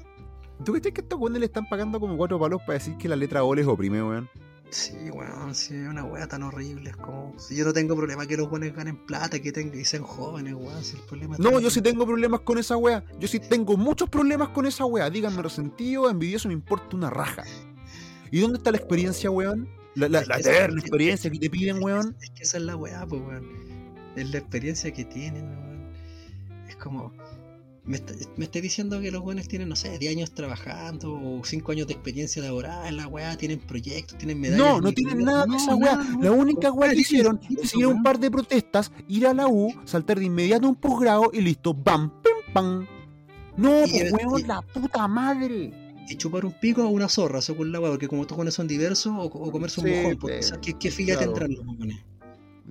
¿tú 0.65 0.73
crees 0.73 0.93
que 0.95 1.01
estos 1.01 1.19
weones 1.19 1.41
le 1.41 1.47
están 1.47 1.69
pagando 1.69 1.99
como 1.99 2.17
cuatro 2.17 2.39
palos 2.39 2.61
para 2.61 2.75
decir 2.75 2.97
que 2.97 3.09
la 3.09 3.17
letra 3.17 3.43
O 3.45 3.55
les 3.55 3.67
oprime, 3.67 4.03
weón? 4.03 4.29
Sí, 4.71 4.95
weón, 5.13 5.55
sí, 5.55 5.75
una 5.75 6.03
weá 6.05 6.27
tan 6.27 6.43
horrible. 6.43 6.91
Es 6.91 6.97
como. 6.97 7.33
Si 7.39 7.55
yo 7.55 7.65
no 7.65 7.73
tengo 7.73 7.95
problema 7.95 8.27
que 8.27 8.37
los 8.37 8.51
buenos 8.51 8.73
ganen 8.75 8.97
plata, 8.97 9.39
que, 9.41 9.53
tengan, 9.53 9.73
que 9.73 9.85
sean 9.85 10.03
jóvenes, 10.03 10.55
weón. 10.55 10.83
Si 10.83 10.97
el 10.97 11.03
problema 11.03 11.37
No, 11.39 11.61
yo 11.61 11.71
sí 11.71 11.81
tengo 11.81 12.05
problemas 12.07 12.41
con 12.41 12.59
esa 12.59 12.77
wea. 12.77 13.05
Yo 13.21 13.29
sí 13.29 13.39
tengo 13.39 13.77
muchos 13.77 14.09
problemas 14.11 14.49
con 14.49 14.67
esa 14.67 14.85
wea. 14.85 15.09
Díganme 15.11 15.43
resentido, 15.43 16.11
envidioso, 16.11 16.49
me 16.49 16.55
importa 16.55 16.97
una 16.97 17.09
raja. 17.11 17.45
¿Y 18.33 18.41
dónde 18.41 18.59
está 18.59 18.73
la 18.73 18.79
experiencia, 18.79 19.31
weón? 19.31 19.69
La, 19.95 20.09
la, 20.09 20.25
la 20.25 20.39
eterna 20.39 20.79
es 20.79 20.83
que- 20.83 20.89
experiencia 20.89 21.31
que 21.31 21.39
te 21.39 21.51
piden, 21.51 21.81
weón. 21.81 22.17
Es 22.21 22.31
que 22.31 22.43
esa 22.43 22.57
es 22.57 22.65
la 22.65 22.75
weá, 22.75 23.07
pues, 23.07 23.23
weón. 23.23 23.45
Es 24.17 24.29
la 24.31 24.39
experiencia 24.39 24.93
que 24.93 25.05
tienen, 25.05 25.45
weón. 25.57 25.89
Es 26.69 26.75
como. 26.77 27.13
Me 27.87 27.97
está, 27.97 28.15
me 28.37 28.47
está 28.47 28.61
diciendo 28.63 28.99
que 29.03 29.11
los 29.11 29.23
buenos 29.23 29.47
tienen, 29.47 29.69
no 29.69 29.77
sé, 29.77 29.99
10 29.99 30.17
años 30.17 30.33
trabajando 30.33 31.13
o 31.13 31.45
5 31.45 31.73
años 31.73 31.87
de 31.87 31.93
experiencia 31.93 32.43
laboral 32.43 32.87
en 32.87 32.97
la 32.97 33.07
weá, 33.07 33.37
tienen 33.37 33.59
proyectos, 33.61 34.17
tienen 34.17 34.41
medallas. 34.41 34.67
No, 34.67 34.81
no 34.81 34.93
tienen 34.93 35.19
nada 35.23 35.43
de 35.43 35.49
no, 35.49 35.57
esa 35.57 35.77
nada, 35.77 36.07
La 36.21 36.33
única 36.33 36.73
wea 36.73 36.91
que 36.93 37.01
hicieron 37.01 37.39
es 37.63 37.75
ir 37.75 37.85
a 37.85 37.89
un 37.89 38.03
par 38.03 38.19
de 38.19 38.31
protestas, 38.31 38.91
ir 39.07 39.27
a 39.27 39.35
la 39.35 39.47
U, 39.49 39.71
saltar 39.85 40.19
de 40.19 40.25
inmediato 40.25 40.67
un 40.67 40.77
posgrado 40.77 41.31
y 41.33 41.43
listo. 41.43 41.75
¡Bam! 41.75 42.11
¡Pim! 42.23 42.55
¡Pam! 42.55 42.87
No, 43.57 43.83
pues, 43.91 44.13
weón, 44.13 44.47
la 44.47 44.63
puta 44.63 45.07
madre. 45.07 45.73
Y 46.09 46.17
chupar 46.17 46.45
un 46.47 46.53
pico 46.53 46.83
o 46.85 46.89
una 46.89 47.09
zorra, 47.09 47.43
según 47.43 47.71
la 47.71 47.81
weá, 47.81 47.91
porque 47.91 48.09
como 48.09 48.23
estos 48.23 48.37
buenos 48.37 48.55
son 48.55 48.67
diversos, 48.67 49.13
o, 49.15 49.25
o 49.25 49.53
comerse 49.53 49.81
un 49.81 49.87
Sí, 49.89 49.93
mojón, 49.93 50.17
porque, 50.19 50.37
pues, 50.39 50.55
¿qué, 50.63 50.75
qué 50.79 50.91
filia 50.91 51.17
claro. 51.17 51.33
tendrán 51.33 51.55
los 51.55 51.65
mojones? 51.65 51.99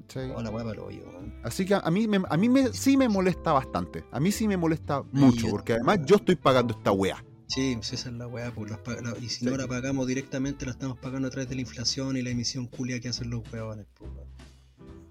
¿Cachai? 0.01 0.31
Oh, 0.35 0.41
la 0.41 0.49
weá 0.49 0.63
para 0.63 0.73
el 0.75 0.79
hoyo. 0.79 1.03
Así 1.43 1.65
que 1.65 1.75
a 1.75 1.91
mí, 1.91 2.07
me, 2.07 2.21
a 2.29 2.37
mí 2.37 2.49
me, 2.49 2.73
sí 2.73 2.97
me 2.97 3.07
molesta 3.09 3.51
bastante. 3.53 4.03
A 4.11 4.19
mí 4.19 4.31
sí 4.31 4.47
me 4.47 4.57
molesta 4.57 5.03
mucho, 5.11 5.47
porque 5.49 5.73
además 5.73 5.99
yo 6.05 6.15
estoy 6.17 6.35
pagando 6.35 6.73
esta 6.75 6.91
wea. 6.91 7.23
Sí, 7.47 7.73
pues 7.75 7.93
esa 7.93 8.09
es 8.09 8.15
la 8.15 8.25
weá, 8.27 8.51
pues 8.51 8.71
la- 8.71 9.15
y 9.21 9.29
si 9.29 9.45
no 9.45 9.55
la 9.55 9.67
pagamos 9.67 10.07
directamente, 10.07 10.65
la 10.65 10.71
estamos 10.71 10.97
pagando 10.97 11.27
a 11.27 11.31
través 11.31 11.49
de 11.49 11.55
la 11.55 11.61
inflación 11.61 12.17
y 12.17 12.21
la 12.23 12.31
emisión 12.31 12.65
culia 12.67 12.99
que 12.99 13.09
hacen 13.09 13.29
los 13.29 13.43
weones, 13.53 13.85
pues. 13.93 14.09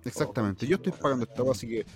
Exactamente, 0.04 0.66
Oh, 0.66 0.68
yo 0.68 0.76
estoy 0.76 0.92
pagando 0.92 1.24
esta 1.24 1.42
wea, 1.42 1.52
así 1.52 1.68
que 1.68 1.86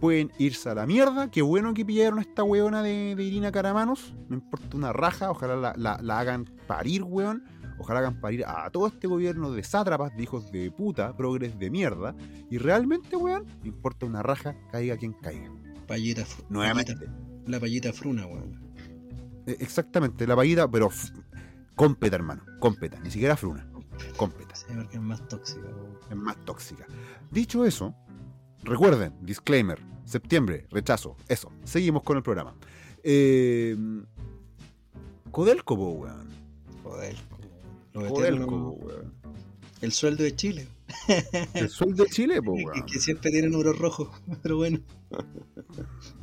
pueden 0.00 0.30
irse 0.38 0.68
a 0.70 0.74
la 0.74 0.86
mierda. 0.86 1.30
Qué 1.30 1.42
bueno 1.42 1.74
que 1.74 1.84
pillaron 1.84 2.18
a 2.20 2.22
esta 2.22 2.44
weona 2.44 2.82
de, 2.82 3.14
de 3.16 3.24
Irina 3.24 3.50
Caramanos. 3.50 4.14
No 4.28 4.36
importa 4.36 4.76
una 4.76 4.92
raja, 4.92 5.30
ojalá 5.30 5.56
la, 5.56 5.74
la- 5.76 5.98
la 6.00 6.18
hagan 6.20 6.44
parir, 6.68 7.02
weón. 7.02 7.44
Ojalá 7.78 8.00
hagan 8.00 8.20
parir 8.20 8.44
a 8.44 8.68
todo 8.70 8.86
este 8.88 9.06
gobierno 9.06 9.50
de 9.52 9.62
sátrapas, 9.62 10.16
de 10.16 10.22
hijos 10.22 10.50
de 10.50 10.70
puta, 10.70 11.16
progres 11.16 11.58
de 11.58 11.70
mierda. 11.70 12.14
Y 12.50 12.58
realmente, 12.58 13.16
weón, 13.16 13.44
me 13.62 13.68
importa 13.68 14.06
una 14.06 14.22
raja, 14.22 14.56
caiga 14.72 14.96
quien 14.96 15.12
caiga. 15.12 15.50
Payita, 15.86 16.22
fru- 16.22 16.44
Nuevamente. 16.48 16.94
la 17.46 17.58
payita 17.60 17.92
fruna, 17.92 18.26
weón. 18.26 18.60
Eh, 19.46 19.56
Exactamente, 19.60 20.26
la 20.26 20.36
paguita, 20.36 20.68
pero 20.70 20.90
cómpeta, 21.74 22.16
hermano. 22.16 22.42
Cómpeta, 22.58 22.98
ni 23.00 23.10
siquiera 23.10 23.36
fruna. 23.36 23.66
Cómpeta. 24.16 24.54
Sí, 24.54 24.66
porque 24.74 24.96
es 24.96 25.02
más 25.02 25.26
tóxica, 25.28 25.60
weón. 25.66 25.98
es 26.10 26.16
más 26.16 26.36
tóxica. 26.44 26.86
Dicho 27.30 27.64
eso, 27.64 27.94
recuerden, 28.64 29.14
disclaimer, 29.22 29.80
septiembre, 30.04 30.66
rechazo, 30.70 31.16
eso. 31.28 31.50
Seguimos 31.64 32.02
con 32.02 32.16
el 32.16 32.22
programa. 32.22 32.54
Eh, 33.02 33.76
Codelco, 35.30 35.74
weón. 35.74 36.28
Codelco. 36.82 37.37
Codelco, 37.92 38.70
weón. 38.70 39.14
El 39.80 39.92
sueldo 39.92 40.24
de 40.24 40.34
Chile. 40.34 40.68
El 41.54 41.68
sol 41.68 41.94
de 41.94 42.06
Chile, 42.06 42.42
po, 42.42 42.52
weón. 42.54 42.84
que 42.86 42.98
siempre 42.98 43.30
tienen 43.30 43.54
oro 43.54 43.72
rojo. 43.72 44.10
Pero 44.42 44.56
bueno. 44.56 44.80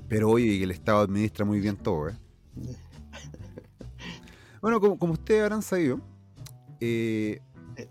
Pero 0.08 0.30
oye, 0.30 0.58
que 0.58 0.64
el 0.64 0.72
Estado 0.72 1.00
administra 1.00 1.46
muy 1.46 1.60
bien 1.60 1.78
todo, 1.78 2.10
¿eh? 2.10 2.16
Bueno, 4.62 4.80
como, 4.80 4.98
como 4.98 5.14
ustedes 5.14 5.44
habrán 5.44 5.62
sabido, 5.62 6.00
eh, 6.80 7.40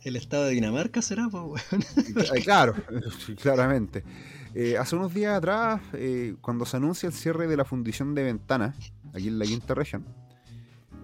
El 0.03 0.17
estado 0.17 0.47
de 0.47 0.53
Dinamarca 0.53 1.03
será, 1.03 1.29
pues, 1.31 1.45
weón. 1.45 1.85
eh, 2.35 2.43
claro, 2.43 2.75
claramente. 3.41 4.05
Eh, 4.55 4.77
hace 4.79 4.95
unos 4.95 5.13
días 5.13 5.37
atrás, 5.37 5.81
eh, 5.95 6.37
cuando 6.41 6.65
se 6.65 6.77
anuncia 6.77 7.09
el 7.09 7.13
cierre 7.13 7.49
de 7.49 7.57
la 7.57 7.65
fundición 7.65 8.15
de 8.15 8.23
ventanas, 8.23 8.77
aquí 9.13 9.29
en 9.29 9.39
la 9.39 9.45
quinta 9.45 9.75
región, 9.75 10.05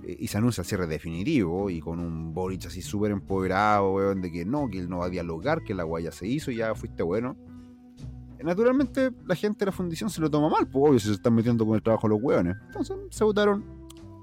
y 0.07 0.27
se 0.27 0.39
anuncia 0.39 0.63
el 0.63 0.67
cierre 0.67 0.87
definitivo, 0.87 1.71
y 1.71 1.81
con 1.81 1.99
un 2.01 2.33
Boric 2.35 2.67
así 2.67 2.83
súper 2.83 3.11
empoderado, 3.13 3.93
weón, 3.95 4.21
de 4.21 4.31
que 4.33 4.45
no, 4.45 4.69
que 4.69 4.79
él 4.79 4.89
no 4.89 4.99
va 4.99 5.07
a 5.07 5.11
dialogar, 5.11 5.63
que 5.63 5.75
la 5.75 5.83
guaya 5.85 6.11
se 6.13 6.27
hizo 6.27 6.51
y 6.51 6.57
ya 6.57 6.75
fuiste 6.75 7.03
bueno. 7.03 7.37
Eh, 8.39 8.45
Naturalmente, 8.45 9.11
la 9.27 9.35
gente 9.35 9.61
de 9.61 9.67
la 9.67 9.73
fundición 9.73 10.09
se 10.11 10.21
lo 10.21 10.31
toma 10.31 10.49
mal, 10.49 10.67
pues 10.69 10.89
obvio, 10.89 10.99
se 11.01 11.13
están 11.13 11.35
metiendo 11.35 11.67
con 11.67 11.75
el 11.75 11.83
trabajo 11.83 12.09
de 12.09 12.15
los 12.15 12.23
hueones. 12.23 12.57
Entonces, 12.67 12.97
se 13.11 13.25
votaron 13.25 13.65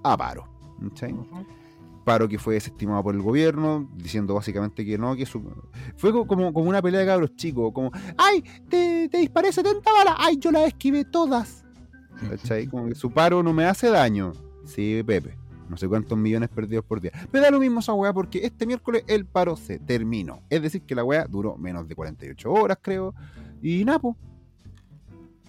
a 0.03 0.17
paro. 0.17 0.47
¿cachai? 0.89 1.15
paro 2.05 2.29
que 2.29 2.39
fue 2.39 2.53
desestimado 2.53 3.03
por 3.03 3.13
el 3.13 3.21
gobierno, 3.21 3.89
diciendo 3.97 4.33
básicamente 4.33 4.85
que 4.85 4.97
no, 4.97 5.13
que 5.17 5.25
su... 5.25 5.43
fue 5.97 6.13
co- 6.13 6.25
como, 6.25 6.53
como 6.53 6.69
una 6.69 6.81
pelea 6.81 7.01
de 7.01 7.05
cabros 7.05 7.35
chicos, 7.35 7.73
como, 7.73 7.91
¡ay! 8.17 8.41
Te, 8.69 9.09
te 9.09 9.17
disparé 9.17 9.51
70 9.51 9.91
balas, 9.91 10.15
¡ay! 10.17 10.37
Yo 10.37 10.49
las 10.51 10.67
esquivé 10.67 11.03
todas. 11.03 11.65
¿Cachai? 12.29 12.67
Como 12.67 12.87
que 12.87 12.95
su 12.95 13.11
paro 13.11 13.43
no 13.43 13.51
me 13.51 13.65
hace 13.65 13.89
daño. 13.89 14.31
Sí, 14.63 15.03
Pepe. 15.05 15.37
No 15.69 15.77
sé 15.77 15.87
cuántos 15.87 16.17
millones 16.17 16.49
perdidos 16.49 16.85
por 16.85 17.01
día. 17.01 17.11
Me 17.31 17.39
da 17.39 17.51
lo 17.51 17.59
mismo 17.59 17.79
esa 17.81 17.93
weá 17.93 18.13
porque 18.13 18.45
este 18.45 18.65
miércoles 18.65 19.03
el 19.07 19.25
paro 19.25 19.55
se 19.57 19.79
terminó. 19.79 20.41
Es 20.49 20.61
decir, 20.61 20.81
que 20.83 20.95
la 20.95 21.03
weá 21.03 21.25
duró 21.29 21.57
menos 21.57 21.87
de 21.87 21.95
48 21.95 22.51
horas, 22.51 22.77
creo. 22.81 23.13
Y 23.61 23.83
Napo. 23.85 24.15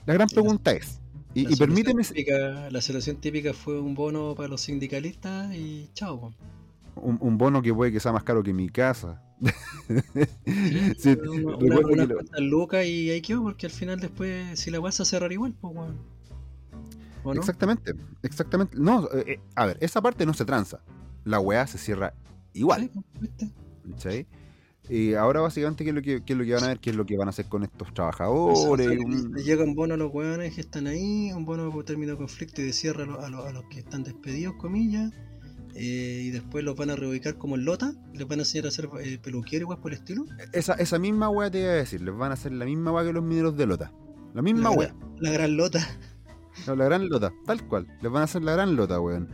La 0.06 0.14
gran 0.14 0.28
pregunta 0.28 0.72
es, 0.72 1.00
y, 1.34 1.44
La 1.44 1.52
y 1.52 1.56
permíteme, 1.56 2.02
típica- 2.02 2.70
la 2.70 2.80
solución 2.80 3.16
típica 3.16 3.52
fue 3.52 3.78
un 3.80 3.94
bono 3.94 4.34
para 4.34 4.48
los 4.48 4.62
sindicalistas 4.62 5.54
y 5.54 5.90
chao. 5.92 6.32
un, 6.96 7.18
un 7.20 7.38
bono 7.38 7.60
que 7.62 7.72
puede 7.74 7.92
que 7.92 8.00
sea 8.00 8.12
más 8.12 8.24
caro 8.24 8.42
que 8.42 8.52
mi 8.52 8.68
casa. 8.70 9.22
Sí, 10.98 11.10
Una- 11.28 11.56
recuerdo 11.76 11.88
una- 11.92 12.04
lo- 12.06 12.14
cuantas 12.14 12.40
lucas 12.40 12.86
y 12.86 13.10
ahí 13.10 13.20
quedó, 13.20 13.42
porque 13.42 13.66
al 13.66 13.72
final 13.72 14.00
después, 14.00 14.58
si 14.58 14.70
la 14.70 14.80
vas 14.80 14.98
a 15.00 15.04
cerrar 15.04 15.30
igual, 15.32 15.54
pues, 15.60 15.74
weón. 15.76 16.17
¿O 17.24 17.34
no? 17.34 17.40
Exactamente, 17.40 17.94
exactamente. 18.22 18.76
No, 18.78 19.04
eh, 19.12 19.24
eh, 19.26 19.40
a 19.54 19.66
ver, 19.66 19.78
esa 19.80 20.00
parte 20.00 20.24
no 20.26 20.34
se 20.34 20.44
tranza. 20.44 20.80
La 21.24 21.40
weá 21.40 21.66
se 21.66 21.78
cierra 21.78 22.14
igual. 22.52 22.90
Sí, 23.96 24.26
pues. 24.26 24.26
Y 24.90 25.12
ahora 25.14 25.40
básicamente 25.42 25.84
qué 25.84 25.90
es, 25.90 25.96
lo 25.96 26.00
que, 26.02 26.24
qué 26.24 26.32
es 26.32 26.38
lo 26.38 26.44
que 26.46 26.54
van 26.54 26.64
a 26.64 26.68
ver, 26.68 26.78
qué 26.78 26.90
es 26.90 26.96
lo 26.96 27.04
que 27.04 27.16
van 27.18 27.28
a 27.28 27.30
hacer 27.30 27.46
con 27.46 27.62
estos 27.62 27.82
O 27.82 27.84
sea, 27.86 27.94
trabajadores. 27.94 28.98
llega 29.44 29.62
un 29.64 29.74
bono 29.74 29.94
a 29.94 29.96
los 29.98 30.10
weones 30.14 30.54
que 30.54 30.62
están 30.62 30.86
ahí, 30.86 31.30
un 31.32 31.44
bono 31.44 31.70
por 31.70 31.84
término 31.84 32.12
de 32.12 32.18
conflicto 32.18 32.62
y 32.62 32.64
de 32.66 32.72
cierre 32.72 33.02
a, 33.02 33.06
lo- 33.06 33.20
a 33.20 33.28
lo- 33.28 33.44
a 33.44 33.52
los 33.52 33.64
que 33.64 33.80
están 33.80 34.02
despedidos, 34.04 34.54
comillas. 34.56 35.12
eh, 35.74 36.22
y 36.24 36.30
después 36.30 36.64
los 36.64 36.74
van 36.74 36.90
a 36.90 36.96
reubicar 36.96 37.36
como 37.36 37.54
en 37.56 37.64
lota, 37.66 37.92
les 38.14 38.26
van 38.26 38.38
a 38.38 38.42
enseñar 38.42 38.64
a 38.64 38.68
hacer 38.68 38.88
eh, 39.02 39.18
peluquero 39.22 39.62
igual 39.64 39.78
por 39.80 39.92
el 39.92 39.98
estilo. 39.98 40.24
Esa, 40.52 40.72
esa 40.74 40.98
misma 40.98 41.28
weá 41.28 41.50
te 41.50 41.60
iba 41.60 41.68
a 41.70 41.74
decir, 41.74 42.00
les 42.00 42.16
van 42.16 42.30
a 42.30 42.34
hacer 42.34 42.52
la 42.52 42.64
misma 42.64 42.90
weá 42.90 43.04
que 43.04 43.12
los 43.12 43.22
mineros 43.22 43.56
de 43.56 43.66
lota. 43.66 43.92
La 44.34 44.40
misma 44.42 44.62
La, 44.62 44.70
weá. 44.70 44.94
la 45.18 45.30
gran 45.30 45.56
lota. 45.56 45.86
No, 46.66 46.76
la 46.76 46.84
gran 46.84 47.08
lota, 47.08 47.32
tal 47.46 47.66
cual. 47.66 47.86
Les 48.02 48.10
van 48.12 48.22
a 48.22 48.24
hacer 48.24 48.42
la 48.42 48.52
gran 48.52 48.76
lota, 48.76 49.00
weón. 49.00 49.28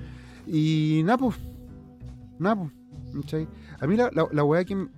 Y 0.47 1.03
Napo. 1.05 1.33
Napo. 2.39 2.71
¿cachai? 3.15 3.49
A 3.81 3.87
mí 3.87 3.97
la, 3.97 4.11
la, 4.13 4.27
la 4.31 4.45
weá 4.45 4.65
que. 4.65 4.89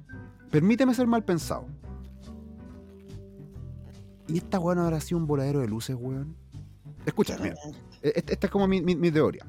Permíteme 0.51 0.95
ser 0.95 1.07
mal 1.07 1.25
pensado. 1.25 1.67
¿Y 4.29 4.39
esta 4.39 4.59
weá 4.59 4.75
no 4.75 4.83
habrá 4.83 5.01
sido 5.01 5.19
un 5.19 5.27
voladero 5.27 5.61
de 5.61 5.69
luces, 5.69 5.97
weón? 5.99 6.37
Escucha, 7.05 7.37
mira. 7.41 7.55
e- 8.03 8.12
Esta, 8.17 8.33
esta 8.33 8.47
es 8.47 8.51
como 8.51 8.67
mi, 8.67 8.81
mi- 8.83 8.97
mi 8.97 9.11
teoría. 9.11 9.47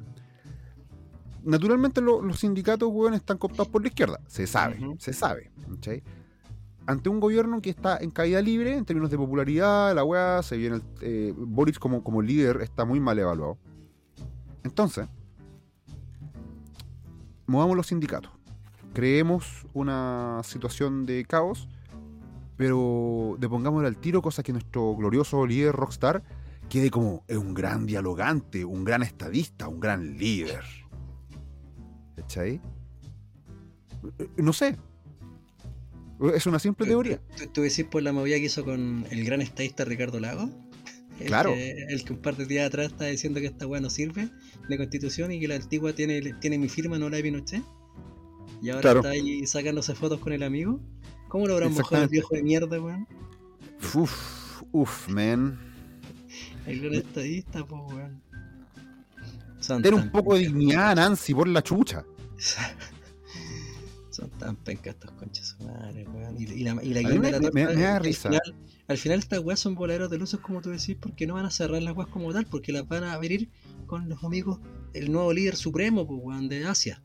Naturalmente 1.44 2.02
lo- 2.02 2.22
los 2.22 2.40
sindicatos, 2.40 2.90
weón, 2.92 3.14
están 3.14 3.38
cooptados 3.38 3.70
por 3.70 3.82
la 3.82 3.88
izquierda. 3.88 4.20
Se 4.28 4.46
sabe, 4.46 4.80
se 5.00 5.14
sabe. 5.14 5.52
¿cachai? 5.76 6.04
Ante 6.88 7.10
un 7.10 7.20
gobierno 7.20 7.62
que 7.62 7.70
está 7.70 7.98
en 7.98 8.12
caída 8.12 8.42
libre 8.42 8.78
en 8.78 8.86
términos 8.86 9.12
de 9.12 9.18
popularidad, 9.18 9.94
la 9.94 10.06
weá, 10.06 10.42
se 10.42 10.56
viene 10.56 10.78
el, 10.78 10.84
eh, 11.02 11.34
Boris 11.36 11.80
como, 11.80 12.02
como 12.02 12.22
líder 12.22 12.62
está 12.62 12.86
muy 12.86 13.02
mal 13.02 13.20
evaluado. 13.20 13.58
Entonces, 14.64 15.06
movamos 17.46 17.76
los 17.76 17.88
sindicatos. 17.88 18.32
Creemos 18.94 19.68
una 19.74 20.40
situación 20.46 21.06
de 21.06 21.26
caos, 21.26 21.68
pero 22.56 23.36
depongámosle 23.38 23.90
al 23.90 23.98
tiro, 23.98 24.22
cosa 24.22 24.42
que 24.42 24.54
nuestro 24.54 24.96
glorioso 24.96 25.46
líder 25.46 25.76
Rockstar 25.76 26.24
quede 26.70 26.90
como 26.90 27.26
un 27.28 27.54
gran 27.54 27.86
dialogante, 27.86 28.64
un 28.64 28.86
gran 28.86 29.04
estadista, 29.04 29.68
un 29.68 29.82
gran 29.82 30.18
líder. 30.18 30.64
¿Cachai? 32.16 32.62
Eh, 34.20 34.30
No 34.38 34.54
sé. 34.54 34.78
Es 36.34 36.46
una 36.48 36.60
simple 36.60 36.86
teoría. 36.88 37.22
¿Tú, 37.38 37.48
tú 37.48 37.62
decís 37.62 37.86
por 37.86 38.02
la 38.02 38.12
movida 38.12 38.38
que 38.38 38.46
hizo 38.46 38.64
con 38.66 39.06
el 39.12 39.24
gran 39.24 39.42
estadista 39.42 39.86
Ricardo 39.86 40.20
Lago? 40.20 40.50
El 41.20 41.28
Claro. 41.28 41.54
Que, 41.54 41.86
el 41.90 42.04
que 42.04 42.14
un 42.14 42.20
par 42.20 42.36
de 42.38 42.46
días 42.46 42.68
atrás 42.68 42.88
está 42.88 43.06
diciendo 43.06 43.40
que 43.40 43.48
esta 43.48 43.66
weá 43.68 43.82
no 43.82 43.90
sirve 43.90 44.30
de 44.70 44.78
constitución 44.78 45.32
y 45.32 45.40
que 45.40 45.48
la 45.48 45.56
antigua 45.56 45.94
tiene, 45.94 46.22
tiene 46.42 46.58
mi 46.58 46.70
firma, 46.70 46.98
no 47.00 47.10
la 47.10 47.18
de 47.18 47.24
Pinochet. 47.24 47.64
Y 48.62 48.70
ahora 48.70 48.82
Claro. 48.82 49.00
está 49.00 49.10
ahí 49.12 49.46
sacándose 49.46 49.94
fotos 49.96 50.20
con 50.20 50.34
el 50.34 50.44
amigo. 50.44 50.80
¿Cómo 51.28 51.48
lo 51.48 51.54
habrán 51.54 51.74
mojado 51.74 52.04
el 52.04 52.10
viejo 52.10 52.34
de 52.36 52.44
mierda, 52.44 52.80
weón? 52.80 53.08
Uf, 53.94 54.62
uf, 54.72 55.08
man. 55.10 55.60
El 56.66 56.82
gran 56.82 56.96
estadista, 56.96 57.66
pues, 57.66 57.82
weón. 57.94 58.22
Ten 59.84 59.94
un 59.94 60.10
poco 60.12 60.34
de 60.36 60.42
dignidad, 60.42 60.96
Nancy, 60.96 61.34
por 61.34 61.48
la 61.48 61.62
chucha. 61.62 62.06
Son 64.18 64.30
tan 64.32 64.56
pencas 64.56 64.96
estos 64.96 65.12
conchas 65.12 65.56
madre, 65.60 66.08
weón. 66.08 66.36
Y, 66.42 66.46
y 66.46 66.64
la, 66.64 66.84
y 66.84 66.94
la 66.94 67.02
guinda 67.02 67.30
de 67.32 67.40
la 67.40 67.52
me- 67.52 67.66
me 67.68 67.76
da 67.76 68.00
risa. 68.00 68.30
Al 68.30 68.34
final, 68.42 68.56
al 68.88 68.98
final 68.98 69.20
estas 69.20 69.40
weas 69.42 69.60
son 69.60 69.76
voladeros 69.76 70.10
de 70.10 70.18
luces, 70.18 70.40
como 70.40 70.60
tú 70.62 70.70
decís, 70.72 70.98
porque 71.00 71.28
no 71.28 71.36
van 71.36 71.46
a 71.46 71.52
cerrar 71.52 71.82
las 71.84 71.96
weas 71.96 72.10
como 72.10 72.34
tal, 72.34 72.46
porque 72.48 72.72
las 72.72 72.88
van 72.88 73.04
a 73.04 73.14
abrir 73.14 73.50
con 73.86 74.10
los 74.10 74.24
amigos, 74.24 74.60
el 74.94 75.12
nuevo 75.12 75.32
líder 75.34 75.56
supremo, 75.56 76.08
pues, 76.08 76.20
weón, 76.24 76.50
de 76.50 76.66
Asia. 76.66 77.02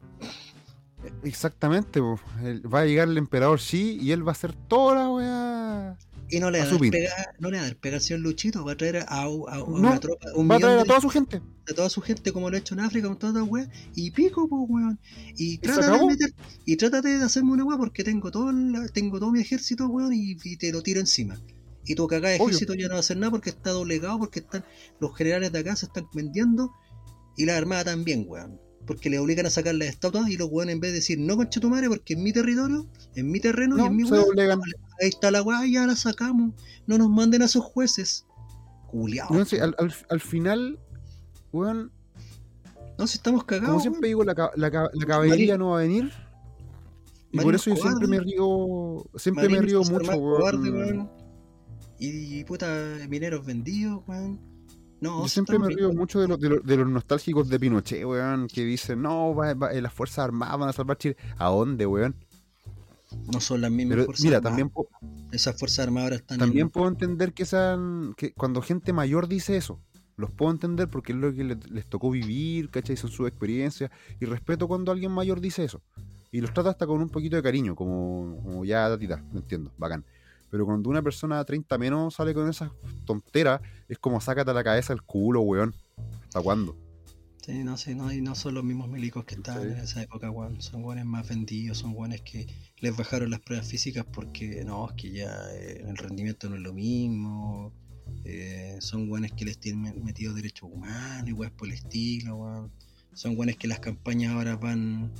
Exactamente, 1.25 2.01
po. 2.01 2.19
El- 2.43 2.73
va 2.73 2.81
a 2.81 2.85
llegar 2.87 3.09
el 3.09 3.19
emperador 3.19 3.59
Xi 3.59 3.99
y 4.01 4.13
él 4.13 4.27
va 4.27 4.31
a 4.31 4.33
hacer 4.33 4.55
toda 4.55 4.95
la 4.95 5.11
weá. 5.11 5.99
Y 6.35 6.41
no 6.41 6.51
le 6.51 6.59
A 6.59 6.63
va 6.63 6.67
a 6.67 6.71
su 6.71 6.75
dar 6.77 6.81
pinta. 6.81 6.99
pega, 6.99 7.35
no 7.41 7.51
le 7.51 7.57
va 7.59 7.63
a 7.63 7.67
dar 7.67 7.77
pega 7.77 7.97
al 7.97 8.03
señor 8.03 8.21
Luchito, 8.21 8.65
va 8.65 8.73
a 8.73 8.77
traer 8.77 8.97
a, 8.99 9.03
a- 9.03 9.23
a 9.25 9.27
No, 9.59 9.65
una 9.67 10.01
tropa, 10.01 10.27
un 10.35 10.51
Va 10.51 10.57
a 10.57 10.59
traer 10.59 10.79
a 10.79 10.83
de, 10.83 10.89
toda 10.89 11.01
su 11.01 11.09
gente. 11.11 11.43
a 11.71 11.75
toda 11.75 11.91
su 11.91 12.01
gente 12.01 12.33
como 12.33 12.49
lo 12.51 12.57
ha 12.57 12.59
hecho 12.59 12.75
en 12.75 12.81
África 12.81 13.07
con 13.07 13.19
todas 13.19 13.35
las 13.37 13.47
weas, 13.49 13.69
y 13.95 14.11
pico, 14.13 14.49
pues, 14.49 14.63
weón. 14.69 14.99
Y 15.37 15.59
trata 15.59 15.99
de 15.99 16.07
meter, 16.07 16.35
y 16.65 16.77
trátate 16.77 17.19
de 17.19 17.25
hacerme 17.25 17.53
una 17.53 17.65
wea 17.65 17.77
porque 17.77 18.03
tengo 18.03 18.31
todo 18.31 18.51
el- 18.51 18.91
tengo 18.93 19.21
todo 19.21 19.31
mi 19.31 19.41
ejército, 19.41 19.87
weón, 19.89 20.13
y, 20.15 20.37
y 20.43 20.57
te 20.57 20.73
lo 20.73 20.83
tiro 20.83 21.01
encima. 21.01 21.39
Y 21.85 21.95
tu 21.97 22.07
cagada 22.07 22.31
de 22.31 22.37
ejército 22.37 22.75
ya 22.75 22.87
no 22.89 22.93
va 22.95 22.97
a 22.99 23.01
hacer 23.01 23.17
nada 23.19 23.31
porque 23.31 23.51
está 23.51 23.71
doblegado, 23.71 24.19
porque 24.21 24.39
están 24.41 24.65
los 25.01 25.15
generales 25.17 25.53
de 25.53 25.59
acá 25.59 25.77
se 25.77 25.87
están 25.87 26.07
vendiendo 26.15 26.73
y 27.37 27.45
la 27.45 27.57
armada 27.59 27.85
también, 27.85 28.25
weón. 28.27 28.59
Porque 28.87 29.09
le 29.11 29.19
obligan 29.19 29.47
a 29.47 29.51
sacar 29.51 29.75
las 29.77 29.89
estatuas 29.89 30.29
y 30.29 30.37
los 30.37 30.49
weones 30.51 30.75
en 30.75 30.81
vez 30.81 30.91
de 30.91 30.97
decir 30.97 31.19
no 31.19 31.37
concha 31.37 31.61
tu 31.61 31.71
madre 31.71 31.89
porque 31.89 32.15
en 32.15 32.23
mi 32.23 32.33
territorio, 32.33 32.87
en 33.15 33.31
mi 33.31 33.39
terreno 33.41 33.77
y 33.79 33.87
en 33.87 33.97
mi 33.97 34.03
doblegan. 34.03 34.61
ahí 35.01 35.09
está 35.09 35.31
la 35.31 35.43
weá, 35.43 35.65
ya 35.67 35.87
la 35.87 35.95
sacamos. 35.97 36.53
No 36.87 36.99
nos 36.99 37.09
manden 37.09 37.43
a 37.43 37.45
esos 37.45 37.65
jueces. 37.65 38.27
Culeados. 38.89 39.31
No 39.37 39.45
sé, 39.45 39.61
al, 39.61 39.75
al- 39.79 39.95
al 40.11 40.21
final, 40.21 40.79
weón, 41.53 41.93
No, 42.99 43.07
si 43.07 43.17
estamos 43.17 43.45
cagados. 43.45 43.69
como 43.71 43.81
siempre 43.81 44.09
digo, 44.09 44.25
la, 44.25 44.35
la 44.57 44.71
la 44.93 45.07
caballería 45.07 45.57
no 45.57 45.71
va 45.71 45.79
a 45.79 45.83
venir. 45.83 46.11
Y 47.31 47.39
por 47.39 47.55
eso 47.55 47.71
yo 47.71 47.77
siempre 47.77 48.07
me 48.09 48.19
río, 48.21 49.07
siempre 49.17 49.49
me 49.49 49.63
río 49.63 49.83
mucho, 49.85 50.13
weón. 50.19 51.11
Y 51.99 52.43
puta, 52.45 52.69
mineros 53.09 53.47
vendidos, 53.47 54.03
weón. 54.07 54.41
No, 55.03 55.23
Yo 55.23 55.29
si 55.29 55.35
siempre 55.35 55.59
me 55.59 55.69
río 55.69 55.93
mucho 55.93 56.21
de, 56.21 56.29
los- 56.29 56.39
de 56.41 56.49
los- 56.49 56.65
de 56.65 56.77
los 56.77 56.89
nostálgicos 56.89 57.49
de 57.49 57.59
Pinochet, 57.59 58.05
weón, 58.05 58.47
que 58.49 58.65
dicen, 58.65 59.03
no, 59.03 59.35
va- 59.35 59.53
va- 59.55 59.73
las 59.73 59.93
Fuerzas 59.93 60.21
Armadas 60.21 60.59
van 60.59 60.69
a 60.69 60.73
salvar 60.73 60.97
Chile. 60.97 61.17
¿A 61.39 61.49
dónde, 61.49 61.87
weón? 61.87 62.15
No 63.33 63.41
son 63.41 63.61
las 63.61 63.71
mismas 63.71 63.97
Pero 63.97 64.05
fuerzas 64.07 64.25
mira, 64.25 64.37
armadas. 64.39 64.59
también, 64.59 65.31
Esas 65.33 65.59
fuerzas 65.59 65.81
armadas 65.81 66.05
ahora 66.05 66.17
están 66.17 66.39
también 66.39 66.67
en... 66.67 66.71
puedo 66.71 66.89
entender 66.89 67.33
que 67.35 67.45
sean, 67.45 68.15
que 68.17 68.33
cuando 68.33 68.63
gente 68.63 68.93
mayor 68.93 69.29
dice 69.29 69.57
eso, 69.57 69.81
los 70.17 70.31
puedo 70.31 70.51
entender 70.53 70.89
porque 70.89 71.13
es 71.13 71.19
lo 71.19 71.35
que 71.35 71.45
les, 71.45 71.71
les 71.71 71.87
tocó 71.87 72.11
vivir, 72.11 72.71
¿cachai? 72.71 72.97
Son 72.97 73.11
sus 73.11 73.29
experiencias, 73.29 73.91
y 74.21 74.25
respeto 74.25 74.67
cuando 74.69 74.93
alguien 74.93 75.11
mayor 75.13 75.41
dice 75.41 75.65
eso. 75.65 75.83
Y 76.31 76.41
los 76.41 76.55
trata 76.55 76.71
hasta 76.71 76.87
con 76.87 77.03
un 77.03 77.11
poquito 77.11 77.37
de 77.37 77.43
cariño, 77.43 77.75
como, 77.75 78.41
como 78.43 78.65
ya, 78.65 78.89
tatita, 78.89 79.23
lo 79.33 79.41
entiendo, 79.41 79.73
bacán. 79.77 80.05
Pero 80.53 80.67
cuando 80.67 80.91
una 80.91 81.01
persona 81.01 81.41
a 81.41 81.47
30 81.47 81.79
menos 81.79 82.17
sale 82.17 82.35
con 82.35 82.47
esas 82.47 82.71
tonteras, 83.07 83.63
es 83.89 83.99
como 83.99 84.21
sácate 84.21 84.51
a 84.51 84.55
la 84.55 84.63
cabeza 84.63 84.93
el 84.93 85.01
culo, 85.01 85.41
weón. 85.41 85.75
¿Hasta 86.25 86.43
cuándo? 86.43 86.77
Sí, 87.41 87.65
no 87.65 87.79
sé, 87.79 87.95
no, 87.95 88.13
y 88.13 88.21
no 88.21 88.35
son 88.35 88.53
los 88.53 88.63
mismos 88.63 88.91
milicos 88.91 89.25
que 89.25 89.35
estaban 89.37 89.71
en 89.71 89.79
esa 89.79 90.03
época, 90.03 90.31
weón. 90.31 90.61
Son 90.61 90.85
weones 90.85 91.07
más 91.07 91.27
vendidos, 91.27 91.79
son 91.79 91.95
weones 91.97 92.21
que 92.21 92.47
les 92.81 92.95
bajaron 92.95 93.31
las 93.31 93.41
pruebas 93.41 93.67
físicas 93.67 94.05
porque 94.05 94.63
no, 94.63 94.91
es 94.91 94.93
que 94.93 95.11
ya 95.13 95.33
eh, 95.55 95.87
el 95.89 95.97
rendimiento 95.97 96.51
no 96.51 96.57
es 96.57 96.61
lo 96.61 96.75
mismo. 96.75 97.73
Eh, 98.27 98.77
son 98.81 99.11
weones 99.11 99.33
que 99.33 99.47
les 99.47 99.57
tienen 99.59 100.05
metido 100.05 100.35
derechos 100.35 100.69
humanos 100.71 101.31
y 101.31 101.33
weones 101.33 101.57
por 101.57 101.69
el 101.69 101.75
estilo, 101.75 102.37
weón. 102.37 102.73
Son 103.15 103.39
weones 103.39 103.57
que 103.57 103.69
las 103.69 103.81
campañas 103.81 104.35
ahora 104.35 104.57
van 104.57 105.11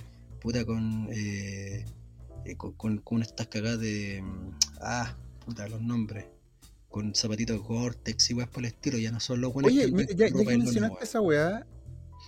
puta 0.43 0.67
con, 0.67 1.09
eh, 1.11 1.87
eh, 2.45 2.57
con, 2.59 2.73
con, 2.73 2.99
con 2.99 3.23
estas 3.23 3.47
cagadas 3.47 3.81
de. 3.81 4.21
mm, 4.21 4.73
Ah, 4.85 5.17
puta, 5.45 5.69
los 5.69 5.81
nombres. 5.81 6.27
Con 6.89 7.15
zapatitos 7.15 7.63
Gore-Tex 7.63 8.31
y 8.31 8.35
weas 8.35 8.49
por 8.51 8.61
el 8.63 8.67
estilo, 8.67 8.99
ya 8.99 9.11
no 9.11 9.19
son 9.21 9.41
los 9.41 9.55
weones 9.55 9.73
Oye, 9.73 10.07
que 10.07 10.15
ya, 10.15 10.29
ya 10.29 10.33
que 10.35 10.45
mencionaste 10.45 11.05
esa 11.05 11.21
weá, 11.23 11.67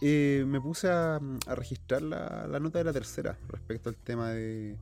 eh, 0.00 0.44
me 0.46 0.60
puse 0.60 0.88
a, 0.88 1.16
a 1.46 1.54
registrar 1.54 2.00
la, 2.02 2.46
la 2.48 2.60
nota 2.60 2.78
de 2.78 2.84
la 2.84 2.92
tercera 2.92 3.38
respecto 3.48 3.90
al 3.90 3.96
tema 3.96 4.30
de, 4.32 4.76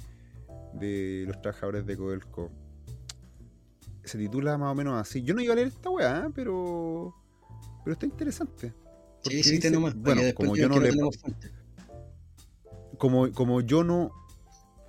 de 0.74 1.24
los 1.26 1.40
trabajadores 1.42 1.84
de 1.84 1.96
Codelco. 1.96 2.50
Se 4.04 4.18
titula 4.18 4.56
más 4.56 4.70
o 4.72 4.74
menos 4.74 5.00
así. 5.00 5.22
Yo 5.22 5.34
no 5.34 5.40
iba 5.42 5.52
a 5.52 5.56
leer 5.56 5.68
esta 5.68 5.90
weá, 5.90 6.30
pero, 6.34 7.14
pero 7.84 7.94
está 7.94 8.06
interesante. 8.06 8.72
Sí, 9.24 9.42
sí, 9.42 9.50
dice- 9.52 9.70
nomás, 9.70 9.94
bueno, 9.96 10.22
como 10.34 10.56
yo 10.56 10.68
no 10.68 10.78
le- 10.80 10.92
como, 12.98 13.32
como 13.32 13.60
yo 13.60 13.82
no 13.84 14.12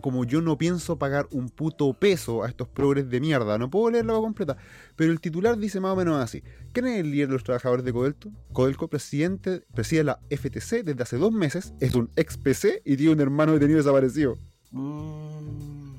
como 0.04 0.26
yo 0.26 0.42
no 0.42 0.58
pienso 0.58 1.00
pagar 1.00 1.30
un 1.32 1.48
puto 1.48 1.94
peso 1.94 2.44
a 2.44 2.50
estos 2.50 2.68
progres 2.68 3.10
de 3.10 3.22
mierda, 3.22 3.58
no 3.58 3.70
puedo 3.70 3.90
leerla 3.90 4.16
completa, 4.16 4.58
pero 4.98 5.14
el 5.14 5.22
titular 5.22 5.58
dice 5.58 5.80
más 5.80 5.94
o 5.94 5.96
menos 5.96 6.22
así. 6.22 6.44
¿Quién 6.74 6.88
es 6.88 7.00
el 7.00 7.10
líder 7.10 7.30
de 7.30 7.34
los 7.36 7.46
trabajadores 7.46 7.86
de 7.86 7.94
Codelco? 7.94 8.30
Codelco, 8.52 8.90
presidente, 8.90 9.64
preside 9.74 10.04
la 10.04 10.20
FTC 10.30 10.84
desde 10.84 11.04
hace 11.04 11.16
dos 11.16 11.32
meses, 11.32 11.74
es 11.80 11.96
un 11.96 12.10
ex 12.18 12.36
PC 12.36 12.82
y 12.84 12.98
tiene 12.98 13.14
un 13.14 13.22
hermano 13.22 13.54
detenido 13.54 13.78
desaparecido. 13.78 14.38
Mm, 14.72 15.94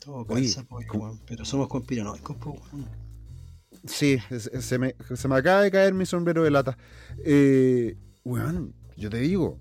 todo 0.00 0.26
Oye, 0.28 0.42
calza, 0.42 0.64
pues, 0.68 0.86
pero 1.26 1.46
somos 1.46 1.66
conspiranoicos, 1.68 2.36
pues, 2.36 2.60
weón. 2.74 2.86
Sí, 3.86 4.18
se, 4.28 4.60
se 4.60 4.78
me, 4.78 4.94
se 5.14 5.28
me 5.28 5.36
acaba 5.36 5.62
de 5.62 5.70
caer 5.70 5.94
mi 5.94 6.04
sombrero 6.04 6.44
de 6.44 6.50
lata. 6.50 6.76
Eh, 7.24 7.96
weón, 8.22 8.74
yo 8.98 9.08
te 9.08 9.16
digo, 9.16 9.58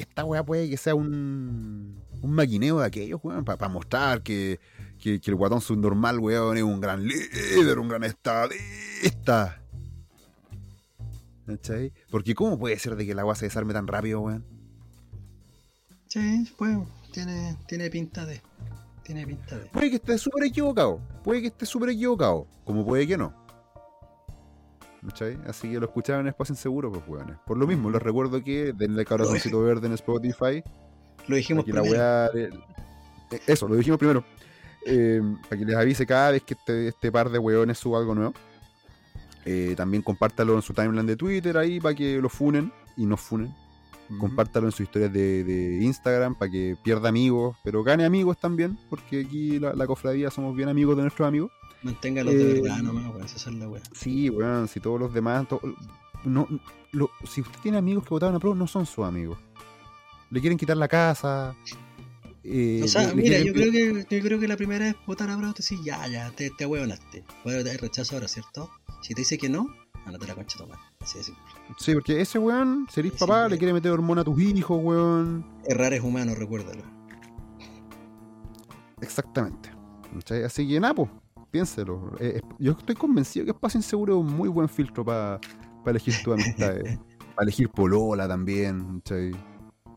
esta 0.00 0.24
weá 0.24 0.44
puede 0.44 0.68
que 0.68 0.76
sea 0.76 0.94
un, 0.94 1.96
un 2.22 2.32
maquineo 2.32 2.80
de 2.80 2.86
aquellos, 2.86 3.20
weón, 3.22 3.44
para 3.44 3.68
mostrar 3.68 4.22
que, 4.22 4.58
que, 4.98 5.20
que 5.20 5.30
el 5.30 5.36
guatón 5.36 5.60
subnormal, 5.60 6.18
weón, 6.18 6.56
es 6.56 6.62
un 6.62 6.80
gran 6.80 7.06
líder, 7.06 7.78
un 7.78 7.88
gran 7.88 8.04
estadista. 8.04 9.62
¿Cachai? 11.46 11.92
Porque 12.10 12.34
¿cómo 12.34 12.58
puede 12.58 12.78
ser 12.78 12.96
de 12.96 13.06
que 13.06 13.14
la 13.14 13.24
weá 13.24 13.34
se 13.34 13.46
desarme 13.46 13.72
tan 13.72 13.86
rápido, 13.86 14.20
weón? 14.20 14.44
Sí, 16.06 16.52
pues, 16.56 16.78
tiene, 17.12 17.56
tiene 17.66 17.90
pinta 17.90 18.26
de. 18.26 18.40
Tiene 19.02 19.26
pinta 19.26 19.58
de. 19.58 19.66
Puede 19.66 19.90
que 19.90 19.96
esté 19.96 20.18
súper 20.18 20.44
equivocado, 20.44 21.00
puede 21.24 21.40
que 21.40 21.48
esté 21.48 21.66
súper 21.66 21.90
equivocado, 21.90 22.46
como 22.64 22.84
puede 22.84 23.06
que 23.06 23.16
no. 23.16 23.34
¿Cachai? 25.06 25.38
Así 25.46 25.70
que 25.70 25.78
lo 25.80 25.86
escucharon 25.86 26.22
en 26.22 26.28
Espacio 26.28 26.52
Inseguro, 26.52 26.92
pues 26.92 27.02
weones. 27.08 27.36
Por 27.46 27.56
lo 27.56 27.66
mismo, 27.66 27.90
les 27.90 28.02
recuerdo 28.02 28.42
que 28.44 28.72
denle 28.74 29.04
corazoncito 29.04 29.62
verde 29.62 29.86
en 29.86 29.94
Spotify. 29.94 30.62
Lo 31.26 31.36
dijimos 31.36 31.64
que 31.64 31.72
la 31.72 31.80
primero. 31.82 32.00
weá. 32.02 32.30
eh, 32.34 32.50
Eso, 33.46 33.66
lo 33.66 33.76
dijimos 33.76 33.98
primero. 33.98 34.24
Eh, 34.86 35.22
para 35.48 35.58
que 35.58 35.64
les 35.64 35.76
avise 35.76 36.06
cada 36.06 36.32
vez 36.32 36.42
que 36.42 36.54
este, 36.54 36.88
este 36.88 37.10
par 37.12 37.30
de 37.30 37.38
weones 37.38 37.78
suba 37.78 37.98
algo 37.98 38.14
nuevo. 38.14 38.34
Eh, 39.46 39.72
también 39.76 40.02
compártalo 40.02 40.54
en 40.54 40.62
su 40.62 40.74
timeline 40.74 41.06
de 41.06 41.16
Twitter 41.16 41.56
ahí 41.56 41.80
para 41.80 41.94
que 41.94 42.20
lo 42.20 42.28
funen 42.28 42.70
y 42.96 43.06
no 43.06 43.16
funen. 43.16 43.54
Compártalo 44.18 44.66
en 44.66 44.72
sus 44.72 44.80
historias 44.80 45.12
de, 45.12 45.44
de 45.44 45.82
Instagram 45.82 46.34
para 46.34 46.50
que 46.50 46.76
pierda 46.82 47.08
amigos, 47.08 47.56
pero 47.62 47.82
gane 47.84 48.04
amigos 48.04 48.38
también, 48.38 48.76
porque 48.90 49.20
aquí 49.24 49.58
la, 49.60 49.72
la 49.72 49.86
cofradía 49.86 50.30
somos 50.30 50.54
bien 50.56 50.68
amigos 50.68 50.96
de 50.96 51.02
nuestros 51.02 51.26
amigos. 51.28 51.50
Manténgalos 51.82 52.34
de 52.34 52.58
Eh, 52.58 52.60
verdad 52.62 52.78
nomás, 52.82 53.06
weón. 53.14 53.24
Esa 53.24 53.50
es 53.50 53.56
la 53.56 53.68
weá. 53.68 53.82
Sí, 53.92 54.28
weón, 54.30 54.68
si 54.68 54.80
todos 54.80 55.00
los 55.00 55.12
demás. 55.14 55.46
no, 56.24 56.46
lo- 56.92 57.10
si 57.24 57.40
usted 57.40 57.58
tiene 57.62 57.78
amigos 57.78 58.04
que 58.04 58.10
votaron 58.10 58.34
a 58.34 58.38
prueba, 58.38 58.56
no 58.56 58.66
son 58.66 58.84
sus 58.86 59.04
amigos. 59.04 59.38
Le 60.30 60.40
quieren 60.40 60.58
quitar 60.58 60.76
la 60.76 60.88
casa. 60.88 61.54
eh, 62.44 62.80
O 62.84 62.88
sea, 62.88 63.08
le- 63.08 63.14
mira, 63.22 63.38
yo 63.40 63.52
creo 63.52 63.70
que 63.72 64.06
yo 64.16 64.22
creo 64.22 64.38
que 64.40 64.48
la 64.48 64.56
primera 64.56 64.84
vez 64.86 64.96
votar 65.06 65.28
a 65.30 65.36
Bravo 65.36 65.52
te 65.54 65.62
dice, 65.62 65.76
ya, 65.84 66.06
ya, 66.08 66.30
te, 66.30 66.50
te 66.50 66.64
huevonaste. 66.66 67.24
Bueno, 67.44 67.62
te 67.64 67.76
rechazo 67.76 68.14
ahora, 68.16 68.28
¿cierto? 68.28 68.70
Si 69.02 69.14
te 69.14 69.22
dice 69.22 69.36
que 69.38 69.48
no, 69.48 69.66
ándate 70.06 70.26
la 70.26 70.34
concha 70.34 70.58
tomar. 70.58 70.78
Así 71.00 71.18
de 71.18 71.24
simple. 71.24 71.42
Sí, 71.78 71.92
porque 71.94 72.20
ese 72.20 72.38
weón, 72.38 72.86
Sí, 72.90 73.02
papá, 73.18 73.44
sí, 73.46 73.52
le 73.52 73.58
quiere 73.58 73.72
meter 73.72 73.90
hormona 73.92 74.20
a 74.22 74.24
tus 74.24 74.38
hijos, 74.40 74.78
weón. 74.82 75.44
Errar 75.66 75.92
es 75.94 76.02
humano, 76.02 76.34
recuérdalo. 76.34 76.82
Exactamente. 79.00 79.70
Así 80.44 80.66
que 80.68 80.80
nada, 80.80 80.94
pues, 80.94 81.10
piénselo. 81.50 82.12
Eh, 82.20 82.40
yo 82.58 82.72
estoy 82.72 82.94
convencido 82.94 83.44
que 83.44 83.50
Espacio 83.52 83.78
Inseguro 83.78 84.14
es 84.14 84.20
un 84.26 84.34
muy 84.36 84.48
buen 84.48 84.68
filtro 84.68 85.04
para 85.04 85.38
elegir 85.86 86.14
tu 86.24 86.32
amistad. 86.32 86.74
para 87.34 87.42
elegir 87.44 87.68
polola 87.70 88.26
también. 88.28 89.00
¿cachai? 89.00 89.32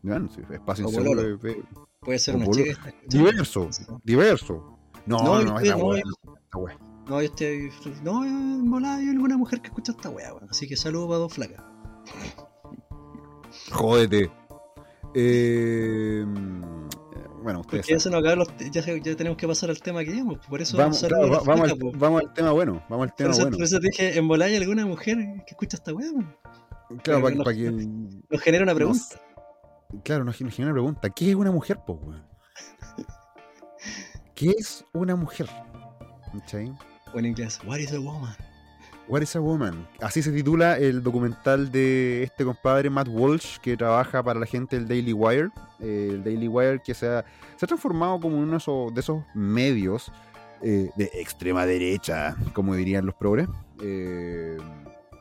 Bueno, 0.02 0.28
sí, 0.34 0.40
Espacio 0.50 0.86
O 0.86 0.88
Inseguro 0.90 1.20
es- 1.22 1.44
es 1.44 1.56
Puede 2.00 2.18
ser 2.18 2.36
una 2.36 2.46
chica 2.50 2.94
diverso. 3.08 3.68
Diverso. 4.04 4.78
No, 5.06 5.18
No, 5.18 5.42
no, 5.42 5.60
yo 5.60 5.60
esa 5.60 5.76
estoy- 5.76 6.02
no, 6.02 6.36
esa 6.36 6.58
weá. 6.58 6.78
No, 7.08 7.20
yo 7.20 7.26
estoy. 7.26 7.70
No, 8.02 8.24
en 8.24 8.70
volada 8.70 8.96
hay 8.96 9.08
alguna 9.08 9.36
mujer 9.36 9.60
que 9.60 9.68
escucha 9.68 9.92
esta 9.92 10.08
weá, 10.10 10.32
weón. 10.34 10.48
Así 10.50 10.66
que 10.68 10.76
saludos 10.76 11.08
para 11.08 11.18
dos 11.18 11.32
flacas. 11.34 11.62
Jódete. 13.72 14.30
Eh, 15.14 16.24
bueno, 17.44 17.60
ustedes 17.60 17.86
ya 17.86 17.94
se 17.98 18.00
saben. 18.00 18.12
nos 18.12 18.20
acabaron 18.20 18.38
los 18.40 18.56
te- 18.56 18.70
ya, 18.70 18.82
se- 18.82 19.00
ya 19.00 19.14
tenemos 19.16 19.36
que 19.38 19.46
pasar 19.46 19.70
al 19.70 19.80
tema 19.80 20.02
que 20.04 20.10
íbamos. 20.10 20.44
Por 20.46 20.60
eso 20.60 20.76
Vamos, 20.76 20.98
claro, 20.98 21.30
va- 21.30 21.40
vamos, 21.44 21.70
al, 21.70 21.78
po. 21.78 21.92
vamos 21.94 22.22
al 22.22 22.32
tema 22.32 22.50
bueno. 22.50 22.82
Vamos 22.88 23.04
al 23.04 23.08
Por 23.10 23.16
tema 23.16 23.30
eso, 23.30 23.40
bueno. 23.42 23.56
por 23.58 23.64
eso 23.66 23.78
te 23.80 23.86
dije, 23.88 24.18
en 24.18 24.26
volada 24.26 24.50
hay 24.50 24.56
alguna 24.56 24.84
mujer 24.86 25.16
que 25.46 25.50
escucha 25.50 25.76
esta 25.76 25.92
weá. 25.92 26.10
Claro, 27.02 27.22
para, 27.22 27.54
que. 27.54 27.70
Nos 27.70 28.40
genera 28.42 28.64
una 28.64 28.74
pregunta. 28.74 29.04
Claro, 30.02 30.24
nos 30.24 30.36
genera 30.36 30.64
una 30.64 30.72
pregunta. 30.72 31.10
¿Qué 31.10 31.30
es 31.30 31.36
una 31.36 31.52
mujer, 31.52 31.78
po, 31.86 31.92
weón? 31.94 32.26
¿Qué 34.34 34.50
es 34.58 34.84
una 34.92 35.14
mujer? 35.16 35.48
¿Cachai? 36.32 36.72
O 37.14 37.18
en 37.18 37.26
inglés, 37.26 37.60
What 37.66 37.78
is 37.78 37.92
a 37.92 38.00
woman? 38.00 38.34
What 39.06 39.20
is 39.22 39.36
a 39.36 39.40
Woman? 39.40 39.86
Así 40.00 40.22
se 40.22 40.32
titula 40.32 40.78
el 40.78 41.02
documental 41.02 41.70
de 41.70 42.22
este 42.22 42.44
compadre 42.44 42.88
Matt 42.88 43.08
Walsh 43.10 43.58
que 43.58 43.76
trabaja 43.76 44.22
para 44.22 44.40
la 44.40 44.46
gente 44.46 44.76
del 44.76 44.88
Daily 44.88 45.12
Wire. 45.12 45.50
Eh, 45.80 46.08
el 46.12 46.24
Daily 46.24 46.48
Wire 46.48 46.80
que 46.82 46.94
se 46.94 47.06
ha, 47.08 47.24
se 47.56 47.64
ha 47.64 47.68
transformado 47.68 48.18
como 48.18 48.38
uno 48.38 48.52
de 48.52 48.56
esos, 48.58 48.94
de 48.94 49.00
esos 49.00 49.22
medios 49.34 50.10
eh, 50.62 50.88
de 50.96 51.10
extrema 51.14 51.66
derecha, 51.66 52.34
como 52.54 52.74
dirían 52.74 53.04
los 53.04 53.14
progres. 53.14 53.46
Eh, 53.82 54.56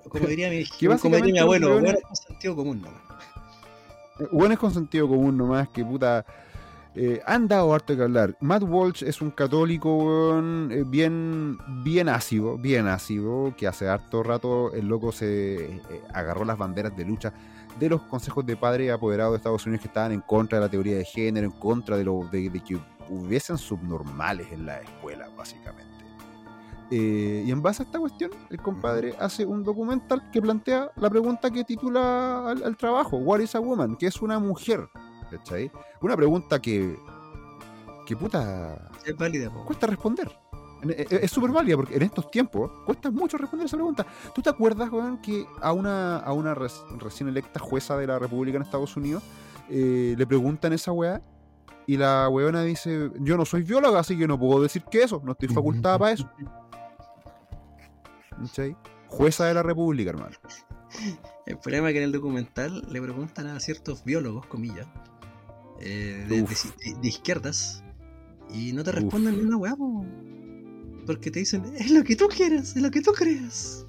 Como 0.07 0.27
diría 0.27 0.49
mi, 0.49 0.63
como 1.01 1.15
diría 1.17 1.34
mi 1.34 1.39
abuelo, 1.39 1.73
bueno, 1.73 1.88
weones- 1.89 2.01
con 2.03 2.15
sentido 2.15 2.55
común, 2.55 2.81
¿no? 2.81 2.89
Bueno, 4.31 4.53
es 4.53 4.59
con 4.59 4.73
sentido 4.73 5.07
común 5.09 5.36
nomás 5.38 5.67
que 5.69 5.84
puta. 5.84 6.25
Eh, 6.96 7.22
han 7.26 7.48
dado 7.48 7.74
harto 7.74 7.96
que 7.96 8.04
hablar. 8.04 8.38
Matt 8.39 8.64
Walsh 8.64 9.04
es 9.04 9.22
un 9.22 9.32
católico 9.32 10.39
eh, 10.70 10.84
bien, 10.86 11.58
bien 11.84 12.08
ácido, 12.08 12.58
bien 12.58 12.88
ácido, 12.88 13.54
que 13.58 13.68
hace 13.68 13.88
harto 13.88 14.22
rato 14.22 14.72
el 14.74 14.88
loco 14.88 15.12
se 15.12 15.56
eh, 15.56 15.82
agarró 16.14 16.46
las 16.46 16.58
banderas 16.58 16.96
de 16.96 17.06
lucha 17.06 17.34
de 17.80 17.89
los 17.89 18.02
consejos 18.04 18.46
de 18.46 18.56
padre 18.56 18.91
apoderados 18.91 19.34
de 19.34 19.38
Estados 19.38 19.66
Unidos 19.66 19.82
que 19.82 19.88
estaban 19.88 20.12
en 20.12 20.22
contra 20.22 20.60
de 20.60 20.66
la 20.66 20.70
teoría 20.70 20.96
de 20.96 21.06
género, 21.06 21.48
en 21.48 21.54
contra 21.54 21.98
de, 21.98 22.04
lo, 22.04 22.28
de, 22.32 22.52
de 22.52 22.60
que 22.60 22.78
hubiesen 23.10 23.58
subnormales 23.58 24.52
en 24.52 24.68
la 24.68 24.80
escuela, 24.80 25.28
básicamente. 25.36 25.91
Eh, 26.91 27.44
y 27.48 27.50
en 27.50 27.64
base 27.64 27.82
a 27.82 27.86
esta 27.86 27.98
cuestión, 27.98 28.30
el 28.52 28.62
compadre 28.62 29.16
hace 29.20 29.48
un 29.48 29.64
documental 29.64 30.30
que 30.32 30.39
plantea 30.39 30.91
la 30.96 31.10
pregunta 31.10 31.50
que 31.50 31.64
titula 31.64 32.52
al, 32.52 32.64
al 32.64 32.78
trabajo, 32.78 33.18
What 33.18 33.39
is 33.39 33.56
a 33.56 33.60
woman? 33.60 33.96
¿Qué 33.96 34.06
es 34.06 34.22
una 34.22 34.38
mujer? 34.38 34.88
¿Cachai? 35.38 35.71
Una 36.01 36.15
pregunta 36.15 36.61
que, 36.61 36.95
que 38.05 38.15
puta, 38.15 38.89
Es 39.05 39.15
válida, 39.17 39.49
po. 39.51 39.65
cuesta 39.65 39.88
responder. 39.88 40.31
En- 40.81 40.91
e- 40.91 41.07
Es 41.09 41.31
súper 41.31 41.51
válida 41.51 41.75
porque 41.77 41.95
en 41.95 42.03
estos 42.03 42.29
tiempos 42.29 42.69
cuesta 42.86 43.09
mucho 43.09 43.38
responder 43.38 43.65
esa 43.65 43.77
pregunta. 43.77 44.05
¿Tú 44.36 44.41
te 44.41 44.49
acuerdas, 44.49 44.91
weón, 44.91 45.21
que 45.21 45.45
a 45.61 45.71
una, 45.73 46.17
a 46.17 46.34
una 46.34 46.53
recién 46.53 47.29
electa 47.29 47.59
jueza 47.59 47.97
de 47.97 48.05
la 48.07 48.19
República 48.19 48.57
en 48.57 48.63
Estados 48.63 48.95
Unidos 48.97 49.23
eh, 49.69 50.13
le 50.17 50.27
preguntan 50.27 50.73
esa 50.73 50.91
weá? 50.91 51.21
Y 51.88 51.97
la 51.97 52.29
weona 52.29 52.61
dice, 52.63 53.11
yo 53.19 53.36
no 53.38 53.43
soy 53.45 53.63
bióloga, 53.63 53.99
así 53.99 54.17
que 54.17 54.25
no 54.27 54.39
puedo 54.39 54.61
decir 54.61 54.84
que 54.89 55.03
eso, 55.03 55.21
no 55.23 55.34
estoy 55.34 55.49
facultada 55.49 55.97
para 55.99 56.11
eso. 56.13 56.29
¿Cachai? 58.29 58.75
Jueza 59.07 59.45
de 59.45 59.53
la 59.53 59.63
República, 59.63 60.09
hermano. 60.11 60.36
El 61.45 61.57
problema 61.57 61.89
es 61.89 61.93
que 61.93 61.97
en 61.99 62.05
el 62.05 62.11
documental 62.11 62.84
le 62.89 63.01
preguntan 63.01 63.47
a 63.47 63.59
ciertos 63.59 64.03
biólogos, 64.03 64.45
comillas, 64.45 64.88
eh, 65.80 66.26
de, 66.30 66.41
Uf. 66.43 66.65
de- 66.78 66.93
de 67.01 67.07
izquierdas, 67.07 67.84
y 68.53 68.74
no 68.74 68.84
te 68.84 68.91
responden 68.91 69.38
ni 69.38 69.43
una 69.43 69.57
weá, 69.57 69.76
po. 69.76 70.05
porque 71.05 71.32
te 71.32 71.39
dicen, 71.39 71.63
es 71.78 71.91
lo 71.91 72.03
que 72.03 72.15
tú 72.15 72.28
quieras, 72.28 72.76
es 72.76 72.82
lo 72.82 72.89
que 72.91 73.01
tú 73.01 73.11
creas. 73.11 73.86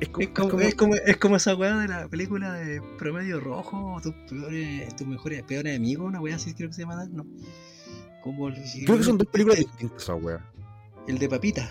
Es 0.00 0.08
como, 0.08 0.60
es 0.60 0.74
como, 0.74 0.94
es 0.94 1.16
como, 1.16 1.36
esa 1.36 1.54
weá 1.54 1.76
de 1.78 1.88
la 1.88 2.08
película 2.08 2.52
de 2.54 2.82
Promedio 2.98 3.40
Rojo, 3.40 3.98
tus 4.02 4.14
peores, 4.28 4.94
tus 4.96 5.06
mejores, 5.06 5.42
peores 5.44 5.76
amigos, 5.76 6.06
una 6.08 6.20
weá 6.20 6.36
así 6.36 6.52
creo 6.54 6.68
que 6.68 6.74
se 6.74 6.82
llama, 6.82 7.06
¿no? 7.06 7.24
Como 8.22 8.48
creo 8.84 8.98
que 8.98 9.04
son 9.04 9.16
dos 9.18 9.28
películas 9.28 9.58
distintas 9.58 10.02
esa 10.02 10.14
weá. 10.14 10.44
El 11.06 11.18
de 11.18 11.28
Papita. 11.28 11.70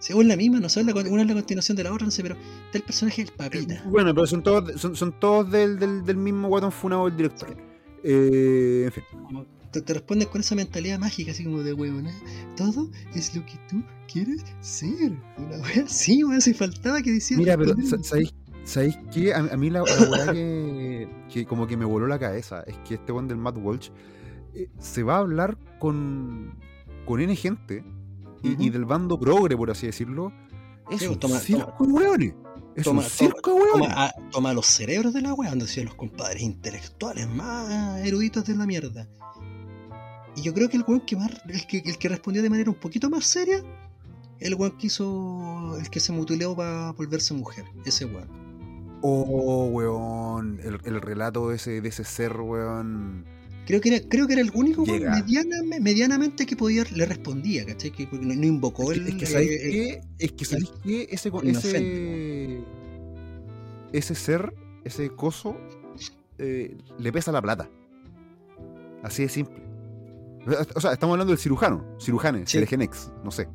Según 0.00 0.28
la 0.28 0.36
misma, 0.36 0.60
no 0.60 0.68
sé, 0.70 0.80
una 0.80 1.22
es 1.22 1.28
la 1.28 1.34
continuación 1.34 1.76
de 1.76 1.84
la 1.84 1.92
otra, 1.92 2.06
no 2.06 2.10
sé, 2.10 2.22
pero 2.22 2.34
está 2.64 2.78
el 2.78 2.84
personaje 2.84 3.22
del 3.22 3.34
Papita. 3.34 3.74
Eh, 3.74 3.82
bueno, 3.84 4.14
pero 4.14 4.26
son 4.26 4.42
todos, 4.42 4.80
son, 4.80 4.96
son 4.96 5.12
todos 5.20 5.50
del, 5.50 5.78
del, 5.78 6.02
del 6.04 6.16
mismo 6.16 6.48
guatón 6.48 6.72
funado 6.72 7.04
del 7.04 7.16
director. 7.18 7.54
Eh, 8.02 8.84
en 8.86 8.92
fin. 8.92 9.04
te, 9.70 9.82
te, 9.82 9.92
respondes 9.92 10.28
con 10.28 10.40
esa 10.40 10.54
mentalidad 10.54 10.98
mágica, 10.98 11.32
así 11.32 11.44
como 11.44 11.62
de 11.62 11.74
huevón. 11.74 12.08
Todo 12.56 12.90
es 13.14 13.36
lo 13.36 13.44
que 13.44 13.58
tú 13.68 13.82
quieres 14.10 14.42
ser. 14.60 15.12
Una 15.36 15.58
wea 15.58 15.84
así, 15.84 16.24
weón, 16.24 16.40
si 16.40 16.54
faltaba 16.54 17.02
que 17.02 17.12
decía. 17.12 17.36
Mira, 17.36 17.58
pero 17.58 17.74
¿sabéis, 18.02 18.32
¿sabéis 18.64 18.98
qué? 19.12 19.34
A, 19.34 19.40
a, 19.40 19.56
mí 19.58 19.68
la, 19.68 19.82
la 19.82 20.32
que, 20.32 21.08
que, 21.30 21.44
como 21.44 21.66
que 21.66 21.76
me 21.76 21.84
voló 21.84 22.06
la 22.06 22.18
cabeza 22.18 22.62
es 22.66 22.78
que 22.88 22.94
este 22.94 23.12
one 23.12 23.28
del 23.28 23.36
Matt 23.36 23.58
Walsh 23.58 23.90
eh, 24.54 24.70
se 24.78 25.02
va 25.02 25.16
a 25.16 25.18
hablar 25.18 25.58
con, 25.78 26.54
con 27.04 27.20
N 27.20 27.36
gente 27.36 27.84
y, 28.42 28.50
uh 28.50 28.56
-huh. 28.56 28.64
y 28.66 28.70
del 28.70 28.84
bando 28.84 29.18
progre, 29.18 29.56
por 29.56 29.70
así 29.70 29.86
decirlo. 29.86 30.32
Es 30.90 31.00
sí, 31.00 31.06
un 31.06 31.18
toma, 31.18 31.38
circo, 31.38 31.72
toma, 31.78 31.92
weones. 31.92 32.34
Es 32.74 32.84
toma, 32.84 33.02
un 33.02 33.08
circo, 33.08 33.52
toma, 33.72 33.88
toma, 33.88 34.12
toma, 34.30 34.52
los 34.52 34.66
cerebros 34.66 35.12
de 35.12 35.22
la 35.22 35.34
wea, 35.34 35.50
donde 35.50 35.66
decían 35.66 35.86
los 35.86 35.94
compadres 35.94 36.42
intelectuales 36.42 37.28
más 37.28 38.00
eruditos 38.04 38.44
de 38.44 38.56
la 38.56 38.66
mierda. 38.66 39.08
Y 40.36 40.42
yo 40.42 40.54
creo 40.54 40.68
que 40.68 40.76
el 40.76 40.84
weón 40.86 41.00
que 41.00 41.16
más, 41.16 41.30
el 41.48 41.66
que, 41.66 41.78
el 41.84 41.98
que 41.98 42.08
respondió 42.08 42.42
de 42.42 42.50
manera 42.50 42.70
un 42.70 42.76
poquito 42.76 43.10
más 43.10 43.24
seria, 43.24 43.62
el 44.38 44.54
weón 44.54 44.76
que 44.78 44.86
hizo, 44.86 45.76
el 45.78 45.90
que 45.90 46.00
se 46.00 46.12
mutiló 46.12 46.56
para 46.56 46.92
volverse 46.92 47.34
mujer, 47.34 47.64
ese 47.84 48.04
weón. 48.04 48.28
Oh, 49.02 49.66
weón, 49.72 50.60
el, 50.62 50.78
el 50.84 51.00
relato 51.00 51.48
de 51.48 51.56
ese, 51.56 51.80
de 51.80 51.88
ese 51.88 52.04
ser, 52.04 52.36
weón. 52.40 53.24
Creo 53.70 53.80
que 53.80 53.94
era, 53.94 54.08
creo 54.08 54.26
que 54.26 54.32
era 54.32 54.42
el 54.42 54.50
único 54.52 54.84
medianamente, 54.84 55.80
medianamente 55.80 56.44
que 56.44 56.56
podía 56.56 56.82
le 56.92 57.06
respondía, 57.06 57.64
¿cachai? 57.64 57.92
Que 57.92 58.08
no, 58.10 58.34
no 58.34 58.46
invocó 58.46 58.90
el. 58.90 59.06
Es 59.06 59.14
que 59.14 59.26
sabéis 59.26 59.50
eh, 59.52 59.60
que, 60.18 60.24
es 60.24 60.32
que, 60.32 60.44
¿sabéis 60.44 60.72
que 60.82 61.02
ese, 61.08 61.30
ese, 61.44 62.64
ese 63.92 64.14
ser, 64.16 64.52
ese 64.82 65.10
coso, 65.10 65.56
eh, 66.38 66.76
le 66.98 67.12
pesa 67.12 67.30
la 67.30 67.40
plata. 67.40 67.70
Así 69.04 69.22
de 69.22 69.28
simple. 69.28 69.62
O 70.74 70.80
sea, 70.80 70.92
estamos 70.92 71.14
hablando 71.14 71.30
del 71.30 71.38
cirujano, 71.38 71.96
cirujanes, 72.00 72.50
sí. 72.50 72.66
Genex, 72.66 73.12
no 73.22 73.30
sé. 73.30 73.46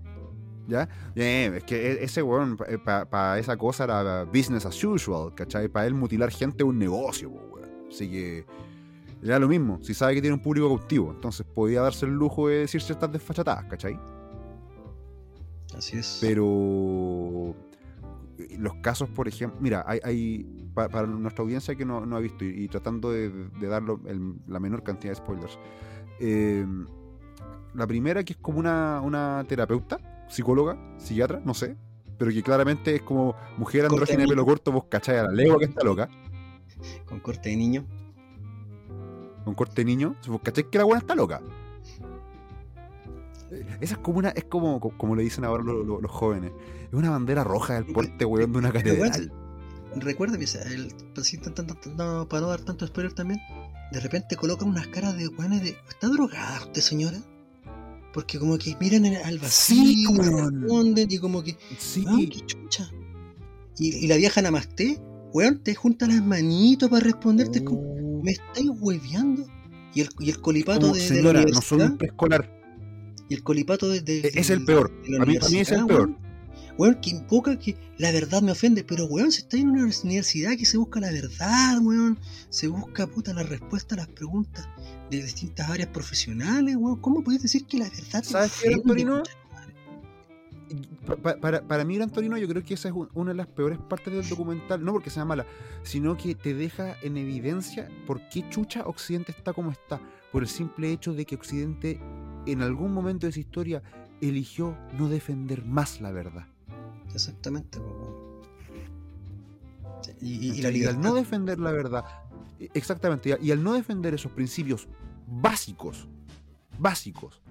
¿Ya? 0.66 0.88
Es 1.14 1.64
que 1.66 2.04
ese 2.04 2.24
weón, 2.24 2.56
para 2.56 3.10
pa 3.10 3.38
esa 3.38 3.58
cosa 3.58 3.84
era 3.84 4.24
business 4.24 4.66
as 4.66 4.82
usual, 4.82 5.36
¿cachai? 5.36 5.68
Para 5.68 5.88
él 5.88 5.94
mutilar 5.94 6.32
gente 6.32 6.64
es 6.64 6.70
un 6.70 6.80
negocio, 6.80 7.30
weón. 7.30 7.70
Así 7.90 8.10
que 8.10 8.46
era 9.30 9.40
lo 9.40 9.48
mismo, 9.48 9.80
si 9.82 9.94
sabe 9.94 10.14
que 10.14 10.22
tiene 10.22 10.36
un 10.36 10.42
público 10.42 10.68
cautivo, 10.68 11.12
entonces 11.12 11.46
podía 11.46 11.82
darse 11.82 12.06
el 12.06 12.14
lujo 12.14 12.48
de 12.48 12.60
decir 12.60 12.82
ciertas 12.82 13.12
desfachatadas, 13.12 13.66
¿cachai? 13.66 14.00
Así 15.76 15.98
es. 15.98 16.20
Pero 16.22 17.56
los 18.60 18.76
casos, 18.84 19.10
por 19.10 19.28
ejemplo, 19.28 19.60
mira, 19.62 19.84
hay, 19.88 20.00
hay 20.04 20.70
para, 20.76 20.90
para, 20.90 21.08
nuestra 21.08 21.44
audiencia 21.44 21.74
que 21.76 21.86
no, 21.86 22.06
no 22.06 22.16
ha 22.16 22.20
visto 22.20 22.46
y, 22.46 22.66
y 22.66 22.68
tratando 22.68 23.12
de, 23.12 23.30
de 23.30 23.68
dar 23.68 23.82
la 24.48 24.60
menor 24.60 24.84
cantidad 24.84 25.12
de 25.12 25.16
spoilers, 25.16 25.58
eh, 26.20 26.66
la 27.74 27.88
primera 27.88 28.24
que 28.24 28.34
es 28.34 28.40
como 28.40 28.60
una, 28.60 29.02
una 29.02 29.44
terapeuta, 29.48 30.26
psicóloga, 30.30 30.78
psiquiatra, 30.98 31.42
no 31.44 31.56
sé, 31.56 31.76
pero 32.20 32.32
que 32.32 32.44
claramente 32.44 32.96
es 32.96 33.02
como 33.02 33.36
mujer 33.58 33.86
andrógena 33.86 34.22
de 34.22 34.28
pelo 34.28 34.46
corto, 34.46 34.72
vos 34.72 34.86
cachai 34.88 35.18
a 35.18 35.24
la 35.24 35.32
legua 35.32 35.58
que 35.58 35.66
está 35.66 35.84
loca. 35.84 36.10
Con 37.06 37.20
corte 37.20 37.50
de 37.50 37.56
niño 37.56 37.86
con 39.46 39.54
corte 39.54 39.76
de 39.76 39.86
niño, 39.86 40.16
cachai 40.44 40.70
que 40.70 40.78
la 40.78 40.84
buena 40.84 41.00
está 41.00 41.16
loca. 41.16 41.42
Esa 43.80 43.94
es 43.94 44.00
como 44.00 44.20
una, 44.20 44.30
es 44.30 44.46
como, 44.46 44.80
como 44.80 45.16
le 45.16 45.24
dicen 45.24 45.46
ahora 45.46 45.64
los, 45.64 45.86
los, 45.86 46.02
los 46.02 46.12
jóvenes, 46.12 46.52
es 46.88 46.94
una 46.94 47.12
bandera 47.12 47.44
roja 47.44 47.76
del 47.76 47.86
porte, 47.86 48.26
weón, 48.26 48.52
de 48.52 48.58
una 48.58 48.72
catedral. 48.72 49.32
Recuerda, 49.96 50.38
el, 50.38 50.94
no, 51.96 52.28
para 52.28 52.42
no 52.42 52.48
dar 52.48 52.62
tanto 52.62 52.86
spoiler 52.86 53.14
también, 53.14 53.40
de 53.94 54.00
repente 54.02 54.36
colocan 54.36 54.68
unas 54.68 54.88
caras 54.88 55.16
de 55.18 55.28
weones 55.30 55.62
de. 55.64 55.78
¿Está 55.88 56.08
drogada 56.08 56.60
usted, 56.66 56.82
señora? 56.82 57.18
Porque 58.14 58.40
como 58.40 58.58
que 58.58 58.76
miran 58.80 59.06
al 59.06 59.40
vacío, 59.40 59.86
sí, 59.86 60.08
responden 60.18 61.08
y 61.10 61.18
como 61.18 61.44
que. 61.44 61.58
Sí. 61.78 62.06
qué 62.30 62.46
chucha. 62.46 62.90
Y, 63.78 64.06
y, 64.06 64.08
la 64.08 64.18
vieja 64.18 64.42
Namaste, 64.42 65.02
weón, 65.34 65.60
te 65.60 65.76
junta 65.76 66.08
las 66.08 66.24
manitos 66.24 66.90
para 66.90 67.04
responderte. 67.04 67.60
Oh. 67.60 67.66
Como, 67.66 68.22
¿Me 68.24 68.32
estáis 68.32 68.70
hueveando? 68.80 69.46
Y 69.94 70.02
el, 70.02 70.10
y 70.20 70.30
el 70.30 70.42
colipato 70.42 70.94
de, 70.94 71.00
señora, 71.00 71.40
de 71.40 71.46
la 71.46 71.52
no 71.52 71.62
soy 71.62 71.82
un 71.82 71.98
preescolar. 71.98 72.52
Y 73.30 73.34
el 73.34 73.44
colipato 73.44 73.90
de, 73.90 74.02
de, 74.02 74.32
Es 74.34 74.50
el 74.50 74.66
peor. 74.66 74.92
A 75.20 75.26
mí, 75.26 75.38
a 75.38 75.50
mí 75.50 75.60
es 75.60 75.72
el 75.72 75.86
peor. 75.86 76.10
Weón, 76.10 76.18
weón, 76.78 77.02
que 77.02 77.12
invoca 77.12 77.58
que 77.58 77.78
la 77.98 78.12
verdad 78.12 78.42
me 78.42 78.52
ofende, 78.52 78.84
pero 78.84 79.06
weón, 79.06 79.32
se 79.32 79.42
está 79.42 79.58
en 79.58 79.70
una 79.70 79.84
universidad 79.84 80.58
que 80.58 80.66
se 80.66 80.78
busca 80.78 81.00
la 81.00 81.12
verdad, 81.12 81.80
weón. 81.82 82.20
Se 82.50 82.68
busca 82.68 83.08
puta 83.08 83.34
la 83.34 83.44
respuesta 83.44 83.96
a 83.96 84.00
las 84.00 84.08
preguntas 84.08 84.68
de 85.10 85.24
distintas 85.24 85.70
áreas 85.70 85.90
profesionales, 85.90 86.76
weón. 86.76 87.00
¿Cómo 87.00 87.24
puedes 87.24 87.42
decir 87.42 87.66
que 87.66 87.78
la 87.78 87.90
verdad 87.90 88.22
te 88.22 88.30
¿Sabes 88.30 88.54
qué, 88.62 88.74
Antonino? 88.74 89.24
Para, 91.22 91.40
para, 91.40 91.62
para, 91.62 91.84
mí, 91.86 91.98
Antonino, 92.00 92.38
yo 92.38 92.48
creo 92.48 92.64
que 92.64 92.74
esa 92.74 92.90
es 92.90 92.96
una 93.14 93.32
de 93.32 93.38
las 93.38 93.48
peores 93.48 93.78
partes 93.78 94.14
del 94.14 94.28
documental, 94.28 94.84
no 94.84 94.94
porque 94.94 95.10
sea 95.10 95.26
mala, 95.26 95.46
sino 95.84 96.18
que 96.18 96.36
te 96.36 96.54
deja 96.54 96.96
en 97.02 97.18
evidencia 97.18 97.90
por 98.08 98.28
qué 98.30 98.48
chucha 98.50 98.84
Occidente 98.86 99.32
está 99.32 99.54
como 99.54 99.72
está, 99.72 100.00
por 100.32 100.44
el 100.44 100.50
simple 100.50 100.92
hecho 100.92 101.14
de 101.14 101.26
que 101.26 101.36
Occidente 101.36 102.00
en 102.46 102.62
algún 102.62 102.94
momento 102.94 103.28
de 103.28 103.34
su 103.34 103.40
historia 103.40 103.82
eligió 104.22 104.78
no 104.98 105.10
defender 105.10 105.64
más 105.66 106.02
la 106.02 106.12
verdad. 106.12 106.48
Exactamente. 107.14 107.80
Y, 110.22 110.50
y, 110.50 110.60
y, 110.60 110.62
la 110.62 110.72
y 110.72 110.86
al 110.86 111.00
no 111.00 111.14
defender 111.14 111.60
la 111.60 111.72
verdad, 111.72 112.06
exactamente, 112.74 113.38
y 113.42 113.52
al 113.52 113.64
no 113.64 113.74
defender 113.74 114.14
esos 114.14 114.32
principios 114.32 114.88
básicos, 115.28 116.08
básicos, 116.78 117.42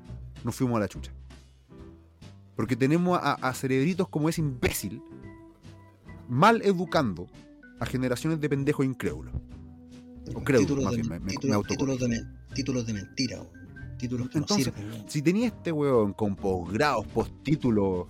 nos 0.44 0.54
fuimos 0.54 0.76
a 0.76 0.80
la 0.80 0.88
chucha. 0.88 1.12
Porque 2.56 2.76
tenemos 2.76 3.18
a, 3.20 3.34
a, 3.34 3.54
cerebritos 3.54 4.08
como 4.08 4.28
ese 4.28 4.40
imbécil 4.40 5.02
mal 6.28 6.62
educando 6.62 7.26
a 7.80 7.86
generaciones 7.86 8.40
de 8.40 8.48
pendejos 8.48 8.86
incrédulos. 8.86 9.34
O 10.34 10.42
crédulos, 10.42 10.84
más 10.84 10.94
bien, 10.94 11.08
me, 11.08 11.20
título, 11.20 11.60
me 11.60 11.68
títulos, 11.68 11.98
de, 11.98 12.26
títulos 12.54 12.86
de 12.86 12.94
mentira. 12.94 13.42
Títulos 13.98 14.30
que 14.30 14.38
Entonces, 14.38 14.66
no 14.68 14.74
sirven, 14.74 15.04
si 15.08 15.22
tenía 15.22 15.48
este 15.48 15.70
weón 15.70 16.12
con 16.14 16.34
posgrados, 16.34 17.06
postítulos 17.08 18.06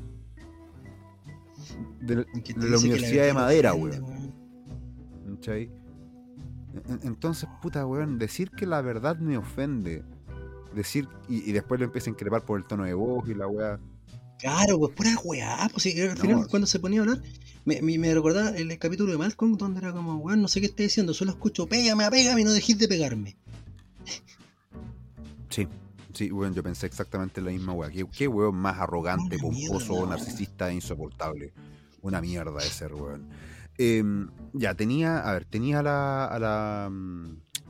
de, 2.00 2.16
de 2.16 2.24
la 2.70 2.78
Universidad 2.78 3.22
la 3.22 3.26
de 3.26 3.34
Madera, 3.34 3.74
weón. 3.74 4.32
¿Cachai? 5.36 5.70
Entonces, 7.02 7.48
puta, 7.60 7.86
weón, 7.86 8.18
decir 8.18 8.50
que 8.50 8.66
la 8.66 8.80
verdad 8.80 9.18
me 9.18 9.36
ofende, 9.36 10.04
decir, 10.74 11.08
y, 11.28 11.48
y 11.48 11.52
después 11.52 11.80
lo 11.80 11.86
empieza 11.86 12.10
a 12.10 12.12
increpar 12.12 12.44
por 12.44 12.58
el 12.58 12.66
tono 12.66 12.84
de 12.84 12.94
voz 12.94 13.28
y 13.28 13.34
la 13.34 13.46
weá. 13.46 13.80
Claro, 14.44 14.78
pues 14.78 14.92
pura 14.92 15.16
weá. 15.24 15.70
Pues 15.72 15.86
al 15.86 16.18
final, 16.18 16.40
no. 16.42 16.48
cuando 16.48 16.66
se 16.66 16.78
ponía 16.78 17.00
a 17.00 17.04
hablar, 17.04 17.22
me, 17.64 17.80
me, 17.80 17.96
me, 17.96 18.12
recordaba 18.12 18.50
el 18.50 18.78
capítulo 18.78 19.10
de 19.10 19.16
Malcolm 19.16 19.56
donde 19.56 19.78
era 19.80 19.90
como, 19.90 20.16
weón, 20.16 20.42
no 20.42 20.48
sé 20.48 20.60
qué 20.60 20.66
está 20.66 20.82
diciendo, 20.82 21.14
solo 21.14 21.30
escucho, 21.30 21.66
pégame, 21.66 22.06
pégame 22.10 22.42
y 22.42 22.44
no 22.44 22.52
dejes 22.52 22.78
de 22.78 22.86
pegarme. 22.86 23.38
Sí, 25.48 25.66
sí, 26.12 26.30
weón, 26.30 26.52
yo 26.52 26.62
pensé 26.62 26.84
exactamente 26.84 27.40
la 27.40 27.52
misma 27.52 27.72
weá. 27.72 27.88
¿Qué, 27.90 28.04
qué 28.14 28.28
weón 28.28 28.56
más 28.56 28.78
arrogante, 28.78 29.38
pomposo, 29.38 29.94
mierda, 29.94 30.10
narcisista 30.10 30.68
e 30.68 30.74
insoportable? 30.74 31.54
Una 32.02 32.20
mierda 32.20 32.60
de 32.60 32.68
ser, 32.68 32.92
weón. 32.92 33.26
Eh, 33.78 34.04
ya, 34.52 34.74
tenía, 34.74 35.20
a 35.20 35.32
ver, 35.32 35.46
tenía 35.46 35.78
a 35.78 35.82
la, 35.82 36.26
a 36.26 36.38
la, 36.38 36.90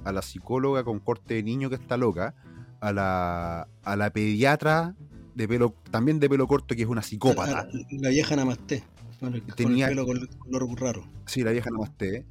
a 0.02 0.12
la 0.12 0.22
psicóloga 0.22 0.82
con 0.82 0.98
corte 0.98 1.34
de 1.34 1.44
niño 1.44 1.70
que 1.70 1.76
está 1.76 1.96
loca, 1.96 2.34
a 2.80 2.92
la, 2.92 3.68
a 3.84 3.94
la 3.94 4.10
pediatra 4.10 4.96
de 5.34 5.48
pelo, 5.48 5.74
también 5.90 6.20
de 6.20 6.28
pelo 6.28 6.46
corto, 6.46 6.74
que 6.74 6.82
es 6.82 6.88
una 6.88 7.02
psicópata. 7.02 7.68
La, 7.72 7.86
la 7.90 8.08
vieja 8.10 8.36
Namasté. 8.36 8.84
Con 9.20 9.34
el, 9.34 9.42
Tenía, 9.42 9.86
con 9.86 10.16
el 10.16 10.28
pelo 10.28 10.66
color 10.66 10.80
raro. 10.80 11.04
Sí, 11.26 11.42
la 11.42 11.52
vieja 11.52 11.70
Namasté. 11.70 12.26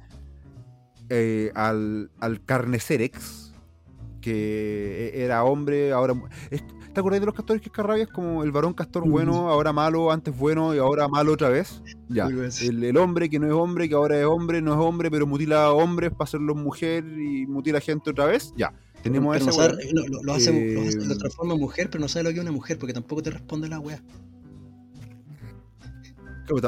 Eh, 1.10 1.52
al, 1.54 2.10
al 2.20 2.44
Carnecerex, 2.44 3.52
que 4.20 5.12
era 5.14 5.44
hombre, 5.44 5.92
ahora. 5.92 6.14
¿Te 6.94 7.00
acordás 7.00 7.18
de 7.18 7.26
los 7.26 7.34
castores 7.34 7.60
que 7.60 7.70
es 8.02 8.08
como 8.08 8.44
el 8.44 8.52
varón 8.52 8.72
castor 8.72 9.06
bueno, 9.08 9.50
ahora 9.50 9.72
malo, 9.72 10.12
antes 10.12 10.36
bueno 10.38 10.76
y 10.76 10.78
ahora 10.78 11.08
malo 11.08 11.32
otra 11.32 11.48
vez. 11.48 11.82
Ya. 12.08 12.26
El, 12.26 12.84
el, 12.84 12.96
hombre 12.96 13.28
que 13.28 13.40
no 13.40 13.48
es 13.48 13.52
hombre, 13.52 13.88
que 13.88 13.96
ahora 13.96 14.16
es 14.16 14.24
hombre, 14.24 14.62
no 14.62 14.74
es 14.74 14.78
hombre, 14.78 15.10
pero 15.10 15.26
mutila 15.26 15.64
a 15.64 15.72
hombres 15.72 16.12
para 16.12 16.24
hacerlos 16.24 16.56
mujer 16.56 17.04
y 17.04 17.46
mutila 17.46 17.80
gente 17.80 18.10
otra 18.10 18.26
vez. 18.26 18.54
Ya. 18.56 18.72
Tenemos 19.04 19.36
a 19.36 19.38
Pero 19.38 19.50
esa 19.50 19.60
no 19.60 19.66
sabe- 19.68 19.92
lo, 19.92 20.00
hace, 20.00 20.22
lo, 20.24 20.32
hace- 20.32 20.88
Eh, 20.88 21.06
lo 21.06 21.16
transforma 21.18 21.54
en 21.54 21.60
mujer, 21.60 21.88
pero 21.90 22.00
no 22.02 22.08
sabe 22.08 22.24
lo 22.24 22.30
que 22.30 22.36
es 22.36 22.42
una 22.42 22.50
mujer, 22.52 22.78
porque 22.78 22.92
tampoco 22.94 23.22
te 23.22 23.30
responde 23.30 23.68
la 23.68 23.78
weá. 23.78 24.02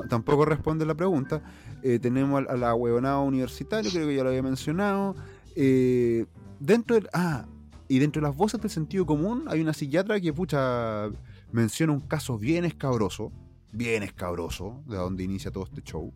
Tampoco 0.08 0.44
responde 0.44 0.86
la 0.86 0.94
pregunta. 0.94 1.42
Eh, 1.82 1.98
tenemos 1.98 2.44
a, 2.48 2.56
la 2.56 2.74
huevonada 2.74 3.18
universitaria, 3.20 3.90
creo 3.90 4.06
que 4.08 4.16
ya 4.16 4.22
lo 4.22 4.30
había 4.30 4.42
mencionado. 4.42 5.14
Eh, 5.54 6.26
dentro 6.60 6.96
del. 6.96 7.08
Ah, 7.12 7.46
y 7.88 7.98
dentro 7.98 8.20
de 8.20 8.28
las 8.28 8.36
voces 8.36 8.60
del 8.60 8.70
sentido 8.70 9.06
común, 9.06 9.44
hay 9.48 9.60
una 9.60 9.72
psiquiatra 9.74 10.18
que, 10.20 10.32
pucha, 10.32 11.08
menciona 11.52 11.92
un 11.92 12.00
caso 12.00 12.38
bien 12.38 12.64
escabroso. 12.64 13.30
Bien 13.72 14.02
escabroso, 14.02 14.82
de 14.86 14.96
donde 14.96 15.22
inicia 15.24 15.50
todo 15.50 15.64
este 15.64 15.82
show. 15.82 16.12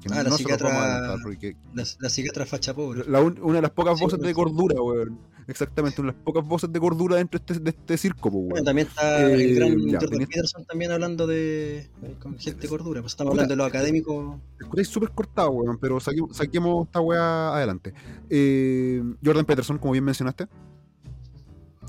Que 0.00 0.08
Ah, 0.12 0.22
la 0.22 0.30
psiquiatra- 0.30 1.16
porque 1.22 1.56
La, 1.74 1.84
la 2.00 2.08
psiquiatra 2.10 2.46
facha 2.46 2.74
pobre. 2.74 3.04
la 3.08 3.20
un- 3.20 3.38
una 3.42 3.54
de 3.56 3.62
las 3.62 3.70
pocas 3.72 3.98
Sí, 3.98 4.04
voces 4.04 4.18
bueno, 4.18 4.28
de 4.28 4.34
cordura, 4.34 4.80
weón. 4.82 5.18
Exactamente, 5.48 6.00
una 6.02 6.12
de 6.12 6.16
las 6.18 6.24
pocas 6.24 6.46
voces 6.46 6.70
de 6.70 6.78
cordura 6.78 7.16
dentro 7.16 7.40
de 7.40 7.52
este, 7.54 7.64
de 7.64 7.70
este 7.70 7.96
circo, 7.96 8.30
pues, 8.30 8.34
Bueno, 8.34 8.54
weón. 8.56 8.64
también 8.66 8.86
está 8.86 9.22
Eh, 9.30 9.32
el 9.44 9.54
gran 9.56 9.78
ya, 9.88 9.98
Jordan 9.98 10.20
tenés- 10.20 10.26
Peterson 10.28 10.64
también 10.66 10.92
hablando 10.92 11.26
de, 11.26 11.88
de- 12.02 12.14
con 12.20 12.38
gente 12.38 12.60
de 12.60 12.68
cordura. 12.68 13.00
Pues 13.00 13.14
estamos 13.14 13.30
hablando 13.32 13.52
de 13.54 13.56
los 13.56 13.66
académicos. 13.66 14.36
Escucháis 14.60 14.88
súper 14.88 15.10
cortado, 15.10 15.50
weón, 15.50 15.78
pero 15.78 15.98
saquemos, 16.00 16.36
saquemos 16.36 16.86
esta 16.86 17.00
weá 17.00 17.56
adelante. 17.56 17.94
Eh, 18.28 19.02
Jordan 19.24 19.46
Peterson, 19.46 19.78
como 19.78 19.92
bien 19.92 20.04
mencionaste, 20.04 20.46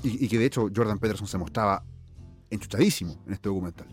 y, 0.02 0.24
y 0.24 0.28
que 0.28 0.38
de 0.38 0.46
hecho 0.46 0.68
Jordan 0.74 0.98
Peterson 0.98 1.26
se 1.26 1.36
mostraba 1.36 1.84
enchuchadísimo 2.48 3.22
en 3.26 3.34
este 3.34 3.50
documental. 3.50 3.86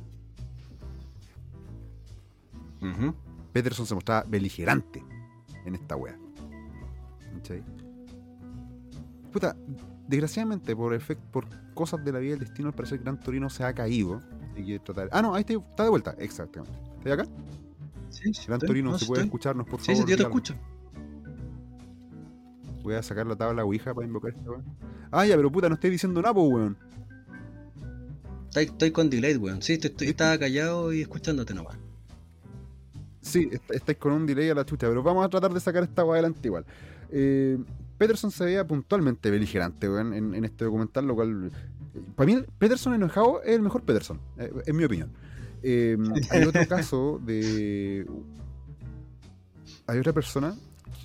Peterson 3.52 3.86
se 3.86 3.96
mostraba 3.96 4.24
beligerante 4.28 5.04
en 5.66 5.76
esta 5.76 5.96
weá. 5.98 6.18
¿Cachai? 7.36 7.64
Puta, 9.38 9.56
desgraciadamente, 10.08 10.76
por 10.76 10.96
efecto, 10.96 11.24
por 11.32 11.46
cosas 11.76 12.04
de 12.04 12.12
la 12.12 12.18
vida 12.18 12.30
y 12.30 12.40
del 12.40 12.48
destino, 12.48 12.70
al 12.70 12.74
parecer 12.74 12.98
Gran 12.98 13.20
Torino 13.20 13.52
se 13.52 13.64
ha 13.64 13.72
caído. 13.72 14.20
Hay 14.56 14.66
que 14.66 14.80
tratar. 14.80 15.10
Ah, 15.12 15.22
no, 15.22 15.36
ahí 15.36 15.42
está, 15.42 15.54
está 15.54 15.84
de 15.84 15.90
vuelta, 15.92 16.16
exactamente. 16.18 16.76
¿Estás 16.98 17.14
acá? 17.14 17.26
Sí, 18.10 18.34
sí, 18.34 18.46
Gran 18.48 18.56
estoy, 18.58 18.68
Torino, 18.68 18.90
no, 18.94 18.98
si 18.98 19.06
puede 19.06 19.22
escucharnos, 19.26 19.68
por 19.68 19.80
Sí, 19.80 19.92
favor. 19.92 20.06
sí, 20.06 20.10
yo 20.10 20.18
te 20.18 20.24
escucho. 20.24 20.56
Voy 22.82 22.96
a 22.96 23.04
sacar 23.04 23.28
la 23.28 23.36
tabla 23.36 23.64
Ouija 23.64 23.94
para 23.94 24.08
invocar 24.08 24.32
esta 24.34 24.50
weón. 24.50 24.64
Ah, 25.12 25.24
ya, 25.28 25.36
pero 25.36 25.52
puta, 25.52 25.70
no 25.70 25.76
estoy 25.76 25.92
diciendo 25.92 26.20
nada, 26.20 26.34
pues, 26.34 26.52
weón. 26.52 26.78
Estoy, 28.48 28.64
estoy 28.64 28.90
con 28.92 29.12
delay, 29.12 29.36
weón. 29.38 29.62
Sí, 29.62 29.74
estoy, 29.74 29.92
estoy- 29.92 30.08
estaba 30.08 30.36
callado 30.40 30.92
y 30.94 31.02
escuchándote 31.02 31.54
nomás. 31.54 31.78
Sí, 33.22 33.48
est- 33.52 33.70
estáis 33.70 34.00
con 34.00 34.14
un 34.14 34.26
delay 34.26 34.50
a 34.50 34.56
la 34.56 34.66
chucha, 34.66 34.88
pero 34.88 35.04
vamos 35.04 35.24
a 35.24 35.30
tratar 35.30 35.54
de 35.54 35.60
sacar 35.60 35.84
esta 35.84 36.04
weá 36.04 36.14
adelante 36.14 36.40
igual. 36.48 36.66
Eh, 37.12 37.60
Peterson 37.98 38.32
se 38.32 38.46
veía 38.46 38.66
puntualmente 38.66 39.32
beligerante 39.32 39.88
en, 39.88 40.14
en 40.14 40.46
este 40.46 40.66
documental, 40.66 41.06
lo 41.06 41.16
cual. 41.16 41.52
Para 42.16 42.32
mí, 42.32 42.44
Peterson 42.60 42.94
enojado 42.94 43.42
es 43.42 43.56
el 43.56 43.62
mejor 43.62 43.84
Peterson, 43.84 44.20
eh, 44.38 44.52
en 44.66 44.76
mi 44.76 44.84
opinión. 44.84 45.12
Eh, 45.64 45.98
hay 46.30 46.44
otro 46.44 46.66
caso 46.70 47.20
de. 47.24 48.06
Hay 49.88 50.00
otra 50.00 50.14
persona, 50.14 50.56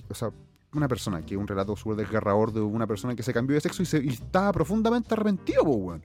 o 0.09 0.13
sea, 0.13 0.29
una 0.73 0.87
persona 0.87 1.21
que 1.21 1.35
es 1.35 1.39
un 1.39 1.47
relato 1.47 1.75
súper 1.75 1.97
desgarrador 1.97 2.51
de 2.51 2.61
una 2.61 2.85
persona 2.85 3.15
que 3.15 3.23
se 3.23 3.33
cambió 3.33 3.55
de 3.55 3.61
sexo 3.61 3.81
y, 3.81 3.85
se, 3.85 4.03
y 4.03 4.09
estaba 4.09 4.51
profundamente 4.51 5.13
arrepentido, 5.13 5.63
po, 5.63 5.71
weón. 5.71 6.03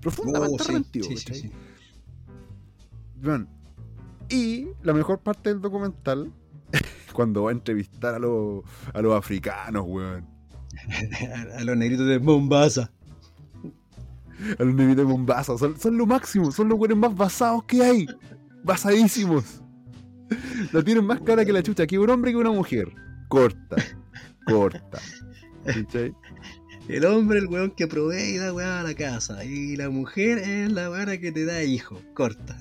Profundamente 0.00 0.54
Oh, 0.54 0.64
sí, 0.64 0.70
arrepentido, 0.70 1.08
sí, 1.16 1.52
y 4.30 4.68
la 4.82 4.94
mejor 4.94 5.18
parte 5.18 5.50
del 5.50 5.60
documental, 5.60 6.32
cuando 7.12 7.44
va 7.44 7.50
a 7.50 7.52
entrevistar 7.52 8.14
a 8.14 8.18
los, 8.18 8.62
a 8.92 9.00
los 9.00 9.16
africanos, 9.16 9.84
weón. 9.86 10.26
A, 11.58 11.64
los 11.64 11.76
negritos 11.76 12.06
de 12.06 12.18
Mombasa. 12.18 12.90
A 14.58 14.62
los 14.62 14.74
negritos 14.74 15.04
de 15.06 15.12
Mombasa. 15.12 15.58
Son, 15.58 15.78
son 15.78 15.98
lo 15.98 16.06
máximo, 16.06 16.50
son 16.52 16.68
los 16.68 16.78
weones 16.78 16.96
más 16.96 17.14
basados 17.14 17.64
que 17.64 17.82
hay. 17.82 18.06
Basadísimos. 18.62 19.62
La 20.72 20.82
tienen 20.82 21.04
más 21.04 21.20
cara 21.20 21.44
que 21.44 21.52
la 21.52 21.62
chucha, 21.62 21.86
que 21.86 21.98
un 21.98 22.08
hombre 22.08 22.30
que 22.30 22.36
una 22.36 22.52
mujer. 22.52 22.92
Corta, 23.28 23.76
corta. 24.46 25.00
¿Cachai? 25.64 26.14
El 26.88 27.04
hombre, 27.04 27.38
el 27.38 27.46
weón 27.46 27.70
que 27.70 27.86
provee 27.86 28.34
y 28.34 28.36
da 28.38 28.52
weón 28.52 28.70
a 28.70 28.82
la 28.82 28.94
casa. 28.94 29.44
Y 29.44 29.76
la 29.76 29.90
mujer 29.90 30.38
es 30.38 30.72
la 30.72 30.90
weona 30.90 31.18
que 31.18 31.30
te 31.30 31.44
da 31.44 31.62
hijo. 31.62 32.00
Corta. 32.14 32.56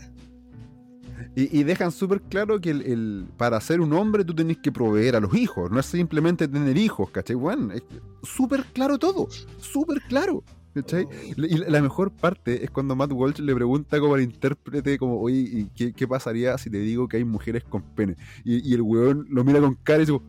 Y, 1.35 1.59
y 1.59 1.63
dejan 1.63 1.91
súper 1.91 2.21
claro 2.21 2.59
que 2.61 2.69
el, 2.71 2.81
el- 2.83 3.25
para 3.37 3.59
ser 3.61 3.81
un 3.81 3.93
hombre 3.93 4.23
tú 4.25 4.33
tenés 4.33 4.57
que 4.57 4.71
proveer 4.71 5.15
a 5.15 5.19
los 5.19 5.33
hijos, 5.35 5.69
no 5.71 5.79
es 5.79 5.85
simplemente 5.85 6.47
tener 6.47 6.77
hijos, 6.77 7.09
¿cachai? 7.11 7.35
Bueno, 7.35 7.73
es 7.73 7.83
súper 8.23 8.63
claro 8.73 8.97
todo, 8.97 9.27
súper 9.59 10.01
claro, 10.07 10.43
¿cachai? 10.73 11.07
Y 11.35 11.57
la, 11.57 11.81
mejor 11.81 12.11
parte 12.11 12.63
es 12.63 12.69
cuando 12.71 12.95
Matt 12.95 13.11
Walsh 13.11 13.39
le 13.39 13.53
pregunta 13.55 13.99
como 13.99 14.15
al 14.15 14.21
intérprete, 14.21 14.97
como, 14.97 15.19
oye, 15.19 15.37
¿y 15.37 15.65
qué, 15.75 15.93
qué 15.93 16.07
pasaría 16.07 16.57
si 16.57 16.69
te 16.69 16.79
digo 16.79 17.07
que 17.07 17.17
hay 17.17 17.23
mujeres 17.25 17.63
con 17.63 17.81
pene? 17.81 18.15
Y, 18.43 18.69
y 18.69 18.73
el 18.73 18.81
weón 18.81 19.25
lo 19.29 19.43
mira 19.43 19.59
con 19.59 19.75
cara 19.75 20.03
y 20.03 20.05
dice, 20.05 20.19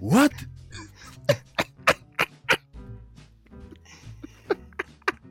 ¿what? 0.00 0.30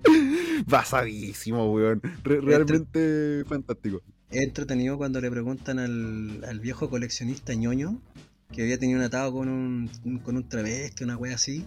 Basadísimo, 0.67 1.71
weón. 1.73 2.01
Re- 2.23 2.41
realmente 2.41 3.43
fantástico. 3.45 4.01
Es 4.29 4.43
entretenido 4.43 4.97
cuando 4.97 5.21
le 5.21 5.31
preguntan 5.31 5.79
al, 5.79 6.43
al 6.43 6.59
viejo 6.59 6.89
coleccionista 6.89 7.53
ñoño 7.53 8.01
que 8.51 8.61
había 8.61 8.77
tenido 8.77 8.99
un 8.99 9.05
atado 9.05 9.33
con 9.33 9.49
un, 9.49 9.89
con 10.23 10.37
un 10.37 10.47
travesti, 10.47 11.03
una 11.03 11.17
wea 11.17 11.35
así. 11.35 11.65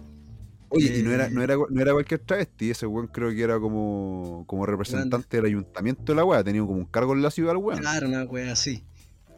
Oye, 0.69 0.99
y 0.99 1.03
no 1.03 1.11
era, 1.11 1.27
Eh, 1.27 1.29
no 1.29 1.41
era, 1.41 1.55
no 1.69 1.81
era 1.81 1.91
cualquier 1.91 2.21
travesti, 2.21 2.71
ese 2.71 2.87
weón 2.87 3.07
creo 3.07 3.29
que 3.31 3.41
era 3.41 3.59
como, 3.59 4.45
como 4.47 4.65
representante 4.65 5.37
del 5.37 5.47
ayuntamiento 5.47 6.11
de 6.11 6.15
la 6.15 6.25
weá, 6.25 6.43
tenía 6.43 6.61
como 6.61 6.75
un 6.75 6.85
cargo 6.85 7.13
en 7.13 7.21
la 7.21 7.31
ciudad 7.31 7.55
weón. 7.57 7.79
Claro, 7.79 8.07
una 8.07 8.23
wea 8.23 8.53
así. 8.53 8.83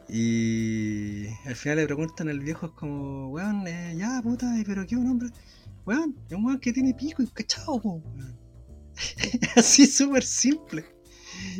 Y 0.08 1.26
al 1.46 1.56
final 1.56 1.78
le 1.78 1.86
preguntan 1.86 2.28
al 2.28 2.40
viejo, 2.40 2.66
es 2.66 2.72
como, 2.72 3.30
weón, 3.30 3.66
eh, 3.66 3.94
ya 3.96 4.20
puta, 4.22 4.54
pero 4.64 4.86
qué 4.86 4.96
un 4.96 5.08
hombre. 5.08 5.30
Weón, 5.84 6.14
es 6.28 6.36
un 6.36 6.44
weón 6.44 6.60
que 6.60 6.72
tiene 6.72 6.94
pico 6.94 7.22
y 7.22 7.26
cachao, 7.26 7.76
weón. 7.76 8.38
así 9.56 9.86
súper 9.86 10.22
simple. 10.22 10.84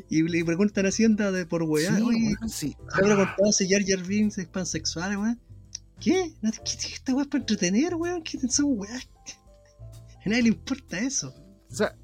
Y 0.09 0.23
le 0.23 0.45
preguntan 0.45 0.87
así, 0.87 1.05
anda 1.05 1.31
de 1.33 1.47
por 1.47 1.63
weá, 1.63 1.97
Sí, 1.97 2.03
oye, 2.03 2.35
sí. 2.49 2.77
¿te 2.95 3.03
habrá 3.05 3.17
contado 3.17 3.53
si 3.53 3.69
Jar 3.69 3.83
Jar 3.87 4.03
Binks 4.07 4.39
es 4.39 4.47
pansexual, 4.49 5.17
weón? 5.17 5.41
¿Qué? 6.01 6.33
¿No 6.43 6.51
te- 6.51 6.59
¿Qué, 6.59 6.77
qué 6.81 6.95
esta 6.95 7.15
weá 7.15 7.23
es 7.23 7.29
para 7.29 7.43
entretener, 7.43 7.95
weón? 7.95 8.23
¿Qué 8.23 8.39
son 8.49 8.79
weá? 8.79 8.97
A 10.25 10.29
nadie 10.29 10.43
le 10.43 10.49
importa 10.49 10.99
eso. 10.99 11.35
O 11.71 11.75
sea, 11.75 11.95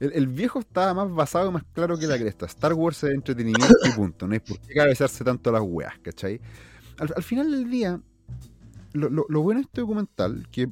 el, 0.00 0.12
el 0.12 0.26
viejo 0.26 0.60
estaba 0.60 0.92
más 0.94 1.10
basado 1.14 1.48
y 1.50 1.52
más 1.52 1.64
claro 1.72 1.96
que 1.98 2.06
la 2.06 2.18
cresta. 2.18 2.46
Star 2.46 2.74
Wars 2.74 3.02
es 3.04 3.10
entretenimiento 3.14 3.74
y 3.84 3.90
punto. 3.92 4.26
No 4.26 4.34
hay 4.34 4.40
por 4.40 4.58
qué 4.60 4.74
cabezarse 4.74 5.24
tanto 5.24 5.50
a 5.50 5.54
las 5.54 5.62
weas, 5.64 5.98
¿cachai? 6.02 6.40
Al, 6.98 7.12
al 7.16 7.22
final 7.22 7.50
del 7.50 7.70
día, 7.70 8.00
lo, 8.92 9.08
lo- 9.08 9.26
lo 9.28 9.40
bueno 9.42 9.60
de 9.60 9.64
este 9.64 9.80
documental, 9.80 10.46
que 10.50 10.68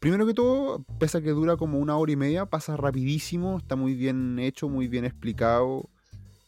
primero 0.00 0.26
que 0.26 0.34
todo, 0.34 0.84
pese 0.98 1.18
a 1.18 1.20
que 1.22 1.30
dura 1.30 1.56
como 1.56 1.78
una 1.78 1.96
hora 1.96 2.12
y 2.12 2.16
media, 2.16 2.46
pasa 2.46 2.76
rapidísimo, 2.76 3.58
está 3.58 3.76
muy 3.76 3.94
bien 3.94 4.38
hecho, 4.38 4.68
muy 4.68 4.88
bien 4.88 5.04
explicado. 5.04 5.88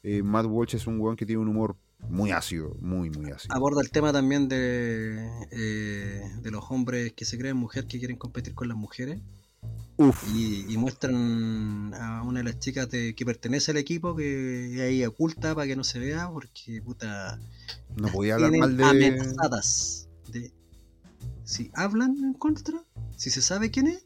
Eh, 0.03 0.22
Matt 0.22 0.46
Walsh 0.46 0.74
es 0.76 0.86
un 0.86 0.98
weón 1.01 1.16
que 1.16 1.26
tiene 1.26 1.42
un 1.42 1.48
humor 1.48 1.76
muy 2.09 2.30
ácido, 2.30 2.74
muy, 2.80 3.11
muy 3.11 3.30
ácido. 3.30 3.55
Aborda 3.55 3.82
el 3.82 3.90
tema 3.90 4.12
también 4.12 4.48
de, 4.48 5.28
eh, 5.51 6.22
de 6.42 6.51
los 6.51 6.64
hombres 6.70 7.12
que 7.12 7.24
se 7.26 7.36
creen 7.38 7.57
mujer 7.57 7.86
que 7.86 7.98
quieren 7.98 8.16
competir 8.16 8.55
con 8.55 8.68
las 8.68 8.76
mujeres. 8.76 9.20
Uf, 9.98 10.24
Y, 10.34 10.64
y 10.72 10.78
muestran 10.78 11.92
a 11.92 12.22
una 12.22 12.38
de 12.40 12.44
las 12.44 12.59
chicas 12.59 12.88
de- 12.90 13.14
que 13.14 13.26
pertenece 13.26 13.72
al 13.72 13.76
equipo 13.76 14.16
que 14.16 14.74
es 14.76 14.80
ahí 14.80 15.05
oculta 15.05 15.55
para 15.55 15.66
que 15.66 15.76
no 15.76 15.84
se 15.84 15.98
vea 15.98 16.30
porque 16.30 16.80
puta 16.80 17.38
no 17.96 18.09
podía 18.09 18.36
hablar 18.36 18.53
mal 18.57 18.74
de. 18.78 18.84
amenazadas 18.84 20.09
de 20.32 20.51
si 21.51 21.70
hablan 21.74 22.16
en 22.18 22.34
contra, 22.34 22.84
si 23.16 23.30
se 23.30 23.42
sabe 23.42 23.70
quién 23.72 23.88
es, 23.88 24.05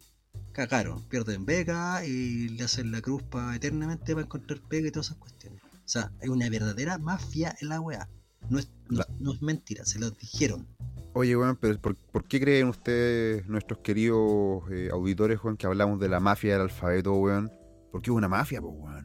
cagaron, 0.53 1.03
pierden 1.09 1.45
beca 1.45 2.05
y 2.07 2.49
le 2.49 2.65
hacen 2.65 2.91
la 2.91 3.03
cruz 3.03 3.23
para 3.23 3.55
eternamente 3.55 4.15
para 4.15 4.25
encontrar 4.25 4.61
pega 4.69 4.89
y 4.89 4.91
todas 4.91 5.09
esas 5.09 5.19
cuestiones. 5.19 5.63
O 5.63 5.89
sea, 5.89 6.11
hay 6.23 6.31
una 6.31 6.49
verdadera 6.49 6.97
mafia 6.97 7.55
en 7.61 7.69
la 7.69 7.81
weá. 7.81 8.09
No 8.49 8.59
es, 8.59 8.71
no, 8.89 8.99
La- 9.01 9.09
no 9.21 9.33
es 9.35 9.43
mentira, 9.43 9.85
se 9.85 9.99
lo 9.99 10.11
dijeron. 10.11 10.67
Oye, 11.13 11.37
weón, 11.37 11.57
pero 11.57 11.79
¿por, 11.79 11.97
por 11.97 12.25
qué 12.25 12.41
creen 12.41 12.69
ustedes, 12.69 13.47
nuestros 13.47 13.81
queridos 13.81 14.63
eh, 14.71 14.89
auditores, 14.91 15.39
weón, 15.45 15.57
que 15.59 15.67
hablamos 15.67 16.01
de 16.01 16.09
la 16.09 16.21
mafia 16.21 16.55
del 16.55 16.63
alfabeto, 16.63 17.15
weón? 17.15 17.53
Porque 17.93 18.11
es 18.11 18.17
una 18.17 18.29
mafia, 18.29 18.61
pues, 18.63 18.75
weón. 18.75 19.05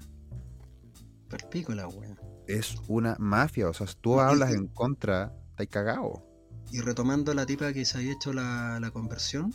Perpico 1.29 1.73
la 1.75 1.87
weá. 1.87 2.15
Es 2.47 2.75
una 2.87 3.15
mafia, 3.19 3.69
o 3.69 3.73
sea, 3.73 3.85
si 3.85 3.95
tú 4.01 4.19
hablas 4.19 4.53
en 4.53 4.67
contra, 4.67 5.35
estás 5.51 5.67
cagado. 5.67 6.23
Y 6.71 6.81
retomando 6.81 7.33
la 7.33 7.45
tipa 7.45 7.73
que 7.73 7.83
se 7.85 7.97
había 7.97 8.13
hecho 8.13 8.31
la, 8.33 8.79
la 8.79 8.91
conversión, 8.91 9.53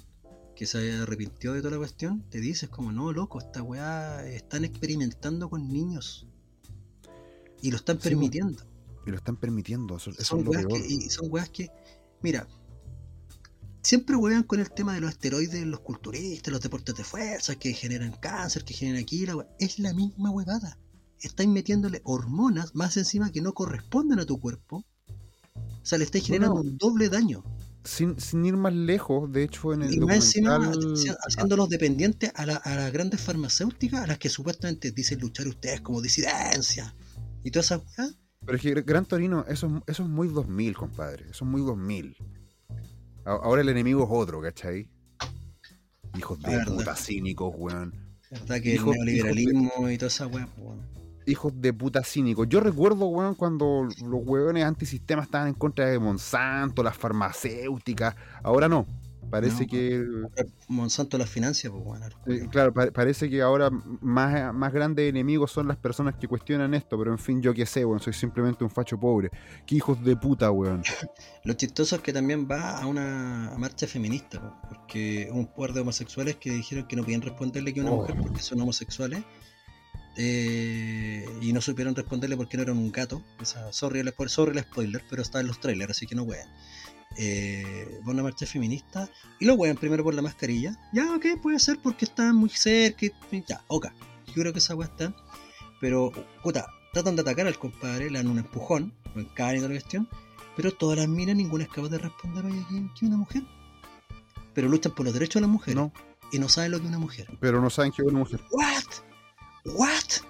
que 0.56 0.66
se 0.66 0.92
arrepintió 0.92 1.52
de 1.52 1.60
toda 1.60 1.72
la 1.72 1.78
cuestión, 1.78 2.28
te 2.30 2.40
dices 2.40 2.68
como, 2.68 2.92
no, 2.92 3.12
loco, 3.12 3.38
esta 3.38 3.62
weá 3.62 4.26
están 4.26 4.64
experimentando 4.64 5.48
con 5.48 5.68
niños. 5.72 6.26
Y 7.62 7.70
lo 7.70 7.76
están 7.76 8.00
Sí, 8.00 8.10
permitiendo. 8.10 8.62
Y 9.06 9.10
lo 9.10 9.16
están 9.16 9.36
permitiendo, 9.36 9.96
eso, 9.96 10.10
eso 10.10 10.24
son 10.24 10.40
es 10.40 10.44
lo 10.44 10.50
weas 10.50 10.66
peor. 10.66 10.80
que, 10.82 10.86
y 10.86 11.10
son 11.10 11.26
weas 11.30 11.50
que, 11.50 11.70
mira, 12.22 12.48
siempre 13.82 14.16
juegan 14.16 14.42
con 14.44 14.60
el 14.60 14.70
tema 14.70 14.94
de 14.94 15.00
los 15.00 15.10
esteroides, 15.10 15.64
los 15.66 15.80
culturistas, 15.80 16.52
los 16.52 16.62
deportes 16.62 16.94
de 16.94 17.04
fuerza, 17.04 17.54
que 17.56 17.72
generan 17.74 18.12
cáncer, 18.12 18.64
que 18.64 18.74
generan 18.74 19.02
aquí, 19.02 19.26
la 19.26 19.46
es 19.58 19.78
la 19.78 19.92
misma 19.94 20.30
huevada. 20.30 20.78
Estáis 21.20 21.48
metiéndole 21.48 22.00
hormonas 22.04 22.74
más 22.74 22.96
encima 22.96 23.30
que 23.30 23.40
no 23.40 23.54
corresponden 23.54 24.18
a 24.20 24.26
tu 24.26 24.40
cuerpo. 24.40 24.84
O 25.84 25.86
sea, 25.86 25.98
le 25.98 26.04
estáis 26.04 26.24
generando 26.24 26.62
un 26.62 26.78
doble 26.78 27.10
daño. 27.10 27.44
Sin, 27.84 28.18
sin, 28.18 28.46
ir 28.46 28.56
más 28.56 28.72
lejos, 28.72 29.30
de 29.30 29.44
hecho, 29.44 29.74
en 29.74 29.82
el 29.82 29.92
y 29.92 30.00
más 30.00 30.16
encima 30.16 30.72
haciéndolos 31.26 31.68
dependientes 31.68 32.32
a, 32.34 32.46
la, 32.46 32.56
a, 32.56 32.74
las 32.74 32.90
grandes 32.90 33.20
farmacéuticas 33.20 34.00
a 34.00 34.06
las 34.06 34.16
que 34.16 34.30
supuestamente 34.30 34.92
dicen 34.92 35.20
luchar 35.20 35.46
ustedes 35.46 35.82
como 35.82 36.00
disidencia 36.00 36.94
y 37.42 37.50
todas 37.50 37.66
esas 37.66 37.80
cosas. 37.80 38.16
Pero 38.46 38.56
es 38.56 38.62
que 38.62 38.80
Gran 38.80 39.04
Torino, 39.04 39.44
eso, 39.46 39.82
eso 39.86 40.02
es 40.04 40.08
muy 40.08 40.28
2000, 40.28 40.74
compadre. 40.74 41.24
Eso 41.24 41.44
es 41.44 41.50
muy 41.50 41.60
2000. 41.60 42.16
Ahora 43.26 43.60
el 43.60 43.68
enemigo 43.68 44.04
es 44.04 44.08
otro, 44.10 44.40
¿cachai? 44.40 44.88
Hijos 46.16 46.40
de 46.40 46.64
puta 46.64 46.96
cínicos, 46.96 47.54
weón. 47.58 47.92
verdad 48.30 48.62
que 48.62 48.76
el 48.76 48.84
neoliberalismo 48.86 49.90
y 49.90 49.98
toda 49.98 50.08
esa 50.08 50.26
weón, 50.28 50.48
weón 50.56 51.03
hijos 51.26 51.52
de 51.60 51.72
puta 51.72 52.02
cínicos. 52.02 52.48
Yo 52.48 52.60
recuerdo, 52.60 53.06
weón, 53.06 53.34
cuando 53.34 53.88
los 54.04 54.20
weones 54.24 54.64
antisistemas 54.64 55.26
estaban 55.26 55.48
en 55.48 55.54
contra 55.54 55.86
de 55.86 55.98
Monsanto, 55.98 56.82
las 56.82 56.96
farmacéuticas. 56.96 58.14
Ahora 58.42 58.68
no. 58.68 58.86
Parece 59.30 59.66
que. 59.66 60.04
Monsanto 60.68 61.18
las 61.18 61.28
financia, 61.28 61.70
pues 61.70 61.82
bueno. 61.82 62.06
claro, 62.50 62.72
parece 62.72 63.28
que 63.28 63.42
ahora 63.42 63.70
más, 64.00 64.54
más 64.54 64.72
grandes 64.72 65.08
enemigos 65.08 65.50
son 65.50 65.66
las 65.66 65.76
personas 65.76 66.14
que 66.14 66.28
cuestionan 66.28 66.74
esto, 66.74 66.96
pero 66.98 67.10
en 67.10 67.18
fin, 67.18 67.42
yo 67.42 67.52
qué 67.52 67.66
sé, 67.66 67.84
weón, 67.84 68.00
soy 68.00 68.12
simplemente 68.12 68.64
un 68.64 68.70
facho 68.70 68.98
pobre. 68.98 69.30
Qué 69.66 69.76
hijos 69.76 70.02
de 70.04 70.16
puta, 70.16 70.50
weón. 70.50 70.82
Lo 71.44 71.54
chistoso 71.54 71.96
es 71.96 72.02
que 72.02 72.12
también 72.12 72.46
va 72.48 72.78
a 72.78 72.86
una 72.86 73.54
marcha 73.58 73.86
feminista, 73.86 74.60
porque 74.68 75.28
un 75.32 75.46
par 75.46 75.72
de 75.72 75.80
homosexuales 75.80 76.36
que 76.36 76.50
dijeron 76.50 76.86
que 76.86 76.96
no 76.96 77.02
podían 77.02 77.22
responderle 77.22 77.74
que 77.74 77.80
una 77.80 77.90
oh. 77.90 77.96
mujer 77.96 78.16
porque 78.20 78.40
son 78.40 78.60
homosexuales 78.60 79.20
eh, 79.20 79.24
y 80.16 81.52
no 81.52 81.60
supieron 81.60 81.94
responderle 81.94 82.36
porque 82.36 82.56
no 82.56 82.62
eran 82.62 82.78
un 82.78 82.92
gato. 82.92 83.22
O 83.40 83.44
sea, 83.44 83.72
sorry, 83.72 84.00
el, 84.00 84.12
sorry 84.28 84.56
el 84.56 84.64
spoiler, 84.64 85.02
pero 85.08 85.22
está 85.22 85.40
en 85.40 85.48
los 85.48 85.60
trailers, 85.60 85.90
así 85.90 86.06
que 86.06 86.14
no 86.14 86.22
wean. 86.22 86.48
Eh, 87.16 88.00
una 88.06 88.24
marcha 88.24 88.44
feminista 88.44 89.08
y 89.38 89.44
lo 89.44 89.54
wean 89.54 89.76
primero 89.76 90.02
por 90.02 90.14
la 90.14 90.22
mascarilla. 90.22 90.76
Ya, 90.92 91.14
ok, 91.14 91.40
puede 91.42 91.58
ser 91.58 91.78
porque 91.82 92.04
están 92.04 92.36
muy 92.36 92.50
cerca. 92.50 93.06
ya, 93.46 93.62
ok. 93.68 93.86
Yo 94.28 94.34
creo 94.34 94.52
que 94.52 94.58
esa 94.58 94.74
weá 94.74 94.88
está. 94.88 95.14
Pero, 95.80 96.12
puta, 96.42 96.66
tratan 96.92 97.16
de 97.16 97.22
atacar 97.22 97.46
al 97.46 97.58
compadre, 97.58 98.10
le 98.10 98.18
dan 98.18 98.28
un 98.28 98.38
empujón, 98.38 98.94
lo 99.14 99.20
encaran 99.20 99.56
y 99.56 99.58
toda 99.58 99.68
la 99.68 99.74
cuestión. 99.80 100.08
Pero 100.56 100.72
todas 100.72 100.98
las 100.98 101.08
minas, 101.08 101.36
ninguna 101.36 101.64
es 101.64 101.70
capaz 101.70 101.88
de 101.88 101.98
responder, 101.98 102.46
oye, 102.46 102.64
¿qué 102.98 103.06
una 103.06 103.16
mujer? 103.16 103.42
Pero 104.54 104.68
luchan 104.68 104.94
por 104.94 105.04
los 105.04 105.12
derechos 105.12 105.34
de 105.34 105.40
las 105.42 105.50
mujeres. 105.50 105.74
No. 105.74 105.92
Y 106.32 106.38
no 106.38 106.48
saben 106.48 106.70
lo 106.70 106.78
que 106.78 106.84
es 106.84 106.88
una 106.88 106.98
mujer. 106.98 107.28
Pero 107.40 107.60
no 107.60 107.70
saben 107.70 107.92
que 107.92 108.02
es 108.02 108.08
una 108.08 108.20
mujer. 108.20 108.40
¿What? 108.50 109.13
¿What? 109.64 110.22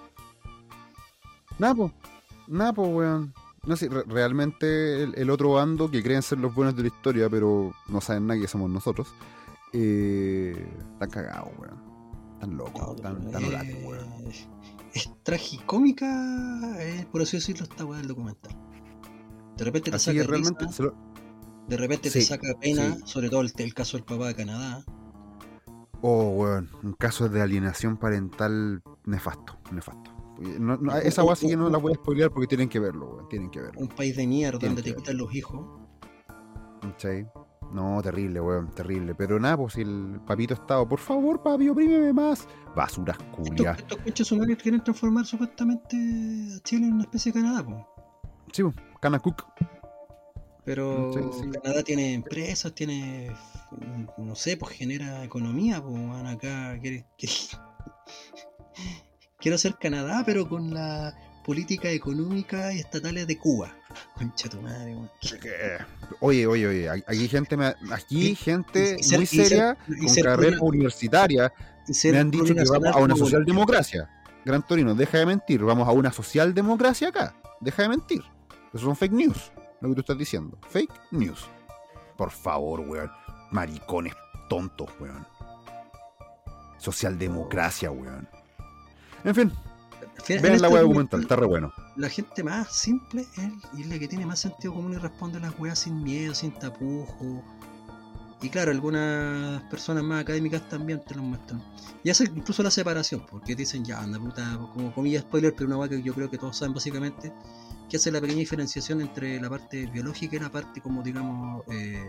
Napo, 1.59 1.91
Napo, 2.47 2.83
weón. 2.83 3.33
No 3.65 3.75
sé, 3.75 3.89
realmente 3.89 5.03
el, 5.03 5.29
otro 5.31 5.53
bando 5.53 5.89
que 5.89 6.03
creen 6.03 6.21
ser 6.21 6.37
los 6.37 6.53
buenos 6.53 6.75
de 6.75 6.83
la 6.83 6.87
historia, 6.89 7.29
pero 7.29 7.73
no 7.87 7.99
saben 7.99 8.27
nada 8.27 8.39
que 8.39 8.47
somos 8.47 8.69
nosotros, 8.69 9.07
eh, 9.73 10.55
están 10.93 11.09
cagados, 11.09 11.51
weón. 11.57 11.83
Tan 12.39 12.57
locos, 12.57 13.01
tan 13.01 13.27
eh, 13.33 13.83
weón. 13.83 14.07
Es 14.93 15.09
tragicómica, 15.23 16.05
eh, 16.79 17.07
por 17.11 17.23
así 17.23 17.37
decirlo, 17.37 17.63
esta 17.63 17.85
weón 17.85 18.01
del 18.01 18.09
documental. 18.09 18.55
De 19.57 19.63
repente 19.63 19.89
te 19.89 19.99
saca 19.99 20.23
realmente 20.23 20.65
De 21.67 21.77
repente 21.77 22.11
te 22.11 22.21
saca 22.21 22.53
pena, 22.59 22.97
sobre 23.05 23.29
todo 23.29 23.41
el, 23.41 23.51
el, 23.57 23.73
caso 23.73 23.97
del 23.97 24.05
papá 24.05 24.27
de 24.27 24.35
Canadá. 24.35 24.85
Oh, 26.01 26.29
weón, 26.29 26.69
un 26.83 26.93
caso 26.93 27.29
de 27.29 27.41
alienación 27.41 27.97
parental 27.97 28.83
nefasto, 29.05 29.57
nefasto. 29.71 30.11
esa 31.03 31.21
agua 31.21 31.35
sí 31.35 31.47
que 31.47 31.57
no 31.57 31.69
la 31.69 31.77
voy 31.77 31.93
a 31.93 31.95
spoilear 31.95 32.31
porque 32.31 32.47
tienen 32.47 32.69
que 32.69 32.79
verlo, 32.79 33.27
tienen 33.29 33.49
que 33.49 33.61
verlo. 33.61 33.79
Un 33.79 33.89
país 33.89 34.15
de 34.15 34.27
mierda 34.27 34.59
donde 34.59 34.83
te 34.83 34.95
quitan 34.95 35.17
los 35.17 35.33
hijos. 35.33 35.65
¿Sí? 36.97 37.25
No, 37.71 38.01
terrible, 38.01 38.39
weón, 38.39 38.71
terrible. 38.73 39.15
Pero 39.15 39.39
nada, 39.39 39.57
pues 39.57 39.75
el 39.77 40.19
papito 40.25 40.53
estado, 40.53 40.87
por 40.87 40.99
favor, 40.99 41.41
papi, 41.41 41.69
oprímeme 41.69 42.13
más. 42.13 42.47
Basuras 42.75 43.17
culias. 43.35 43.79
Estos, 43.79 43.99
estos 44.05 44.27
sumarios 44.27 44.59
quieren 44.61 44.83
transformar 44.83 45.25
supuestamente 45.25 45.97
a 46.55 46.59
Chile 46.63 46.87
en 46.87 46.93
una 46.93 47.03
especie 47.03 47.31
de 47.31 47.41
Canadá, 47.41 47.65
pues. 47.65 47.77
Sí, 48.53 48.63
pues, 48.63 48.75
Canacook. 49.01 49.45
Pero 50.63 51.11
Canadá 51.61 51.83
tiene 51.83 52.13
empresas, 52.13 52.73
tiene, 52.73 53.31
no 54.17 54.35
sé, 54.35 54.57
pues 54.57 54.75
genera 54.75 55.23
economía, 55.23 55.81
pues 55.81 55.93
van 55.93 56.25
acá, 56.25 56.79
quiere, 56.79 57.05
quiero 59.39 59.57
ser 59.57 59.75
Canadá, 59.75 60.23
pero 60.25 60.47
con 60.47 60.73
la 60.73 61.15
política 61.45 61.89
económica 61.89 62.73
y 62.73 62.79
estatales 62.79 63.27
de 63.27 63.37
Cuba. 63.37 63.71
Concha 64.15 64.49
tu 64.49 64.61
madre, 64.61 64.95
Oye, 66.19 66.47
oye, 66.47 66.67
oye, 66.67 66.89
aquí 66.89 67.27
gente, 67.27 67.55
aquí 67.91 68.35
gente 68.35 68.97
muy 69.15 69.25
seria, 69.25 69.77
con 69.85 70.23
carrera 70.23 70.57
universitaria, 70.61 71.53
me 72.05 72.17
han 72.17 72.31
dicho 72.31 72.55
que 72.55 72.63
vamos 72.63 72.95
a 72.95 72.99
una 72.99 73.15
socialdemocracia. 73.15 74.09
Gran 74.43 74.65
Torino, 74.65 74.93
deja 74.93 75.17
de 75.19 75.25
mentir, 75.25 75.63
vamos 75.63 75.87
a 75.87 75.91
una 75.91 76.11
socialdemocracia 76.11 77.09
acá, 77.09 77.35
deja 77.61 77.83
de 77.83 77.89
mentir. 77.89 78.21
Eso 78.73 78.85
son 78.85 78.95
fake 78.95 79.13
news 79.13 79.51
lo 79.81 79.89
que 79.89 79.95
tú 79.95 80.01
estás 80.01 80.17
diciendo. 80.17 80.57
Fake 80.69 80.93
news. 81.11 81.47
Por 82.17 82.31
favor, 82.31 82.81
weón. 82.81 83.11
Maricones 83.51 84.13
tontos, 84.49 84.89
weón. 84.99 85.25
Socialdemocracia, 86.77 87.91
weón. 87.91 88.27
En 89.25 89.35
fin. 89.35 89.51
Vean 90.41 90.61
la 90.61 90.69
weá 90.69 90.81
documental, 90.81 91.21
está 91.21 91.35
re 91.35 91.45
bueno. 91.45 91.73
La 91.97 92.09
gente 92.09 92.43
más 92.43 92.71
simple 92.71 93.25
es 93.37 93.87
la 93.87 93.99
que 93.99 94.07
tiene 94.07 94.25
más 94.25 94.39
sentido 94.39 94.73
común 94.73 94.93
y 94.93 94.97
responde 94.97 95.39
a 95.39 95.41
las 95.41 95.59
weas 95.59 95.79
sin 95.79 96.01
miedo, 96.01 96.33
sin 96.33 96.51
tapujo. 96.53 97.43
Y 98.41 98.49
claro, 98.49 98.71
algunas 98.71 99.63
personas 99.63 100.03
más 100.03 100.21
académicas 100.21 100.67
también 100.69 101.03
te 101.03 101.15
lo 101.15 101.23
muestran. 101.23 101.63
Y 102.03 102.09
hace 102.11 102.25
incluso 102.25 102.61
la 102.61 102.69
separación, 102.69 103.25
porque 103.29 103.55
dicen 103.55 103.83
ya, 103.83 103.99
anda 103.99 104.19
puta, 104.19 104.57
como 104.73 104.93
comillas 104.93 105.23
spoiler, 105.23 105.53
pero 105.53 105.67
una 105.67 105.77
wea 105.77 105.89
que 105.89 106.01
yo 106.01 106.13
creo 106.13 106.29
que 106.29 106.37
todos 106.37 106.57
saben 106.57 106.73
básicamente, 106.73 107.33
que 107.89 107.97
hace 107.97 108.11
la 108.11 108.21
pequeña 108.21 108.39
diferenciación 108.39 109.01
entre 109.01 109.41
la 109.41 109.49
parte 109.49 109.87
biológica 109.87 110.35
y 110.35 110.39
la 110.39 110.51
parte 110.51 110.81
como 110.81 111.01
digamos 111.01 111.63
eh, 111.71 112.03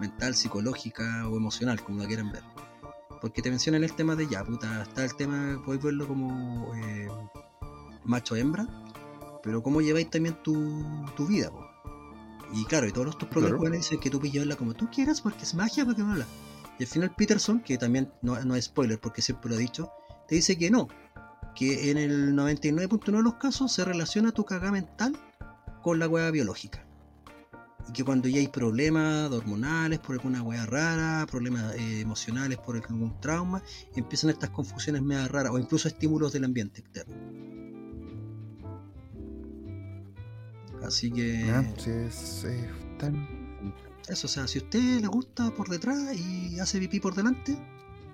mental, 0.00 0.34
psicológica 0.34 1.28
o 1.28 1.36
emocional, 1.36 1.80
como 1.82 2.00
la 2.00 2.06
quieran 2.06 2.32
ver. 2.32 2.42
Porque 3.22 3.40
te 3.40 3.50
mencionan 3.50 3.84
el 3.84 3.92
tema 3.94 4.16
de 4.16 4.26
ya, 4.26 4.44
puta, 4.44 4.82
está 4.82 5.04
el 5.04 5.14
tema, 5.14 5.62
podéis 5.64 5.84
verlo 5.84 6.08
como 6.08 6.74
eh, 6.74 7.08
macho-hembra, 8.04 8.66
pero 9.44 9.62
cómo 9.62 9.80
lleváis 9.80 10.10
también 10.10 10.34
tu, 10.42 11.06
tu 11.16 11.28
vida, 11.28 11.50
Y 12.52 12.64
claro, 12.64 12.88
y 12.88 12.92
todos 12.92 13.10
estos 13.10 13.28
programas 13.28 13.70
dicen 13.70 14.00
que 14.00 14.10
tú 14.10 14.18
puedes 14.18 14.32
llevarla 14.32 14.56
como 14.56 14.74
tú 14.74 14.90
quieras 14.90 15.20
porque 15.20 15.44
es 15.44 15.54
magia, 15.54 15.84
porque 15.84 16.02
no 16.02 16.16
Y 16.16 16.82
al 16.82 16.86
final 16.88 17.14
Peterson, 17.14 17.60
que 17.60 17.78
también 17.78 18.12
no, 18.22 18.44
no 18.44 18.56
es 18.56 18.64
spoiler 18.64 18.98
porque 18.98 19.22
siempre 19.22 19.50
lo 19.50 19.54
ha 19.54 19.60
dicho, 19.60 19.92
te 20.26 20.34
dice 20.34 20.58
que 20.58 20.72
no, 20.72 20.88
que 21.54 21.92
en 21.92 21.98
el 21.98 22.34
99.9 22.34 23.04
de 23.04 23.22
los 23.22 23.34
casos 23.34 23.70
se 23.70 23.84
relaciona 23.84 24.32
tu 24.32 24.44
cagada 24.44 24.72
mental 24.72 25.16
con 25.80 26.00
la 26.00 26.08
hueá 26.08 26.28
biológica. 26.32 26.84
Y 27.88 27.92
que 27.92 28.04
cuando 28.04 28.28
ya 28.28 28.38
hay 28.38 28.48
problemas 28.48 29.30
hormonales 29.30 29.98
por 29.98 30.14
alguna 30.14 30.42
hueá 30.42 30.66
rara, 30.66 31.26
problemas 31.30 31.74
eh, 31.74 32.00
emocionales 32.00 32.58
por 32.58 32.76
algún 32.76 33.20
trauma, 33.20 33.62
empiezan 33.94 34.30
estas 34.30 34.50
confusiones 34.50 35.02
medio 35.02 35.26
raras 35.28 35.52
o 35.52 35.58
incluso 35.58 35.88
estímulos 35.88 36.32
del 36.32 36.44
ambiente 36.44 36.80
externo. 36.80 37.14
Así 40.84 41.10
que. 41.10 41.48
Eso, 44.08 44.26
o 44.26 44.30
sea, 44.30 44.48
si 44.48 44.58
a 44.58 44.62
usted 44.62 45.00
le 45.00 45.06
gusta 45.06 45.50
por 45.52 45.68
detrás 45.68 46.16
y 46.16 46.58
hace 46.58 46.80
pipí 46.80 46.98
por 46.98 47.14
delante, 47.14 47.56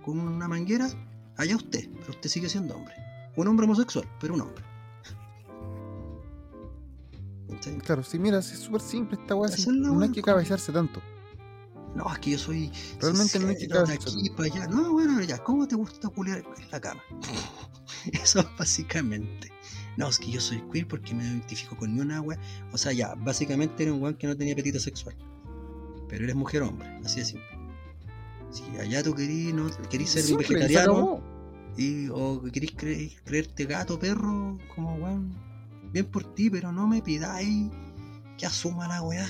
con 0.04 0.18
una 0.18 0.46
manguera, 0.46 0.88
allá 1.36 1.56
usted, 1.56 1.88
pero 2.00 2.10
usted 2.10 2.28
sigue 2.28 2.48
siendo 2.48 2.76
hombre 2.76 2.94
un 3.38 3.46
hombre 3.46 3.64
homosexual, 3.64 4.04
pero 4.20 4.34
un 4.34 4.40
hombre. 4.40 4.64
Claro, 7.84 8.03
sí, 8.03 8.18
mira, 8.18 8.38
es 8.38 8.46
súper 8.46 8.80
simple 8.80 9.18
esta 9.20 9.34
weá. 9.34 9.51
no 9.68 10.01
hay 10.01 10.12
que 10.12 10.22
cabecearse 10.22 10.72
tanto. 10.72 11.01
No, 11.94 12.12
es 12.12 12.18
que 12.18 12.30
yo 12.32 12.38
soy. 12.38 12.70
Realmente 13.01 13.38
no 13.38 13.49
hay 13.49 13.57
que 13.57 13.68
cabecearse. 13.68 14.18
aquí 14.18 14.30
para 14.30 14.44
allá. 14.44 14.66
No, 14.66 14.92
bueno, 14.92 15.20
ya, 15.22 15.38
¿cómo 15.38 15.66
te 15.66 15.74
gusta 15.74 16.09
culiar 16.09 16.38
en 16.38 16.70
la 16.70 16.80
cama? 16.80 17.03
Eso 18.12 18.44
básicamente. 18.59 19.51
No, 19.96 20.09
es 20.09 20.18
que 20.18 20.30
yo 20.30 20.40
soy 20.40 20.62
queer 20.72 20.86
porque 20.86 21.12
me 21.14 21.24
identifico 21.24 21.76
con 21.76 21.94
ni 21.94 22.01
una 22.01 22.20
weá. 22.20 22.38
O 22.72 22.78
sea, 22.78 22.92
ya, 22.92 23.14
básicamente 23.16 23.82
era 23.82 23.92
un 23.92 24.03
weón 24.03 24.14
que 24.14 24.26
no 24.26 24.36
tenía 24.36 24.53
apetito 24.53 24.78
sexual. 24.78 25.16
Pero 26.09 26.24
eres 26.24 26.36
mujer 26.36 26.62
hombre, 26.62 26.88
así 27.05 27.20
de 27.20 27.26
simple. 27.26 27.46
Si 28.51 28.62
allá 28.78 29.03
tú 29.03 29.14
querís, 29.14 29.53
no, 29.53 29.68
querís 29.90 30.11
ser 30.11 30.32
un 30.32 30.38
vegetariano 30.38 31.20
y, 31.76 32.09
o 32.11 32.42
queréis 32.42 33.20
creerte 33.24 33.64
gato, 33.64 33.99
perro, 33.99 34.59
como 34.74 34.94
weón, 34.96 35.34
bien 35.93 36.07
por 36.07 36.34
ti, 36.34 36.51
pero 36.51 36.72
no 36.72 36.86
me 36.86 37.03
pidáis 37.03 37.70
que 38.36 38.47
asuma 38.47 38.89
la 38.89 39.03
weá. 39.03 39.26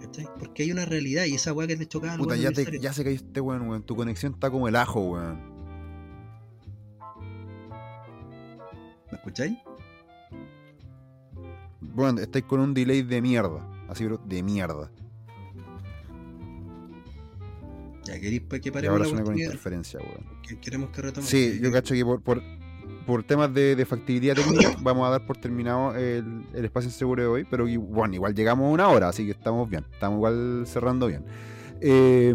¿cachai? 0.00 0.28
Porque 0.38 0.62
hay 0.62 0.72
una 0.72 0.84
realidad 0.84 1.24
y 1.24 1.34
esa 1.34 1.52
weá 1.52 1.66
que 1.66 1.76
te 1.76 1.86
chocaba 1.86 2.16
Puta, 2.16 2.36
ya, 2.36 2.50
te, 2.50 2.78
ya 2.78 2.92
se 2.92 3.04
caíste, 3.04 3.40
weón, 3.40 3.68
weón. 3.68 3.82
Tu 3.82 3.94
conexión 3.94 4.34
está 4.34 4.50
como 4.50 4.68
el 4.68 4.76
ajo, 4.76 5.00
weón. 5.00 5.40
¿Me 9.10 9.18
escucháis? 9.18 9.58
Bueno, 11.80 12.20
estáis 12.20 12.44
con 12.44 12.60
un 12.60 12.74
delay 12.74 13.02
de 13.02 13.20
mierda. 13.20 13.66
Así, 13.88 14.04
pero 14.04 14.18
de 14.24 14.42
mierda. 14.42 14.90
Ya 18.04 18.18
queréis 18.18 18.42
que 18.42 18.68
Y 18.68 18.70
paremos 18.70 18.92
ahora 18.92 19.04
la 19.04 19.10
suena 19.10 19.24
con 19.24 19.38
interferencia, 19.38 20.00
weón. 20.00 20.42
Que 20.42 20.58
queremos 20.58 20.90
que 20.90 21.02
retomemos. 21.02 21.30
Sí, 21.30 21.58
yo 21.60 21.70
cacho 21.72 21.94
que 21.94 22.04
por, 22.04 22.22
por, 22.22 22.42
por 23.10 23.24
temas 23.24 23.52
de, 23.52 23.74
de 23.74 23.84
factibilidad 23.84 24.36
técnica 24.36 24.76
vamos 24.82 25.04
a 25.04 25.10
dar 25.10 25.26
por 25.26 25.36
terminado 25.36 25.96
el, 25.96 26.44
el 26.54 26.64
espacio 26.64 26.90
seguro 26.92 27.22
de 27.22 27.28
hoy, 27.28 27.44
pero 27.50 27.66
bueno, 27.80 28.14
igual 28.14 28.36
llegamos 28.36 28.66
a 28.66 28.68
una 28.70 28.88
hora, 28.88 29.08
así 29.08 29.24
que 29.24 29.32
estamos 29.32 29.68
bien, 29.68 29.84
estamos 29.92 30.18
igual 30.18 30.62
cerrando 30.64 31.08
bien. 31.08 31.24
Eh, 31.80 32.32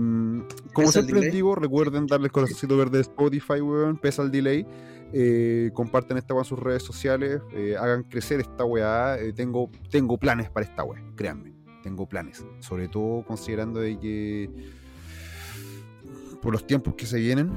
como 0.73 0.87
¿Pesa 0.87 0.99
el 0.99 1.05
siempre 1.05 1.21
les 1.21 1.33
digo, 1.33 1.55
recuerden 1.55 2.07
darle 2.07 2.25
el 2.25 2.33
corazoncito 2.33 2.75
verde 2.75 2.97
de 2.97 3.03
Spotify, 3.03 3.61
weón, 3.61 3.97
pesa 3.97 4.21
el 4.21 4.31
delay. 4.31 4.67
Eh, 5.13 5.71
comparten 5.73 6.17
esta 6.17 6.33
weá 6.33 6.41
en 6.41 6.45
sus 6.45 6.59
redes 6.59 6.83
sociales, 6.83 7.41
eh, 7.53 7.77
hagan 7.79 8.03
crecer 8.03 8.41
esta 8.41 8.65
weá. 8.65 9.17
eh, 9.17 9.31
tengo, 9.31 9.69
tengo 9.89 10.17
planes 10.17 10.49
para 10.49 10.65
esta 10.65 10.83
weá, 10.83 11.01
créanme, 11.15 11.53
tengo 11.83 12.05
planes. 12.05 12.45
Sobre 12.59 12.89
todo 12.89 13.23
considerando 13.23 13.79
de 13.79 13.97
que 13.97 14.49
por 16.41 16.51
los 16.51 16.67
tiempos 16.67 16.95
que 16.95 17.05
se 17.05 17.17
vienen, 17.17 17.51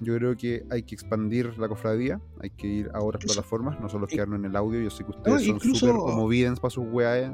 yo 0.00 0.16
creo 0.16 0.36
que 0.36 0.64
hay 0.70 0.82
que 0.82 0.94
expandir 0.94 1.58
la 1.58 1.68
cofradía, 1.68 2.20
hay 2.40 2.50
que 2.50 2.66
ir 2.66 2.90
a 2.94 3.00
otras 3.00 3.22
Incluso- 3.22 3.34
plataformas, 3.40 3.80
no 3.80 3.88
solo 3.88 4.06
quedarnos 4.06 4.38
en 4.38 4.46
el 4.46 4.56
audio. 4.56 4.80
Yo 4.80 4.90
sé 4.90 5.04
que 5.04 5.10
ustedes 5.10 5.32
No, 5.32 5.38
son 5.40 5.56
incluso- 5.56 5.86
súper 5.86 5.96
como 5.96 6.26
videns 6.28 6.58
para 6.60 6.70
sus 6.70 6.84
weas. 6.90 7.32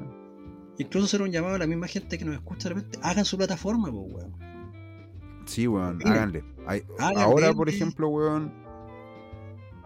Incluso 0.78 1.06
hacer 1.06 1.22
un 1.22 1.30
llamado 1.30 1.54
a 1.54 1.58
la 1.58 1.66
misma 1.66 1.86
gente 1.86 2.18
que 2.18 2.24
nos 2.24 2.34
escucha 2.34 2.68
de 2.68 2.74
repente. 2.74 2.98
Hagan 3.02 3.24
su 3.24 3.36
plataforma, 3.38 3.90
pues, 3.90 4.12
weón. 4.12 4.32
Sí, 5.46 5.66
weón, 5.68 6.00
háganle. 6.04 6.44
Hay- 6.66 6.82
Háganle, 6.98 7.22
ahora, 7.22 7.52
por 7.54 7.68
ejemplo, 7.68 8.08
weón, 8.08 8.52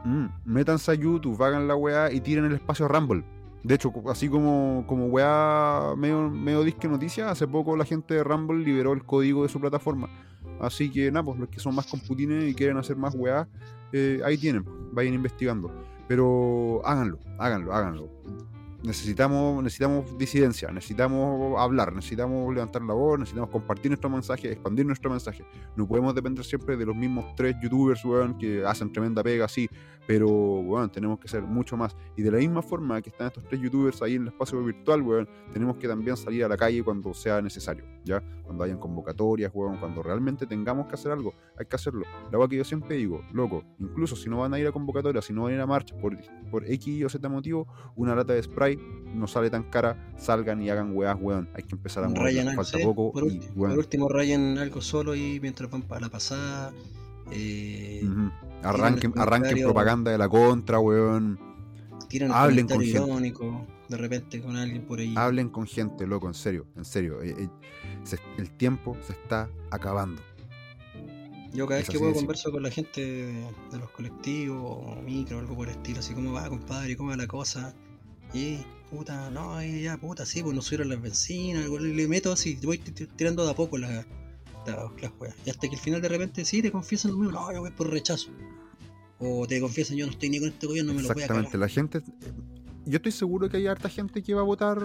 mm, 0.04 0.26
métanse 0.46 0.90
a 0.90 0.94
YouTube, 0.94 1.40
hagan 1.42 1.68
la 1.68 1.76
weá 1.76 2.10
y 2.12 2.20
tiren 2.20 2.46
el 2.46 2.54
espacio 2.54 2.86
a 2.86 2.88
Rumble. 2.88 3.24
De 3.62 3.74
hecho, 3.74 3.92
así 4.08 4.28
como, 4.30 4.84
como 4.86 5.06
weá 5.08 5.94
medio, 5.96 6.30
medio 6.30 6.62
disque 6.64 6.88
noticia, 6.88 7.30
hace 7.30 7.46
poco 7.46 7.76
la 7.76 7.84
gente 7.84 8.14
de 8.14 8.24
Rumble 8.24 8.64
liberó 8.64 8.94
el 8.94 9.04
código 9.04 9.42
de 9.42 9.50
su 9.50 9.60
plataforma. 9.60 10.08
Así 10.60 10.90
que 10.90 11.10
nada, 11.10 11.24
pues 11.24 11.38
los 11.38 11.48
que 11.48 11.60
son 11.60 11.74
más 11.74 11.86
computines 11.86 12.44
y 12.44 12.54
quieren 12.54 12.76
hacer 12.76 12.96
más 12.96 13.14
weá, 13.14 13.48
eh, 13.92 14.20
ahí 14.24 14.36
tienen, 14.36 14.64
pues, 14.64 14.76
vayan 14.92 15.14
investigando. 15.14 15.70
Pero 16.06 16.82
háganlo, 16.84 17.18
háganlo, 17.38 17.72
háganlo. 17.72 18.10
Necesitamos, 18.82 19.62
necesitamos 19.62 20.16
disidencia, 20.16 20.70
necesitamos 20.70 21.60
hablar, 21.60 21.92
necesitamos 21.92 22.54
levantar 22.54 22.80
la 22.82 22.94
voz, 22.94 23.18
necesitamos 23.18 23.50
compartir 23.50 23.90
nuestro 23.90 24.08
mensaje, 24.08 24.50
expandir 24.50 24.86
nuestro 24.86 25.10
mensaje. 25.10 25.44
No 25.76 25.86
podemos 25.86 26.14
depender 26.14 26.44
siempre 26.44 26.78
de 26.78 26.86
los 26.86 26.96
mismos 26.96 27.26
tres 27.36 27.54
youtubers, 27.62 28.02
weón, 28.04 28.38
que 28.38 28.64
hacen 28.64 28.90
tremenda 28.90 29.22
pega, 29.22 29.46
sí, 29.48 29.68
pero, 30.10 30.28
weón, 30.28 30.90
tenemos 30.90 31.20
que 31.20 31.28
ser 31.28 31.42
mucho 31.42 31.76
más. 31.76 31.96
Y 32.16 32.22
de 32.22 32.32
la 32.32 32.38
misma 32.38 32.62
forma 32.62 33.00
que 33.00 33.10
están 33.10 33.28
estos 33.28 33.44
tres 33.44 33.60
youtubers 33.60 34.02
ahí 34.02 34.16
en 34.16 34.22
el 34.22 34.28
espacio 34.28 34.60
virtual, 34.60 35.02
weón, 35.02 35.28
tenemos 35.52 35.76
que 35.76 35.86
también 35.86 36.16
salir 36.16 36.42
a 36.42 36.48
la 36.48 36.56
calle 36.56 36.82
cuando 36.82 37.14
sea 37.14 37.40
necesario, 37.40 37.84
¿ya? 38.04 38.20
Cuando 38.42 38.64
hayan 38.64 38.78
convocatorias, 38.78 39.52
weón, 39.54 39.76
cuando 39.76 40.02
realmente 40.02 40.48
tengamos 40.48 40.88
que 40.88 40.94
hacer 40.94 41.12
algo, 41.12 41.32
hay 41.56 41.66
que 41.66 41.76
hacerlo. 41.76 42.02
La 42.32 42.40
weá 42.40 42.48
que 42.48 42.56
yo 42.56 42.64
siempre 42.64 42.96
digo, 42.96 43.22
loco, 43.32 43.62
incluso 43.78 44.16
si 44.16 44.28
no 44.28 44.38
van 44.38 44.52
a 44.52 44.58
ir 44.58 44.66
a 44.66 44.72
convocatorias, 44.72 45.24
si 45.24 45.32
no 45.32 45.44
van 45.44 45.52
a 45.52 45.54
ir 45.54 45.60
a 45.60 45.66
marcha 45.68 45.96
por, 45.96 46.18
por 46.50 46.68
X 46.68 47.04
o 47.04 47.08
Z 47.08 47.28
motivo, 47.28 47.68
una 47.94 48.16
lata 48.16 48.32
de 48.32 48.42
spray 48.42 48.80
no 49.14 49.28
sale 49.28 49.48
tan 49.48 49.62
cara, 49.70 50.12
salgan 50.16 50.60
y 50.60 50.70
hagan 50.70 50.90
weás, 50.96 51.16
weón. 51.20 51.48
Hay 51.54 51.62
que 51.62 51.76
empezar 51.76 52.02
a 52.02 52.08
algo, 52.08 52.20
falta 52.56 52.78
poco 52.82 53.12
por, 53.12 53.28
y, 53.28 53.38
weón, 53.54 53.74
por 53.74 53.78
último, 53.78 54.08
rayen 54.08 54.58
algo 54.58 54.80
solo 54.80 55.14
y 55.14 55.38
mientras 55.38 55.70
van 55.70 55.82
para 55.82 56.00
la 56.00 56.08
pasada. 56.08 56.72
Eh, 57.30 58.02
arranquen, 58.62 59.12
propaganda 59.12 60.10
de 60.10 60.18
la 60.18 60.28
contra, 60.28 60.78
weón. 60.78 61.38
Hablen 62.32 62.66
con 62.66 62.78
comentario 62.78 62.80
gente. 62.80 63.08
irónico 63.08 63.66
de 63.88 63.96
repente 63.96 64.40
con 64.40 64.56
alguien 64.56 64.82
por 64.82 65.00
ahí. 65.00 65.14
Hablen 65.16 65.48
con 65.48 65.66
gente, 65.66 66.06
loco, 66.06 66.28
en 66.28 66.34
serio, 66.34 66.66
en 66.76 66.84
serio. 66.84 67.22
eh, 67.22 67.34
eh, 67.38 67.48
se- 68.04 68.18
el 68.38 68.50
tiempo 68.50 68.96
se 69.06 69.12
está 69.12 69.48
acabando. 69.70 70.22
Yo 71.52 71.66
cada 71.66 71.80
vez 71.80 71.90
que 71.90 71.98
puedo 71.98 72.14
converso 72.14 72.52
con 72.52 72.62
la 72.62 72.70
gente 72.70 73.00
de, 73.00 73.78
los 73.78 73.90
colectivos 73.90 74.62
o 74.62 75.02
micro 75.02 75.40
algo 75.40 75.56
por 75.56 75.68
el 75.68 75.74
estilo, 75.74 75.98
así 75.98 76.14
como 76.14 76.32
va 76.32 76.48
compadre, 76.48 76.96
cómo 76.96 77.10
va 77.10 77.16
la 77.16 77.26
cosa. 77.26 77.74
Y 78.32 78.58
puta, 78.88 79.30
no, 79.30 79.60
ya 79.62 79.96
puta, 79.96 80.24
sí, 80.24 80.42
pues 80.42 80.54
nos 80.54 80.66
subieron 80.66 80.88
las 80.88 81.02
bencinas, 81.02 81.68
le, 81.68 82.06
meto 82.06 82.32
así, 82.32 82.56
voy 82.62 82.78
tirando 82.78 83.44
de 83.44 83.50
a 83.50 83.54
poco 83.54 83.78
las 83.78 84.06
la, 84.66 84.90
las 85.00 85.12
weas. 85.18 85.34
Y 85.44 85.50
hasta 85.50 85.68
que 85.68 85.76
al 85.76 85.80
final 85.82 86.00
de 86.02 86.08
repente 86.08 86.44
sí 86.44 86.62
te 86.62 86.70
confiesan 86.72 87.12
lo 87.12 87.18
mismo, 87.18 87.32
no, 87.32 87.52
yo 87.52 87.60
voy 87.60 87.70
por 87.70 87.90
rechazo. 87.90 88.30
O 89.18 89.46
te 89.46 89.60
confiesan, 89.60 89.96
yo 89.96 90.06
no 90.06 90.12
estoy 90.12 90.30
ni 90.30 90.38
con 90.40 90.48
este 90.48 90.66
gobierno, 90.66 90.94
me 90.94 91.02
lo 91.02 91.08
voy 91.08 91.22
a 91.22 91.24
Exactamente, 91.24 91.58
la 91.58 91.68
gente. 91.68 91.98
eh, 91.98 92.02
Yo 92.86 92.96
estoy 92.96 93.12
seguro 93.12 93.48
que 93.50 93.58
hay 93.58 93.66
harta 93.66 93.88
gente 93.88 94.22
que 94.22 94.32
va 94.34 94.40
a 94.40 94.44
votar. 94.44 94.78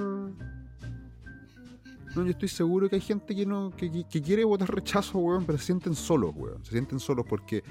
No, 2.15 2.23
yo 2.23 2.31
estoy 2.31 2.47
seguro 2.49 2.89
que 2.89 2.95
hay 2.95 3.01
gente 3.01 3.35
que 3.35 3.45
no 3.45 3.71
que, 3.75 4.05
quiere 4.21 4.43
votar 4.45 4.73
rechazo, 4.73 5.17
weón, 5.19 5.45
pero 5.45 5.57
se 5.57 5.65
sienten 5.65 5.95
solos, 5.95 6.33
weón. 6.35 6.63
Se 6.63 6.71
sienten 6.71 6.99
solos 6.99 7.25
porque, 7.27 7.63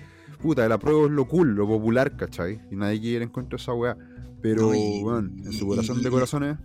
puta, 0.43 0.65
el 0.67 0.73
apruebo 0.73 1.07
es 1.07 1.13
lo 1.13 1.27
cool, 1.27 1.55
lo 1.55 1.67
popular, 1.67 2.15
¿cachai? 2.17 2.61
Y 2.71 2.77
nadie 2.77 3.01
quiere 3.01 3.25
encontrar 3.25 3.59
esa 3.61 3.73
weá. 3.73 3.97
Pero, 4.43 4.63
No, 4.69 4.75
y- 4.75 5.03
weón, 5.03 5.39
en 5.45 5.53
su 5.53 5.67
corazón 5.67 6.01
y- 6.01 6.03
de 6.05 6.11
corazones, 6.11 6.59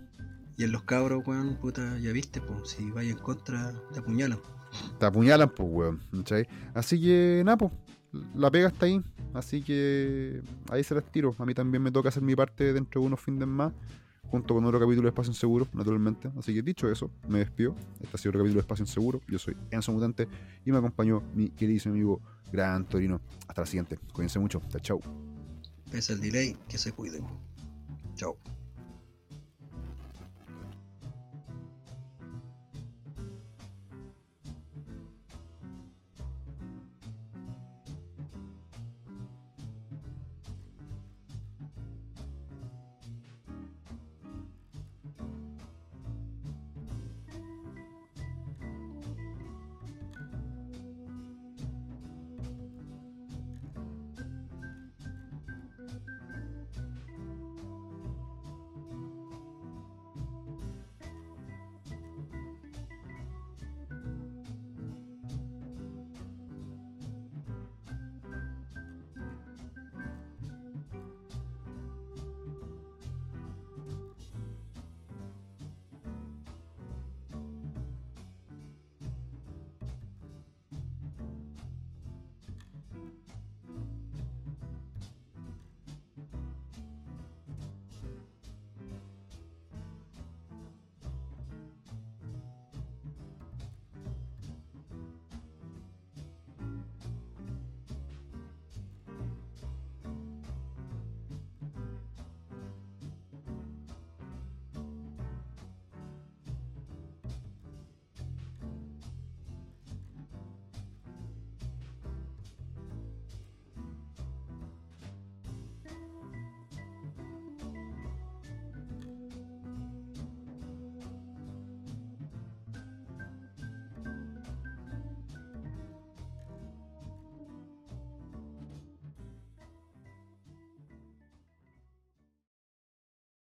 Y 0.58 0.64
en 0.64 0.72
los 0.72 0.82
cabros, 0.82 1.26
weón, 1.26 1.56
puta, 1.56 1.98
ya 2.00 2.12
viste, 2.12 2.42
pues, 2.42 2.70
si 2.72 2.90
vaya 2.90 3.10
en 3.12 3.18
contra, 3.18 3.72
te 3.94 4.00
apuñalan. 4.00 4.40
Te 4.98 5.06
apuñalan, 5.06 5.50
pues, 5.50 5.68
weón, 5.70 6.00
¿cachai? 6.18 6.46
Así 6.74 7.00
que, 7.00 7.42
nada, 7.44 7.58
pues, 7.58 7.72
la 8.34 8.50
pega 8.50 8.68
está 8.68 8.86
ahí. 8.86 9.02
Así 9.34 9.62
que 9.62 10.42
ahí 10.70 10.82
se 10.82 10.94
las 10.94 11.04
tiro. 11.04 11.34
A 11.38 11.46
mí 11.46 11.54
también 11.54 11.82
me 11.82 11.92
toca 11.92 12.08
hacer 12.08 12.22
mi 12.22 12.34
parte 12.34 12.72
dentro 12.72 13.00
de 13.00 13.06
unos 13.06 13.20
fines 13.20 13.46
más. 13.46 13.72
junto 14.30 14.54
con 14.54 14.64
otro 14.64 14.78
capítulo 14.78 15.02
de 15.02 15.08
Espacio 15.08 15.32
Seguro, 15.32 15.66
naturalmente. 15.72 16.30
Así 16.38 16.54
que 16.54 16.62
dicho 16.62 16.90
eso, 16.90 17.10
me 17.28 17.40
despido. 17.40 17.74
Este 18.00 18.16
ha 18.16 18.18
sido 18.18 18.30
otro 18.30 18.40
capítulo 18.40 18.54
de 18.54 18.60
Espacio 18.60 18.86
Seguro. 18.86 19.20
Yo 19.28 19.38
soy 19.38 19.56
Enzo 19.70 19.92
Mutante 19.92 20.28
y 20.64 20.70
me 20.70 20.78
acompañó 20.78 21.22
mi 21.34 21.48
queridísimo 21.50 21.94
amigo 21.94 22.20
Gran 22.52 22.86
Torino. 22.88 23.20
Hasta 23.48 23.62
la 23.62 23.66
siguiente. 23.66 23.98
Cuídense 24.12 24.38
mucho. 24.38 24.62
Chao, 24.68 24.80
chao. 24.80 25.00
Pese 25.90 26.12
el 26.12 26.20
delay, 26.20 26.56
que 26.68 26.78
se 26.78 26.92
cuiden. 26.92 27.24
Chao. 28.14 28.36